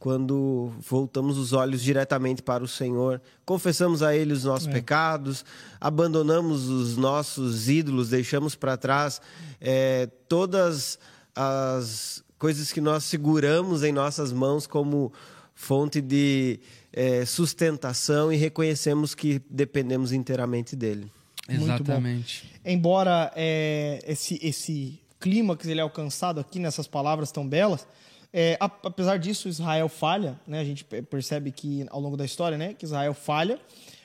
quando 0.00 0.72
voltamos 0.80 1.36
os 1.36 1.52
olhos 1.52 1.82
diretamente 1.82 2.42
para 2.42 2.64
o 2.64 2.68
Senhor, 2.68 3.20
confessamos 3.44 4.02
a 4.02 4.16
Ele 4.16 4.32
os 4.32 4.44
nossos 4.44 4.66
é. 4.66 4.72
pecados, 4.72 5.44
abandonamos 5.78 6.68
os 6.68 6.96
nossos 6.96 7.68
ídolos, 7.68 8.08
deixamos 8.08 8.54
para 8.54 8.78
trás 8.78 9.20
é, 9.60 10.08
todas 10.26 10.98
as 11.36 12.24
coisas 12.40 12.72
que 12.72 12.80
nós 12.80 13.04
seguramos 13.04 13.84
em 13.84 13.92
nossas 13.92 14.32
mãos 14.32 14.66
como 14.66 15.12
fonte 15.54 16.00
de 16.00 16.58
é, 16.90 17.22
sustentação 17.26 18.32
e 18.32 18.36
reconhecemos 18.36 19.14
que 19.14 19.42
dependemos 19.50 20.10
inteiramente 20.10 20.74
dele. 20.74 21.12
Exatamente. 21.46 22.50
Embora 22.64 23.30
é, 23.36 24.00
esse, 24.06 24.40
esse 24.42 24.98
clímax 25.20 25.66
ele 25.66 25.80
é 25.80 25.82
alcançado 25.82 26.40
aqui 26.40 26.58
nessas 26.58 26.88
palavras 26.88 27.30
tão 27.30 27.46
belas, 27.46 27.86
é, 28.32 28.56
apesar 28.60 29.18
disso, 29.18 29.46
Israel 29.46 29.88
falha, 29.90 30.40
né? 30.46 30.60
A 30.60 30.64
gente 30.64 30.82
percebe 30.84 31.50
que 31.50 31.84
ao 31.90 32.00
longo 32.00 32.16
da 32.16 32.24
história, 32.24 32.56
né, 32.56 32.72
que 32.72 32.86
Israel 32.86 33.12
falha, 33.12 33.60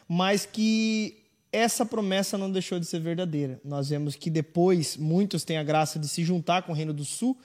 mas 0.10 0.46
que 0.46 1.24
essa 1.54 1.86
promessa 1.86 2.38
não 2.38 2.52
deixou 2.52 2.82
de 2.82 2.86
ser 2.86 3.00
verdadeira. 3.00 3.62
Nós 3.64 3.88
vemos 3.88 4.14
que 4.16 4.30
depois 4.30 4.98
muitos 4.98 5.46
têm 5.46 5.58
a 5.58 5.64
graça 5.64 5.98
de 5.98 6.10
se 6.10 6.22
juntar 6.22 6.64
com 6.64 6.74
o 6.74 6.76
Reino 6.76 6.94
do 6.94 7.06
Sul, 7.06 7.38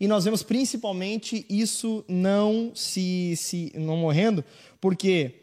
e 0.00 0.08
nós 0.08 0.24
vemos 0.24 0.42
principalmente 0.42 1.44
isso 1.48 2.04
não 2.08 2.72
se, 2.74 3.34
se 3.36 3.72
não 3.76 3.96
morrendo, 3.98 4.42
porque 4.80 5.34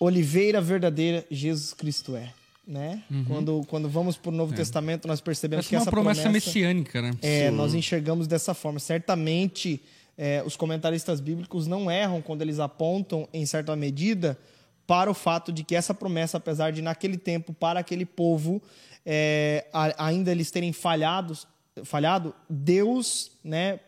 oliveira 0.00 0.60
verdadeira 0.60 1.24
Jesus 1.30 1.72
Cristo 1.74 2.16
é 2.16 2.32
né? 2.66 3.02
Uhum. 3.10 3.24
Quando, 3.24 3.62
quando 3.68 3.88
vamos 3.88 4.16
para 4.16 4.30
o 4.30 4.32
Novo 4.32 4.52
é. 4.52 4.56
Testamento, 4.56 5.08
nós 5.08 5.20
percebemos 5.20 5.66
que 5.66 5.74
é 5.74 5.78
uma 5.78 5.82
essa 5.82 5.90
promessa, 5.90 6.22
promessa 6.22 6.46
messiânica, 6.46 7.02
né? 7.02 7.10
É, 7.20 7.50
nós 7.50 7.74
enxergamos 7.74 8.26
dessa 8.26 8.54
forma. 8.54 8.78
Certamente, 8.78 9.82
é, 10.16 10.42
os 10.46 10.56
comentaristas 10.56 11.20
bíblicos 11.20 11.66
não 11.66 11.90
erram 11.90 12.22
quando 12.22 12.42
eles 12.42 12.60
apontam, 12.60 13.28
em 13.32 13.44
certa 13.44 13.74
medida, 13.74 14.38
para 14.86 15.10
o 15.10 15.14
fato 15.14 15.52
de 15.52 15.64
que 15.64 15.74
essa 15.74 15.92
promessa, 15.92 16.36
apesar 16.36 16.72
de 16.72 16.82
naquele 16.82 17.16
tempo, 17.16 17.52
para 17.52 17.80
aquele 17.80 18.04
povo, 18.04 18.62
é, 19.04 19.66
ainda 19.98 20.30
eles 20.30 20.50
terem 20.50 20.72
falhados, 20.72 21.46
falhado, 21.84 22.34
Deus, 22.48 23.32
né, 23.42 23.80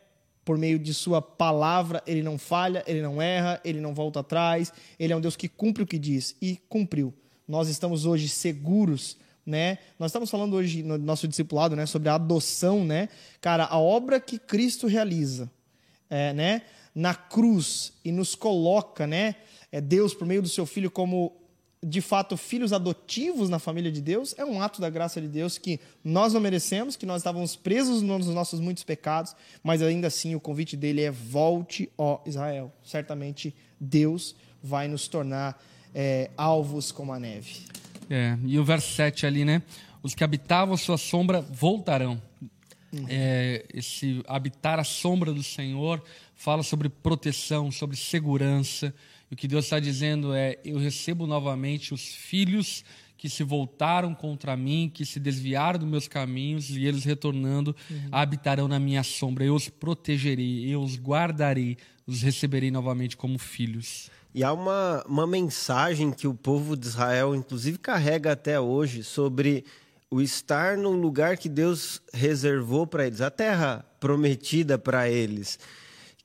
por 0.45 0.59
meio 0.59 0.79
de 0.79 0.93
sua 0.93 1.23
palavra, 1.23 2.03
ele 2.07 2.23
não 2.23 2.39
falha, 2.39 2.85
ele 2.87 3.03
não 3.03 3.21
erra, 3.21 3.61
ele 3.65 3.81
não 3.81 3.95
volta 3.95 4.21
atrás, 4.21 4.73
ele 4.99 5.13
é 5.13 5.17
um 5.17 5.21
Deus 5.21 5.37
que 5.37 5.49
cumpre 5.49 5.83
o 5.83 5.87
que 5.87 5.99
diz 5.99 6.37
e 6.41 6.57
cumpriu 6.69 7.15
nós 7.47 7.69
estamos 7.69 8.07
hoje 8.07 8.29
seguros, 8.29 9.17
né? 9.45 9.79
Nós 9.99 10.11
estamos 10.11 10.31
falando 10.31 10.55
hoje 10.55 10.83
no 10.83 10.97
nosso 10.97 11.29
discipulado, 11.29 11.77
né, 11.77 11.85
sobre 11.87 12.09
a 12.09 12.15
adoção, 12.15 12.85
né? 12.85 13.09
Cara, 13.41 13.65
a 13.65 13.79
obra 13.79 14.19
que 14.19 14.39
Cristo 14.39 14.87
realiza, 14.87 15.51
é, 16.09 16.33
né, 16.33 16.63
na 16.95 17.15
cruz 17.15 17.93
e 18.05 18.11
nos 18.11 18.35
coloca, 18.35 19.07
né, 19.07 19.37
é 19.71 19.81
Deus 19.81 20.15
por 20.15 20.27
meio 20.27 20.41
do 20.41 20.49
seu 20.49 20.65
filho 20.65 20.91
como 20.91 21.37
de 21.85 22.01
fato 22.01 22.37
filhos 22.37 22.73
adotivos 22.73 23.51
na 23.51 23.59
família 23.59 23.93
de 23.93 24.01
Deus, 24.01 24.35
é 24.39 24.45
um 24.45 24.63
ato 24.63 24.81
da 24.81 24.89
graça 24.89 25.21
de 25.21 25.29
Deus 25.29 25.59
que 25.59 25.79
nós 26.03 26.33
não 26.33 26.41
merecemos, 26.41 26.97
que 26.97 27.05
nós 27.05 27.19
estávamos 27.19 27.55
presos 27.55 28.01
nos 28.01 28.27
nossos 28.29 28.59
muitos 28.59 28.83
pecados, 28.83 29.37
mas 29.63 29.83
ainda 29.83 30.07
assim 30.07 30.35
o 30.35 30.41
convite 30.41 30.77
dele 30.77 31.03
é 31.03 31.11
volte, 31.11 31.91
ó 31.99 32.21
Israel. 32.25 32.73
Certamente 32.83 33.55
Deus 33.79 34.35
vai 34.63 34.89
nos 34.89 35.07
tornar 35.09 35.63
é, 35.95 36.31
alvos 36.37 36.91
como 36.91 37.13
a 37.13 37.19
neve. 37.21 37.67
É, 38.09 38.37
e 38.45 38.59
o 38.59 38.65
verso 38.65 38.93
7 38.95 39.27
ali, 39.27 39.45
né? 39.45 39.63
Os 40.03 40.15
que 40.15 40.25
habitavam 40.25 40.77
sua 40.77 40.99
sombra 40.99 41.41
voltarão. 41.41 42.21
Uhum. 42.93 43.07
É, 43.09 43.65
esse 43.75 44.23
habitar 44.27 44.79
a 44.79 44.85
sombra 44.85 45.33
do 45.33 45.43
Senhor 45.43 46.03
fala 46.35 46.63
sobre 46.63 46.89
proteção, 46.89 47.71
sobre 47.71 47.97
segurança. 47.97 48.95
E 49.31 49.35
o 49.35 49.37
que 49.37 49.49
Deus 49.49 49.65
está 49.65 49.79
dizendo 49.79 50.35
é: 50.35 50.59
eu 50.65 50.79
recebo 50.79 51.27
novamente 51.27 51.93
os 51.93 52.03
filhos 52.03 52.85
que 53.17 53.29
se 53.29 53.43
voltaram 53.43 54.15
contra 54.15 54.55
mim, 54.57 54.91
que 54.93 55.07
se 55.07 55.19
desviaram 55.19 55.79
dos 55.79 55.89
meus 55.89 56.07
caminhos, 56.07 56.69
e 56.71 56.85
eles 56.85 57.05
retornando 57.05 57.75
uhum. 57.91 58.09
habitarão 58.13 58.69
na 58.69 58.79
minha 58.79 59.03
sombra. 59.03 59.45
Eu 59.45 59.55
os 59.55 59.69
protegerei, 59.69 60.69
eu 60.69 60.83
os 60.83 60.99
guardarei, 60.99 61.79
os 62.07 62.21
receberei 62.21 62.71
novamente 62.71 63.17
como 63.17 63.39
filhos. 63.39 64.11
E 64.35 64.45
há 64.45 64.53
uma, 64.53 65.03
uma 65.09 65.27
mensagem 65.27 66.11
que 66.11 66.27
o 66.27 66.35
povo 66.35 66.77
de 66.77 66.87
Israel, 66.87 67.35
inclusive, 67.35 67.79
carrega 67.79 68.33
até 68.33 68.61
hoje 68.61 69.03
sobre 69.03 69.65
o 70.11 70.21
estar 70.21 70.77
no 70.77 70.91
lugar 70.91 71.37
que 71.37 71.49
Deus 71.49 72.03
reservou 72.13 72.87
para 72.87 73.07
eles, 73.07 73.21
a 73.21 73.31
terra 73.31 73.85
prometida 73.99 74.77
para 74.77 75.09
eles. 75.09 75.59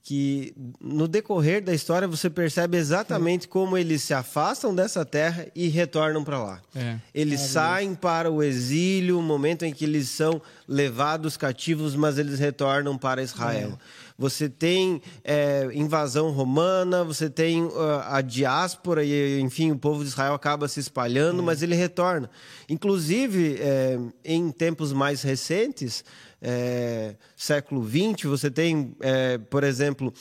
Que 0.10 0.56
no 0.82 1.08
decorrer 1.08 1.64
da 1.64 1.72
história 1.72 2.08
você 2.08 2.32
percebe 2.32 2.80
exatamente 2.80 3.48
como 3.48 3.78
eles 3.78 4.02
se 4.02 4.12
afastam 4.12 4.74
dessa 4.74 5.06
terra 5.06 5.46
e 5.54 5.68
retornam 5.68 6.24
para 6.24 6.42
lá. 6.42 6.62
É. 6.76 6.98
Eles 7.14 7.42
é 7.42 7.48
saem 7.48 7.94
para 7.94 8.32
o 8.32 8.42
exílio, 8.42 9.20
o 9.20 9.22
momento 9.22 9.66
em 9.66 9.72
que 9.72 9.86
eles 9.86 10.10
são 10.10 10.42
levados 10.68 11.38
cativos, 11.38 11.96
mas 11.96 12.18
eles 12.18 12.40
retornam 12.40 12.98
para 12.98 13.22
Israel. 13.22 13.78
É 13.80 14.10
você 14.20 14.50
tem 14.50 15.02
é, 15.24 15.70
invasão 15.74 16.32
romana, 16.32 17.06
você 17.06 17.30
tem 17.30 17.64
uh, 17.64 17.72
a 18.06 18.20
diáspora 18.20 19.02
e, 19.02 19.40
enfim, 19.40 19.72
o 19.72 19.78
povo 19.78 20.04
de 20.04 20.10
Israel 20.10 20.34
acaba 20.34 20.68
se 20.68 20.78
espalhando, 20.78 21.42
é. 21.42 21.46
mas 21.46 21.64
ele 21.64 21.74
retorna. 21.74 22.30
Inclusive, 22.68 23.56
é, 23.62 23.98
em 24.26 24.52
tempos 24.52 24.92
mais 24.92 25.22
recentes, 25.22 26.04
é, 26.42 27.16
século 27.36 27.88
XX, 27.88 28.24
você 28.24 28.50
tem, 28.50 28.96
é, 29.02 29.38
por 29.38 29.64
exemplo, 29.64 30.14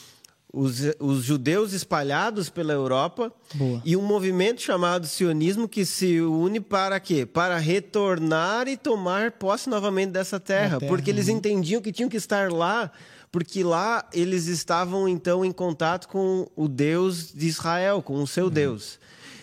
os, 0.52 0.80
os, 0.98 1.24
judeus 1.24 1.72
espalhados 1.72 2.48
pela 2.48 2.72
Europa 2.72 3.32
Boa. 3.54 3.82
e 3.84 3.96
um 3.96 4.02
movimento 4.02 4.62
chamado 4.62 5.06
sionismo 5.06 5.68
que 5.68 5.84
se 5.84 6.20
une 6.20 6.58
para 6.58 6.98
quê? 6.98 7.26
Para 7.26 7.58
retornar 7.58 8.66
e 8.66 8.76
tomar 8.76 9.32
posse 9.32 9.68
novamente 9.68 10.10
dessa 10.10 10.40
terra, 10.40 10.78
terra 10.78 10.88
porque 10.88 11.10
eles 11.10 11.26
né? 11.26 11.34
entendiam 11.34 11.82
que 11.82 11.92
tinham 11.92 12.08
que 12.08 12.16
estar 12.16 12.50
lá 12.50 12.90
porque 13.30 13.62
lá 13.62 14.08
eles 14.12 14.46
estavam 14.46 15.06
então 15.08 15.44
em 15.44 15.52
contato 15.52 16.08
com 16.08 16.48
o 16.56 16.66
Deus 16.66 17.32
de 17.32 17.46
Israel, 17.46 18.02
com 18.02 18.22
o 18.22 18.26
seu 18.26 18.44
uhum. 18.44 18.50
Deus. 18.50 18.98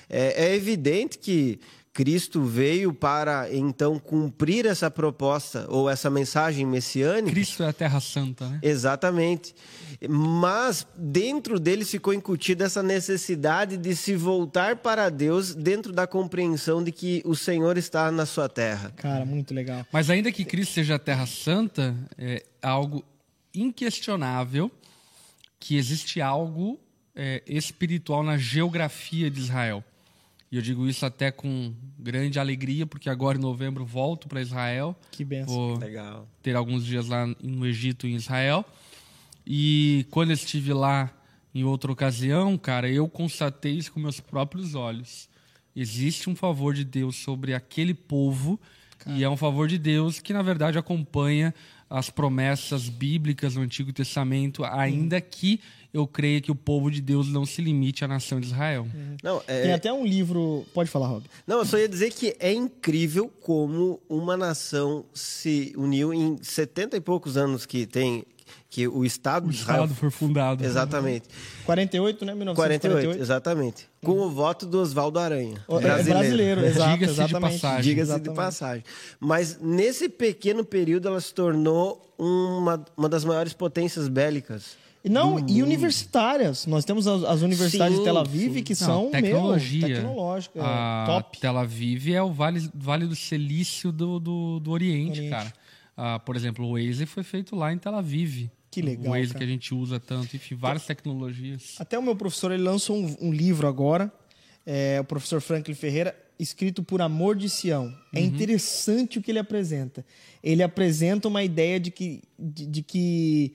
É, 0.09 0.45
é 0.45 0.55
evidente 0.55 1.17
que 1.17 1.59
Cristo 1.95 2.43
veio 2.43 2.93
para 2.93 3.47
então 3.55 3.97
cumprir 3.97 4.65
essa 4.65 4.91
proposta 4.91 5.65
ou 5.69 5.89
essa 5.89 6.09
mensagem 6.09 6.65
messiânica. 6.65 7.31
Cristo 7.31 7.63
é 7.63 7.69
a 7.69 7.73
Terra 7.73 8.01
Santa, 8.01 8.49
né? 8.49 8.59
Exatamente. 8.61 9.55
Mas 10.09 10.85
dentro 10.97 11.57
dele 11.57 11.85
ficou 11.85 12.13
incutida 12.13 12.65
essa 12.65 12.83
necessidade 12.83 13.77
de 13.77 13.95
se 13.95 14.13
voltar 14.13 14.75
para 14.75 15.07
Deus 15.09 15.55
dentro 15.55 15.93
da 15.93 16.05
compreensão 16.05 16.83
de 16.83 16.91
que 16.91 17.21
o 17.23 17.33
Senhor 17.33 17.77
está 17.77 18.11
na 18.11 18.25
sua 18.25 18.49
terra. 18.49 18.91
Cara, 18.97 19.23
muito 19.23 19.53
legal. 19.53 19.87
Mas 19.89 20.09
ainda 20.09 20.29
que 20.33 20.43
Cristo 20.43 20.73
seja 20.73 20.95
a 20.95 20.99
Terra 20.99 21.25
Santa, 21.25 21.95
é 22.17 22.43
algo 22.61 23.05
inquestionável 23.53 24.69
que 25.61 25.77
existe 25.77 26.19
algo 26.19 26.77
é, 27.15 27.41
espiritual 27.47 28.21
na 28.21 28.37
geografia 28.37 29.31
de 29.31 29.39
Israel. 29.39 29.81
E 30.55 30.57
eu 30.57 30.61
digo 30.61 30.87
isso 30.87 31.05
até 31.05 31.31
com 31.31 31.73
grande 31.99 32.39
alegria, 32.39 32.85
porque 32.85 33.09
agora 33.09 33.37
em 33.37 33.41
novembro 33.41 33.85
volto 33.85 34.29
para 34.29 34.39
Israel. 34.41 34.95
Que 35.11 35.25
benção. 35.25 35.53
Vou 35.53 35.77
Legal. 35.77 36.29
ter 36.41 36.55
alguns 36.55 36.85
dias 36.85 37.09
lá 37.09 37.27
no 37.43 37.67
Egito 37.67 38.07
e 38.07 38.13
em 38.13 38.15
Israel. 38.15 38.63
E 39.45 40.07
quando 40.09 40.29
eu 40.29 40.33
estive 40.33 40.71
lá 40.71 41.11
em 41.53 41.65
outra 41.65 41.91
ocasião, 41.91 42.57
cara, 42.57 42.89
eu 42.89 43.09
constatei 43.09 43.73
isso 43.73 43.91
com 43.91 43.99
meus 43.99 44.21
próprios 44.21 44.75
olhos. 44.75 45.27
Existe 45.75 46.29
um 46.29 46.35
favor 46.37 46.73
de 46.73 46.85
Deus 46.85 47.17
sobre 47.17 47.53
aquele 47.53 47.93
povo, 47.93 48.57
e 49.07 49.23
é 49.23 49.29
um 49.29 49.37
favor 49.37 49.67
de 49.67 49.77
Deus 49.77 50.19
que, 50.19 50.33
na 50.33 50.41
verdade, 50.41 50.77
acompanha 50.77 51.53
as 51.89 52.09
promessas 52.09 52.89
bíblicas 52.89 53.55
no 53.55 53.61
Antigo 53.61 53.93
Testamento, 53.93 54.63
ainda 54.63 55.21
que 55.21 55.59
eu 55.93 56.05
creia 56.05 56.41
que 56.41 56.51
o 56.51 56.55
povo 56.55 56.91
de 56.91 56.99
Deus 56.99 57.29
não 57.29 57.45
se 57.45 57.61
limite 57.61 58.03
à 58.03 58.07
nação 58.07 58.39
de 58.39 58.47
Israel. 58.47 58.85
Não, 59.23 59.41
é- 59.47 59.61
Tem 59.61 59.73
até 59.73 59.93
um 59.93 60.05
livro. 60.05 60.65
Pode 60.73 60.89
falar, 60.89 61.07
Rob. 61.07 61.23
Não, 61.47 61.59
eu 61.59 61.65
só 61.65 61.77
ia 61.77 61.87
dizer 61.87 62.11
que 62.11 62.35
é 62.39 62.51
incrível 62.51 63.31
como 63.41 64.01
uma 64.09 64.35
nação 64.35 65.05
se 65.13 65.73
uniu 65.77 66.13
em 66.13 66.37
70 66.41 66.97
e 66.97 66.99
poucos 67.01 67.37
anos 67.37 67.65
que 67.65 67.85
tem 67.85 68.25
que 68.69 68.87
o 68.87 69.05
Estado 69.05 69.47
O 69.47 69.49
de 69.49 69.55
Israel. 69.57 69.83
Estado 69.83 69.97
foi 69.99 70.09
fundado. 70.09 70.63
Exatamente. 70.65 71.25
48, 71.65 72.25
né? 72.25 72.33
48, 72.33 72.37
1948. 72.37 73.21
exatamente. 73.21 73.87
Com 74.03 74.19
o 74.19 74.29
voto 74.29 74.65
do 74.65 74.79
Oswaldo 74.81 75.17
Aranha. 75.19 75.63
O- 75.67 75.79
é 75.79 76.03
brasileiro, 76.03 76.65
exato, 76.65 76.91
Diga-se 76.91 77.13
de 77.13 77.21
exatamente. 77.21 77.61
passagem. 77.61 77.83
Diga-se 77.83 78.19
de 78.19 78.29
passagem. 78.31 78.83
Mas 79.19 79.59
nesse 79.61 80.09
pequeno 80.09 80.63
período 80.65 81.07
ela 81.07 81.21
se 81.21 81.33
tornou 81.33 82.13
uma, 82.17 82.83
uma 82.97 83.07
das 83.09 83.23
maiores 83.25 83.53
potências 83.53 84.07
bélicas. 84.07 84.83
E 85.03 85.09
Não, 85.09 85.37
e 85.47 85.61
universitárias. 85.61 86.65
Nós 86.65 86.83
temos 86.83 87.05
as, 87.07 87.23
as 87.23 87.41
universidades 87.43 87.93
Sim, 87.95 87.99
de 88.03 88.05
Tel 88.05 88.17
Aviv 88.17 88.53
sim. 88.55 88.63
que 88.63 88.73
Não, 88.73 88.77
são 88.87 89.11
tecnologia. 89.11 89.87
Meu, 89.87 89.95
tecnológica, 89.97 90.59
é, 90.59 90.63
a 90.63 91.03
top. 91.05 91.39
Tel 91.39 91.57
Aviv 91.59 92.09
é 92.11 92.21
o 92.23 92.31
vale, 92.31 92.67
vale 92.73 93.05
do 93.05 93.15
silício 93.15 93.91
do, 93.91 94.19
do, 94.19 94.59
do 94.59 94.71
Oriente, 94.71 95.19
Oriente. 95.19 95.29
cara. 95.29 95.53
Ah, 95.97 96.19
por 96.19 96.35
exemplo, 96.35 96.65
o 96.65 96.73
Waze 96.73 97.05
foi 97.05 97.23
feito 97.23 97.55
lá 97.55 97.71
em 97.71 97.77
Tel 97.77 97.95
Aviv. 97.95 98.49
Que 98.69 98.81
legal, 98.81 99.07
O 99.07 99.09
Waze 99.11 99.27
cara. 99.27 99.37
que 99.39 99.43
a 99.45 99.47
gente 99.47 99.73
usa 99.73 99.99
tanto, 99.99 100.35
enfim, 100.35 100.55
várias 100.55 100.85
tecnologias. 100.85 101.75
Até 101.79 101.97
o 101.97 102.01
meu 102.03 102.15
professor, 102.15 102.51
ele 102.51 102.63
lançou 102.63 102.97
um, 102.97 103.15
um 103.21 103.31
livro 103.31 103.67
agora, 103.67 104.11
é, 104.65 104.99
o 104.99 105.03
professor 105.05 105.39
Franklin 105.39 105.73
Ferreira, 105.75 106.13
escrito 106.37 106.83
por 106.83 107.01
Amor 107.01 107.37
de 107.37 107.49
Sião. 107.49 107.95
É 108.13 108.19
Uhum. 108.19 108.25
interessante 108.25 109.17
o 109.17 109.21
que 109.21 109.31
ele 109.31 109.39
apresenta. 109.39 110.05
Ele 110.43 110.61
apresenta 110.61 111.29
uma 111.29 111.41
ideia 111.43 111.79
de 111.79 111.89
que, 111.91 112.21
de, 112.37 112.65
de 112.65 112.81
que 112.83 113.53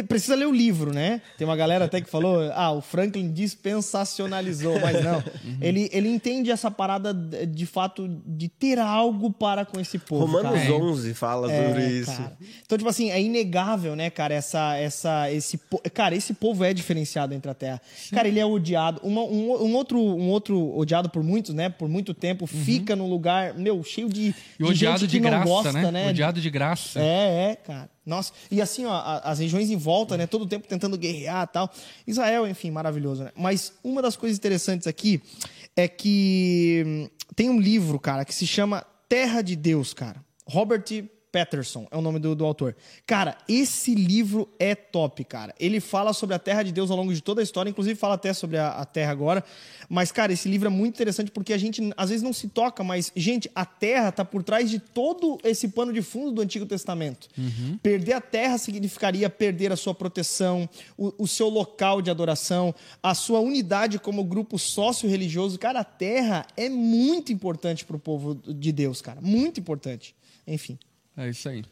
precisa 0.00 0.34
ler 0.36 0.46
o 0.46 0.52
livro, 0.52 0.92
né? 0.94 1.20
Tem 1.36 1.44
uma 1.46 1.56
galera 1.56 1.86
até 1.86 2.00
que 2.00 2.08
falou, 2.08 2.50
ah, 2.54 2.70
o 2.70 2.80
Franklin 2.80 3.32
dispensacionalizou, 3.32 4.78
mas 4.80 5.02
não. 5.04 5.16
Uhum. 5.16 5.58
Ele, 5.60 5.90
ele 5.92 6.08
entende 6.08 6.50
essa 6.50 6.70
parada 6.70 7.12
de, 7.12 7.46
de 7.46 7.66
fato 7.66 8.08
de 8.26 8.48
ter 8.48 8.78
algo 8.78 9.30
para 9.32 9.64
com 9.64 9.78
esse 9.80 9.98
povo. 9.98 10.24
Romanos 10.26 10.60
cara. 10.60 10.72
11 10.74 11.14
fala 11.14 11.52
É, 11.52 11.68
sobre 11.68 11.86
isso. 11.88 12.12
cara. 12.16 12.36
Então, 12.64 12.78
tipo 12.78 12.88
assim, 12.88 13.10
é 13.10 13.20
inegável, 13.20 13.94
né, 13.96 14.08
cara, 14.10 14.34
essa, 14.34 14.76
essa, 14.76 15.30
esse, 15.32 15.58
cara, 15.92 16.14
esse 16.14 16.32
povo 16.34 16.64
é 16.64 16.72
diferenciado 16.72 17.34
entre 17.34 17.50
a 17.50 17.54
Terra. 17.54 17.80
Cara, 18.12 18.28
ele 18.28 18.38
é 18.40 18.46
odiado. 18.46 19.00
Uma- 19.02 19.22
um, 19.24 19.50
um 19.66 19.74
outro, 19.74 19.98
um 20.00 20.28
outro 20.30 20.76
odiado 20.76 21.08
por 21.10 21.22
muitos, 21.22 21.54
né, 21.54 21.68
por 21.68 21.88
muito 21.88 22.14
tempo, 22.14 22.46
fica 22.46 22.94
num 22.96 23.08
lugar, 23.08 23.54
meu, 23.54 23.82
cheio 23.82 24.08
de, 24.08 24.22
Uhum. 24.22 24.32
E 24.60 24.64
de 24.64 24.70
odiado 24.70 24.98
gente 25.00 25.10
de 25.10 25.16
que 25.18 25.22
não 25.22 25.30
graça, 25.30 25.44
gosta, 25.48 25.72
né? 25.72 25.90
né? 25.90 26.08
Odiado 26.10 26.40
de 26.40 26.50
graça. 26.50 27.00
É, 27.00 27.50
é, 27.50 27.56
cara. 27.56 27.90
Nossa, 28.04 28.32
e 28.50 28.60
assim, 28.60 28.84
ó, 28.84 29.20
as 29.22 29.38
regiões 29.38 29.70
em 29.70 29.76
volta, 29.76 30.16
né, 30.16 30.26
todo 30.26 30.42
o 30.42 30.46
tempo 30.46 30.66
tentando 30.66 30.98
guerrear 30.98 31.46
tal. 31.46 31.72
Israel, 32.06 32.46
enfim, 32.48 32.70
maravilhoso, 32.70 33.24
né? 33.24 33.30
Mas 33.36 33.72
uma 33.82 34.02
das 34.02 34.16
coisas 34.16 34.36
interessantes 34.36 34.86
aqui 34.86 35.22
é 35.76 35.86
que 35.86 36.82
hum, 36.84 37.08
tem 37.36 37.48
um 37.48 37.60
livro, 37.60 37.98
cara, 38.00 38.24
que 38.24 38.34
se 38.34 38.46
chama 38.46 38.84
Terra 39.08 39.40
de 39.40 39.54
Deus, 39.54 39.94
cara. 39.94 40.22
Robert 40.46 40.84
Patterson 41.32 41.88
é 41.90 41.96
o 41.96 42.02
nome 42.02 42.18
do, 42.18 42.34
do 42.36 42.44
autor. 42.44 42.76
Cara, 43.06 43.36
esse 43.48 43.94
livro 43.94 44.46
é 44.58 44.74
top, 44.74 45.24
cara. 45.24 45.54
Ele 45.58 45.80
fala 45.80 46.12
sobre 46.12 46.36
a 46.36 46.38
Terra 46.38 46.62
de 46.62 46.70
Deus 46.70 46.90
ao 46.90 46.96
longo 46.96 47.12
de 47.12 47.22
toda 47.22 47.40
a 47.40 47.42
história, 47.42 47.70
inclusive 47.70 47.98
fala 47.98 48.14
até 48.14 48.34
sobre 48.34 48.58
a, 48.58 48.68
a 48.68 48.84
Terra 48.84 49.10
agora. 49.10 49.42
Mas, 49.88 50.12
cara, 50.12 50.32
esse 50.32 50.48
livro 50.48 50.68
é 50.68 50.70
muito 50.70 50.94
interessante 50.94 51.30
porque 51.30 51.52
a 51.52 51.58
gente 51.58 51.92
às 51.96 52.10
vezes 52.10 52.22
não 52.22 52.32
se 52.32 52.48
toca, 52.48 52.84
mas, 52.84 53.10
gente, 53.16 53.50
a 53.54 53.64
Terra 53.64 54.12
tá 54.12 54.24
por 54.24 54.42
trás 54.42 54.70
de 54.70 54.78
todo 54.78 55.38
esse 55.42 55.68
pano 55.68 55.92
de 55.92 56.02
fundo 56.02 56.32
do 56.32 56.42
Antigo 56.42 56.66
Testamento. 56.66 57.28
Perder 57.82 58.12
a 58.12 58.20
Terra 58.20 58.58
significaria 58.58 59.30
perder 59.30 59.72
a 59.72 59.76
sua 59.76 59.94
proteção, 59.94 60.68
o, 60.98 61.24
o 61.24 61.26
seu 61.26 61.48
local 61.48 62.02
de 62.02 62.10
adoração, 62.10 62.74
a 63.02 63.14
sua 63.14 63.40
unidade 63.40 63.98
como 63.98 64.22
grupo 64.22 64.58
sócio-religioso. 64.58 65.58
Cara, 65.58 65.80
a 65.80 65.84
Terra 65.84 66.46
é 66.56 66.68
muito 66.68 67.32
importante 67.32 67.84
para 67.86 67.96
o 67.96 67.98
povo 67.98 68.34
de 68.34 68.70
Deus, 68.70 69.00
cara. 69.00 69.20
Muito 69.20 69.58
importante. 69.58 70.14
Enfim. 70.46 70.78
É 71.16 71.28
isso 71.28 71.48
aí. 71.48 71.64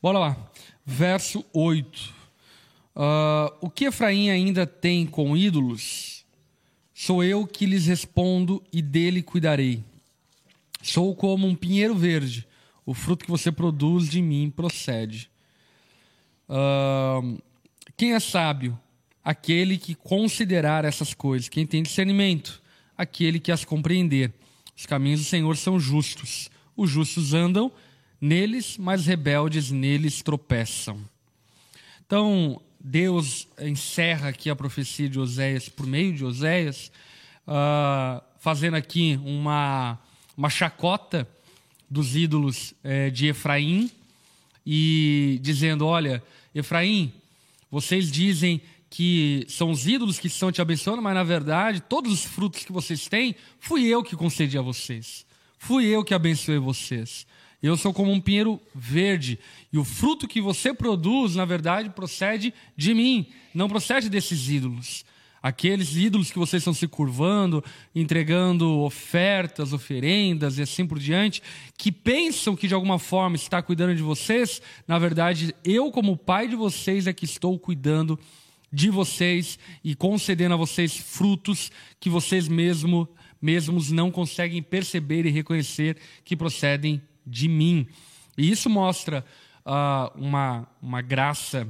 Bora 0.00 0.18
lá. 0.18 0.50
Verso 0.84 1.44
8. 1.52 2.14
Ah, 2.94 3.52
o 3.60 3.68
que 3.68 3.84
Efraim 3.84 4.30
ainda 4.30 4.66
tem 4.66 5.06
com 5.06 5.36
ídolos? 5.36 6.24
Sou 6.94 7.22
eu 7.22 7.46
que 7.46 7.66
lhes 7.66 7.86
respondo 7.86 8.62
e 8.72 8.80
dele 8.80 9.22
cuidarei. 9.22 9.84
Sou 10.82 11.14
como 11.14 11.46
um 11.46 11.54
pinheiro 11.54 11.94
verde. 11.94 12.46
O 12.86 12.94
fruto 12.94 13.24
que 13.24 13.30
você 13.30 13.52
produz 13.52 14.08
de 14.08 14.22
mim 14.22 14.50
procede. 14.50 15.30
Ah, 16.48 17.20
quem 17.96 18.14
é 18.14 18.20
sábio? 18.20 18.78
Aquele 19.22 19.76
que 19.76 19.94
considerar 19.94 20.84
essas 20.84 21.12
coisas. 21.12 21.48
Quem 21.48 21.66
tem 21.66 21.82
discernimento? 21.82 22.62
Aquele 22.96 23.38
que 23.38 23.52
as 23.52 23.64
compreender. 23.64 24.32
Os 24.74 24.86
caminhos 24.86 25.20
do 25.20 25.26
Senhor 25.26 25.56
são 25.56 25.78
justos. 25.78 26.48
Os 26.76 26.90
justos 26.90 27.34
andam 27.34 27.70
neles, 28.26 28.76
mas 28.76 29.06
rebeldes 29.06 29.70
neles 29.70 30.22
tropeçam. 30.22 31.00
Então, 32.04 32.60
Deus 32.80 33.48
encerra 33.60 34.28
aqui 34.28 34.50
a 34.50 34.56
profecia 34.56 35.08
de 35.08 35.18
Oséias 35.18 35.68
por 35.68 35.86
meio 35.86 36.12
de 36.12 36.24
Oséias, 36.24 36.90
ah, 37.46 38.22
fazendo 38.38 38.74
aqui 38.74 39.18
uma, 39.24 39.98
uma 40.36 40.50
chacota 40.50 41.28
dos 41.88 42.16
ídolos 42.16 42.74
eh, 42.82 43.10
de 43.10 43.28
Efraim 43.28 43.90
e 44.64 45.38
dizendo: 45.40 45.86
Olha, 45.86 46.22
Efraim, 46.54 47.12
vocês 47.70 48.10
dizem 48.10 48.60
que 48.90 49.44
são 49.48 49.70
os 49.70 49.86
ídolos 49.86 50.18
que 50.18 50.26
estão 50.26 50.50
te 50.50 50.60
abençoando, 50.60 51.02
mas 51.02 51.14
na 51.14 51.22
verdade, 51.22 51.80
todos 51.80 52.12
os 52.12 52.24
frutos 52.24 52.64
que 52.64 52.72
vocês 52.72 53.06
têm, 53.06 53.36
fui 53.60 53.84
eu 53.86 54.02
que 54.02 54.16
concedi 54.16 54.58
a 54.58 54.62
vocês. 54.62 55.24
Fui 55.58 55.86
eu 55.86 56.04
que 56.04 56.14
abençoei 56.14 56.58
vocês. 56.58 57.26
Eu 57.66 57.76
sou 57.76 57.92
como 57.92 58.12
um 58.12 58.20
pinheiro 58.20 58.60
verde. 58.72 59.38
E 59.72 59.78
o 59.78 59.84
fruto 59.84 60.28
que 60.28 60.40
você 60.40 60.72
produz, 60.72 61.34
na 61.34 61.44
verdade, 61.44 61.90
procede 61.90 62.54
de 62.76 62.94
mim, 62.94 63.26
não 63.52 63.68
procede 63.68 64.08
desses 64.08 64.48
ídolos. 64.48 65.04
Aqueles 65.42 65.96
ídolos 65.96 66.30
que 66.30 66.38
vocês 66.38 66.60
estão 66.60 66.72
se 66.72 66.86
curvando, 66.86 67.62
entregando 67.94 68.80
ofertas, 68.80 69.72
oferendas 69.72 70.58
e 70.58 70.62
assim 70.62 70.86
por 70.86 70.98
diante, 70.98 71.42
que 71.76 71.90
pensam 71.90 72.56
que 72.56 72.68
de 72.68 72.74
alguma 72.74 72.98
forma 72.98 73.36
está 73.36 73.60
cuidando 73.60 73.94
de 73.94 74.02
vocês, 74.02 74.62
na 74.86 74.98
verdade, 74.98 75.54
eu, 75.64 75.90
como 75.90 76.16
pai 76.16 76.48
de 76.48 76.56
vocês, 76.56 77.06
é 77.06 77.12
que 77.12 77.24
estou 77.24 77.58
cuidando 77.58 78.18
de 78.72 78.90
vocês 78.90 79.58
e 79.84 79.94
concedendo 79.94 80.54
a 80.54 80.56
vocês 80.56 80.96
frutos 80.96 81.70
que 82.00 82.10
vocês 82.10 82.48
mesmo, 82.48 83.08
mesmos 83.40 83.90
não 83.90 84.10
conseguem 84.10 84.62
perceber 84.62 85.26
e 85.26 85.30
reconhecer 85.30 85.96
que 86.24 86.36
procedem 86.36 87.00
de 87.26 87.48
mim. 87.48 87.86
E 88.38 88.50
isso 88.50 88.70
mostra 88.70 89.24
ah, 89.64 90.12
uma, 90.14 90.68
uma 90.80 91.02
graça 91.02 91.66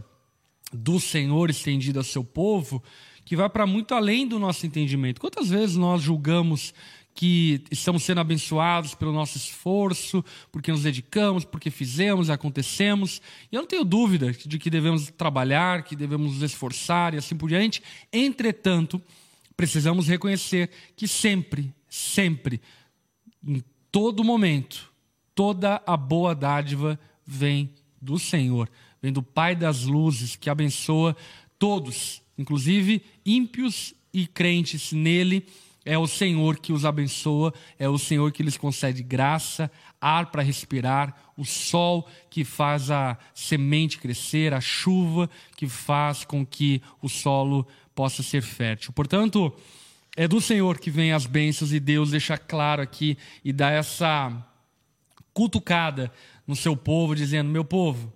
do 0.73 1.01
Senhor 1.01 1.49
estendida 1.51 2.01
ao 2.01 2.05
seu 2.05 2.25
povo 2.25 2.83
que 3.25 3.35
vai 3.35 3.49
para 3.49 3.67
muito 3.67 3.95
além 3.95 4.27
do 4.27 4.39
nosso 4.39 4.67
entendimento. 4.67 5.21
Quantas 5.21 5.49
vezes 5.49 5.77
nós 5.77 6.01
julgamos 6.01 6.73
que 7.13 7.65
estamos 7.71 8.05
sendo 8.05 8.21
abençoados 8.21 8.95
pelo 8.95 9.11
nosso 9.11 9.39
esforço, 9.39 10.23
porque 10.53 10.71
nos 10.71 10.83
dedicamos, 10.83 11.45
porque 11.45 11.71
fizemos, 11.71 12.29
acontecemos. 12.29 13.23
E 13.51 13.57
eu 13.57 13.63
não 13.63 13.67
tenho 13.67 13.85
dúvida 13.85 14.31
de 14.31 14.59
que 14.59 14.69
devemos 14.69 15.11
trabalhar, 15.11 15.83
que 15.83 15.97
devemos 15.97 16.35
nos 16.35 16.43
esforçar 16.43 17.15
e 17.15 17.17
assim 17.17 17.35
por 17.35 17.49
diante. 17.49 17.83
Entretanto, 18.13 19.03
precisamos 19.57 20.07
reconhecer 20.07 20.71
que 20.95 21.09
sempre, 21.09 21.75
sempre, 21.89 22.61
em 23.45 23.65
todo 23.91 24.23
momento, 24.23 24.93
toda 25.37 25.83
a 25.87 25.97
boa 25.99 26.35
dádiva 26.35 26.99
vem 27.25 27.71
do 28.01 28.19
Senhor, 28.19 28.69
vem 29.03 29.13
do 29.13 29.23
Pai 29.23 29.55
das 29.55 29.85
luzes, 29.85 30.35
que 30.35 30.49
abençoa 30.49 31.15
todos, 31.59 32.23
inclusive 32.39 33.03
ímpios 33.25 33.95
e 34.13 34.27
crentes 34.27 34.93
nele. 34.93 35.47
É 35.85 35.97
o 35.97 36.07
Senhor 36.07 36.59
que 36.59 36.73
os 36.73 36.85
abençoa, 36.85 37.55
é 37.79 37.89
o 37.89 37.99
Senhor 37.99 38.33
que 38.33 38.43
lhes 38.43 38.57
concede 38.57 39.03
graça, 39.03 39.71
ar 40.01 40.33
para 40.33 40.43
respirar, 40.43 41.15
o 41.37 41.45
sol 41.45 42.09
que 42.29 42.43
faz 42.43 42.91
a 42.91 43.17
semente 43.35 43.99
crescer, 43.99 44.55
a 44.55 44.61
chuva 44.61 45.31
que 45.55 45.69
faz 45.69 46.25
com 46.25 46.45
que 46.45 46.83
o 47.01 47.09
solo 47.09 47.65
possa 47.95 48.23
ser 48.23 48.43
fértil. 48.43 48.93
Portanto, 48.93 49.55
é 50.17 50.27
do 50.27 50.41
Senhor 50.41 50.79
que 50.79 50.91
vem 50.91 51.13
as 51.13 51.27
bênçãos 51.27 51.73
e 51.73 51.79
Deus 51.79 52.11
deixa 52.11 52.39
claro 52.39 52.81
aqui 52.81 53.17
e 53.45 53.53
dá 53.53 53.71
essa 53.71 54.45
cutucada 55.37 56.11
no 56.47 56.57
seu 56.57 56.75
povo, 56.75 57.15
dizendo: 57.15 57.51
Meu 57.51 57.65
povo, 57.65 58.11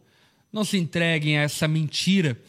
não 0.50 0.64
se 0.64 0.78
entreguem 0.78 1.36
a 1.36 1.42
essa 1.42 1.68
mentira 1.68 2.40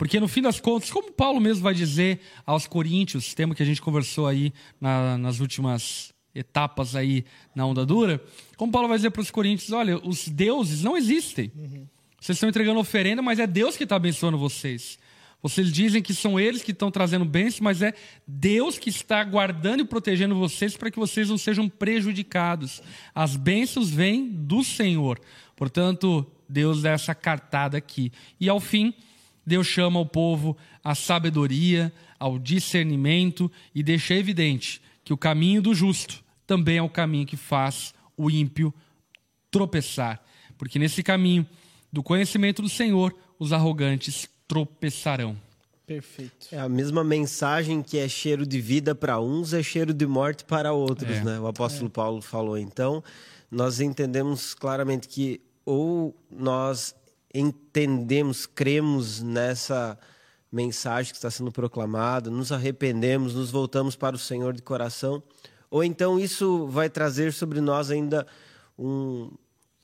porque 0.00 0.18
no 0.18 0.28
fim 0.28 0.40
das 0.40 0.58
contas, 0.58 0.90
como 0.90 1.12
Paulo 1.12 1.38
mesmo 1.38 1.62
vai 1.62 1.74
dizer 1.74 2.20
aos 2.46 2.66
coríntios, 2.66 3.34
tema 3.34 3.54
que 3.54 3.62
a 3.62 3.66
gente 3.66 3.82
conversou 3.82 4.26
aí 4.26 4.50
na, 4.80 5.18
nas 5.18 5.40
últimas 5.40 6.10
etapas 6.34 6.96
aí 6.96 7.22
na 7.54 7.66
onda 7.66 7.84
dura, 7.84 8.18
como 8.56 8.72
Paulo 8.72 8.88
vai 8.88 8.96
dizer 8.96 9.10
para 9.10 9.20
os 9.20 9.30
coríntios, 9.30 9.72
olha, 9.72 9.98
os 9.98 10.26
deuses 10.26 10.82
não 10.82 10.96
existem. 10.96 11.52
Uhum. 11.54 11.86
Vocês 12.18 12.36
estão 12.36 12.48
entregando 12.48 12.80
oferenda, 12.80 13.20
mas 13.20 13.38
é 13.38 13.46
Deus 13.46 13.76
que 13.76 13.84
está 13.84 13.96
abençoando 13.96 14.38
vocês. 14.38 14.98
Vocês 15.42 15.72
dizem 15.72 16.02
que 16.02 16.12
são 16.12 16.38
eles 16.38 16.62
que 16.62 16.72
estão 16.72 16.90
trazendo 16.90 17.24
bênçãos, 17.24 17.60
mas 17.60 17.80
é 17.82 17.94
Deus 18.26 18.78
que 18.78 18.90
está 18.90 19.24
guardando 19.24 19.80
e 19.80 19.84
protegendo 19.84 20.34
vocês 20.34 20.76
para 20.76 20.90
que 20.90 20.98
vocês 20.98 21.30
não 21.30 21.38
sejam 21.38 21.68
prejudicados. 21.68 22.82
As 23.14 23.36
bênçãos 23.36 23.88
vêm 23.88 24.28
do 24.28 24.62
Senhor. 24.62 25.18
Portanto, 25.56 26.26
Deus 26.48 26.82
dá 26.82 26.90
essa 26.90 27.14
cartada 27.14 27.78
aqui. 27.78 28.12
E 28.38 28.48
ao 28.48 28.60
fim, 28.60 28.92
Deus 29.46 29.66
chama 29.66 29.98
o 29.98 30.06
povo 30.06 30.56
à 30.84 30.94
sabedoria, 30.94 31.92
ao 32.18 32.38
discernimento 32.38 33.50
e 33.74 33.82
deixa 33.82 34.14
evidente 34.14 34.82
que 35.02 35.12
o 35.12 35.18
caminho 35.18 35.62
do 35.62 35.74
justo 35.74 36.22
também 36.46 36.76
é 36.76 36.82
o 36.82 36.88
caminho 36.88 37.26
que 37.26 37.36
faz 37.36 37.94
o 38.16 38.30
ímpio 38.30 38.74
tropeçar. 39.50 40.22
Porque 40.58 40.78
nesse 40.78 41.02
caminho 41.02 41.46
do 41.90 42.02
conhecimento 42.02 42.60
do 42.60 42.68
Senhor, 42.68 43.16
os 43.38 43.52
arrogantes 43.52 44.28
tropeçarão. 44.50 45.36
Perfeito. 45.86 46.48
É 46.50 46.58
a 46.58 46.68
mesma 46.68 47.04
mensagem 47.04 47.82
que 47.82 47.98
é 47.98 48.08
cheiro 48.08 48.44
de 48.44 48.60
vida 48.60 48.94
para 48.94 49.20
uns, 49.20 49.52
é 49.52 49.62
cheiro 49.62 49.94
de 49.94 50.06
morte 50.06 50.44
para 50.44 50.72
outros, 50.72 51.16
é. 51.16 51.24
né? 51.24 51.40
O 51.40 51.46
apóstolo 51.46 51.86
é. 51.86 51.90
Paulo 51.90 52.20
falou. 52.20 52.58
Então, 52.58 53.02
nós 53.48 53.80
entendemos 53.80 54.52
claramente 54.54 55.08
que 55.08 55.40
ou 55.64 56.14
nós 56.28 56.94
entendemos, 57.32 58.44
cremos 58.44 59.22
nessa 59.22 59.96
mensagem 60.50 61.12
que 61.12 61.18
está 61.18 61.30
sendo 61.30 61.52
proclamada, 61.52 62.28
nos 62.28 62.50
arrependemos, 62.50 63.34
nos 63.34 63.52
voltamos 63.52 63.94
para 63.94 64.16
o 64.16 64.18
Senhor 64.18 64.52
de 64.52 64.62
coração, 64.62 65.22
ou 65.70 65.84
então 65.84 66.18
isso 66.18 66.66
vai 66.66 66.90
trazer 66.90 67.32
sobre 67.32 67.60
nós 67.60 67.88
ainda 67.88 68.26
um, 68.76 69.30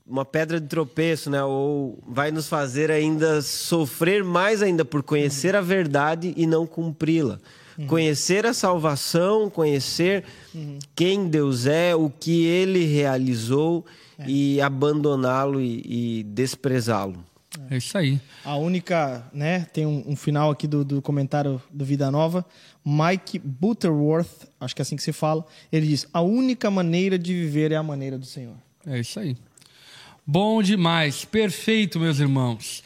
uma 0.07 0.23
pedra 0.23 0.59
de 0.59 0.67
tropeço, 0.67 1.29
né? 1.29 1.43
Ou 1.43 1.99
vai 2.07 2.31
nos 2.31 2.47
fazer 2.47 2.89
ainda 2.89 3.41
sofrer 3.41 4.23
mais 4.23 4.61
ainda 4.61 4.85
por 4.85 5.03
conhecer 5.03 5.55
a 5.55 5.61
verdade 5.61 6.33
e 6.37 6.47
não 6.47 6.65
cumpri-la. 6.65 7.39
Uhum. 7.77 7.87
Conhecer 7.87 8.45
a 8.45 8.53
salvação, 8.53 9.49
conhecer 9.49 10.23
uhum. 10.55 10.79
quem 10.95 11.27
Deus 11.27 11.67
é, 11.67 11.93
o 11.95 12.09
que 12.09 12.45
Ele 12.45 12.85
realizou 12.85 13.85
é. 14.17 14.27
e 14.27 14.61
abandoná-lo 14.61 15.61
e, 15.61 16.19
e 16.19 16.23
desprezá-lo. 16.23 17.23
É 17.69 17.77
isso 17.77 17.97
aí. 17.97 18.19
A 18.45 18.55
única, 18.55 19.25
né? 19.33 19.65
Tem 19.73 19.85
um, 19.85 20.03
um 20.07 20.15
final 20.15 20.51
aqui 20.51 20.67
do, 20.67 20.85
do, 20.85 21.01
comentário 21.01 21.61
do 21.71 21.83
Vida 21.83 22.09
Nova. 22.11 22.45
Mike 22.85 23.39
Butterworth, 23.39 24.47
acho 24.59 24.75
que 24.75 24.81
é 24.81 24.83
assim 24.83 24.95
que 24.95 25.03
se 25.03 25.11
fala. 25.11 25.45
Ele 25.71 25.87
diz: 25.87 26.07
A 26.13 26.21
única 26.21 26.69
maneira 26.69 27.17
de 27.17 27.33
viver 27.33 27.71
é 27.71 27.75
a 27.75 27.83
maneira 27.83 28.17
do 28.17 28.25
Senhor. 28.25 28.55
É 28.85 28.99
isso 28.99 29.19
aí. 29.19 29.35
Bom 30.29 30.61
demais, 30.61 31.23
perfeito, 31.23 32.01
meus 32.01 32.19
irmãos. 32.19 32.83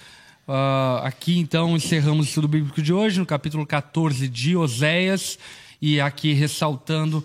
Uh, 0.48 1.02
aqui 1.02 1.40
então 1.40 1.76
encerramos 1.76 2.28
o 2.28 2.30
estudo 2.30 2.48
bíblico 2.48 2.84
de 2.84 2.94
hoje, 2.94 3.20
no 3.20 3.26
capítulo 3.26 3.66
14 3.66 4.28
de 4.28 4.56
Oséias, 4.56 5.40
e 5.82 6.00
aqui 6.00 6.34
ressaltando 6.34 7.24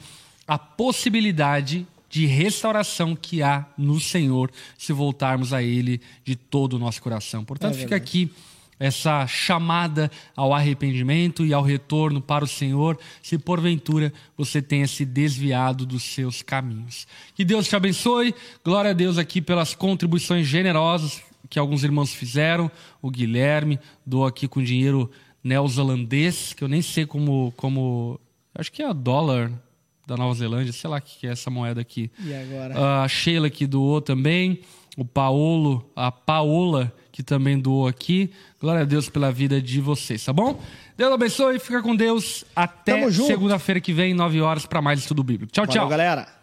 a 0.48 0.56
possibilidade 0.56 1.86
de 2.08 2.24
restauração 2.24 3.14
que 3.14 3.42
há 3.42 3.66
no 3.76 4.00
Senhor 4.00 4.50
se 4.78 4.90
voltarmos 4.90 5.52
a 5.52 5.62
Ele 5.62 6.00
de 6.24 6.34
todo 6.34 6.76
o 6.76 6.78
nosso 6.78 7.02
coração. 7.02 7.44
Portanto, 7.44 7.74
é 7.74 7.78
fica 7.80 7.94
aqui 7.94 8.32
essa 8.78 9.26
chamada 9.26 10.10
ao 10.34 10.52
arrependimento 10.52 11.44
e 11.44 11.54
ao 11.54 11.62
retorno 11.62 12.20
para 12.20 12.44
o 12.44 12.48
Senhor, 12.48 12.98
se 13.22 13.38
porventura 13.38 14.12
você 14.36 14.60
tenha 14.60 14.86
se 14.86 15.04
desviado 15.04 15.86
dos 15.86 16.02
seus 16.02 16.42
caminhos. 16.42 17.06
Que 17.34 17.44
Deus 17.44 17.66
te 17.66 17.76
abençoe. 17.76 18.34
Glória 18.64 18.90
a 18.90 18.94
Deus 18.94 19.18
aqui 19.18 19.40
pelas 19.40 19.74
contribuições 19.74 20.46
generosas 20.46 21.22
que 21.48 21.58
alguns 21.58 21.84
irmãos 21.84 22.12
fizeram. 22.12 22.70
O 23.00 23.10
Guilherme 23.10 23.78
doou 24.04 24.26
aqui 24.26 24.48
com 24.48 24.62
dinheiro 24.62 25.10
neozelandês, 25.42 26.52
que 26.52 26.64
eu 26.64 26.68
nem 26.68 26.82
sei 26.82 27.06
como 27.06 27.52
como 27.56 28.20
acho 28.54 28.72
que 28.72 28.82
é 28.82 28.88
a 28.88 28.92
dólar 28.92 29.52
da 30.06 30.16
Nova 30.16 30.34
Zelândia, 30.34 30.72
sei 30.72 30.88
lá 30.88 30.98
o 30.98 31.02
que 31.02 31.26
é 31.26 31.30
essa 31.30 31.50
moeda 31.50 31.80
aqui. 31.80 32.10
E 32.20 32.32
agora? 32.32 33.02
A 33.02 33.08
Sheila 33.08 33.50
que 33.50 33.66
doou 33.66 34.00
também, 34.00 34.60
o 34.96 35.04
Paolo, 35.04 35.90
a 35.94 36.10
Paola 36.10 36.92
que 37.12 37.22
também 37.22 37.58
doou 37.58 37.86
aqui. 37.86 38.30
Glória 38.60 38.82
a 38.82 38.84
Deus 38.84 39.08
pela 39.08 39.32
vida 39.32 39.60
de 39.60 39.80
vocês, 39.80 40.22
tá 40.24 40.32
bom? 40.32 40.60
Deus 40.96 41.12
abençoe, 41.12 41.58
fica 41.58 41.82
com 41.82 41.96
Deus. 41.96 42.44
Até 42.54 43.10
segunda-feira 43.10 43.80
que 43.80 43.92
vem, 43.92 44.12
9 44.12 44.40
horas, 44.42 44.66
para 44.66 44.82
mais 44.82 45.00
estudo 45.00 45.22
bíblico. 45.22 45.50
Tchau, 45.50 45.64
Valeu, 45.64 45.80
tchau. 45.80 45.88
galera. 45.88 46.35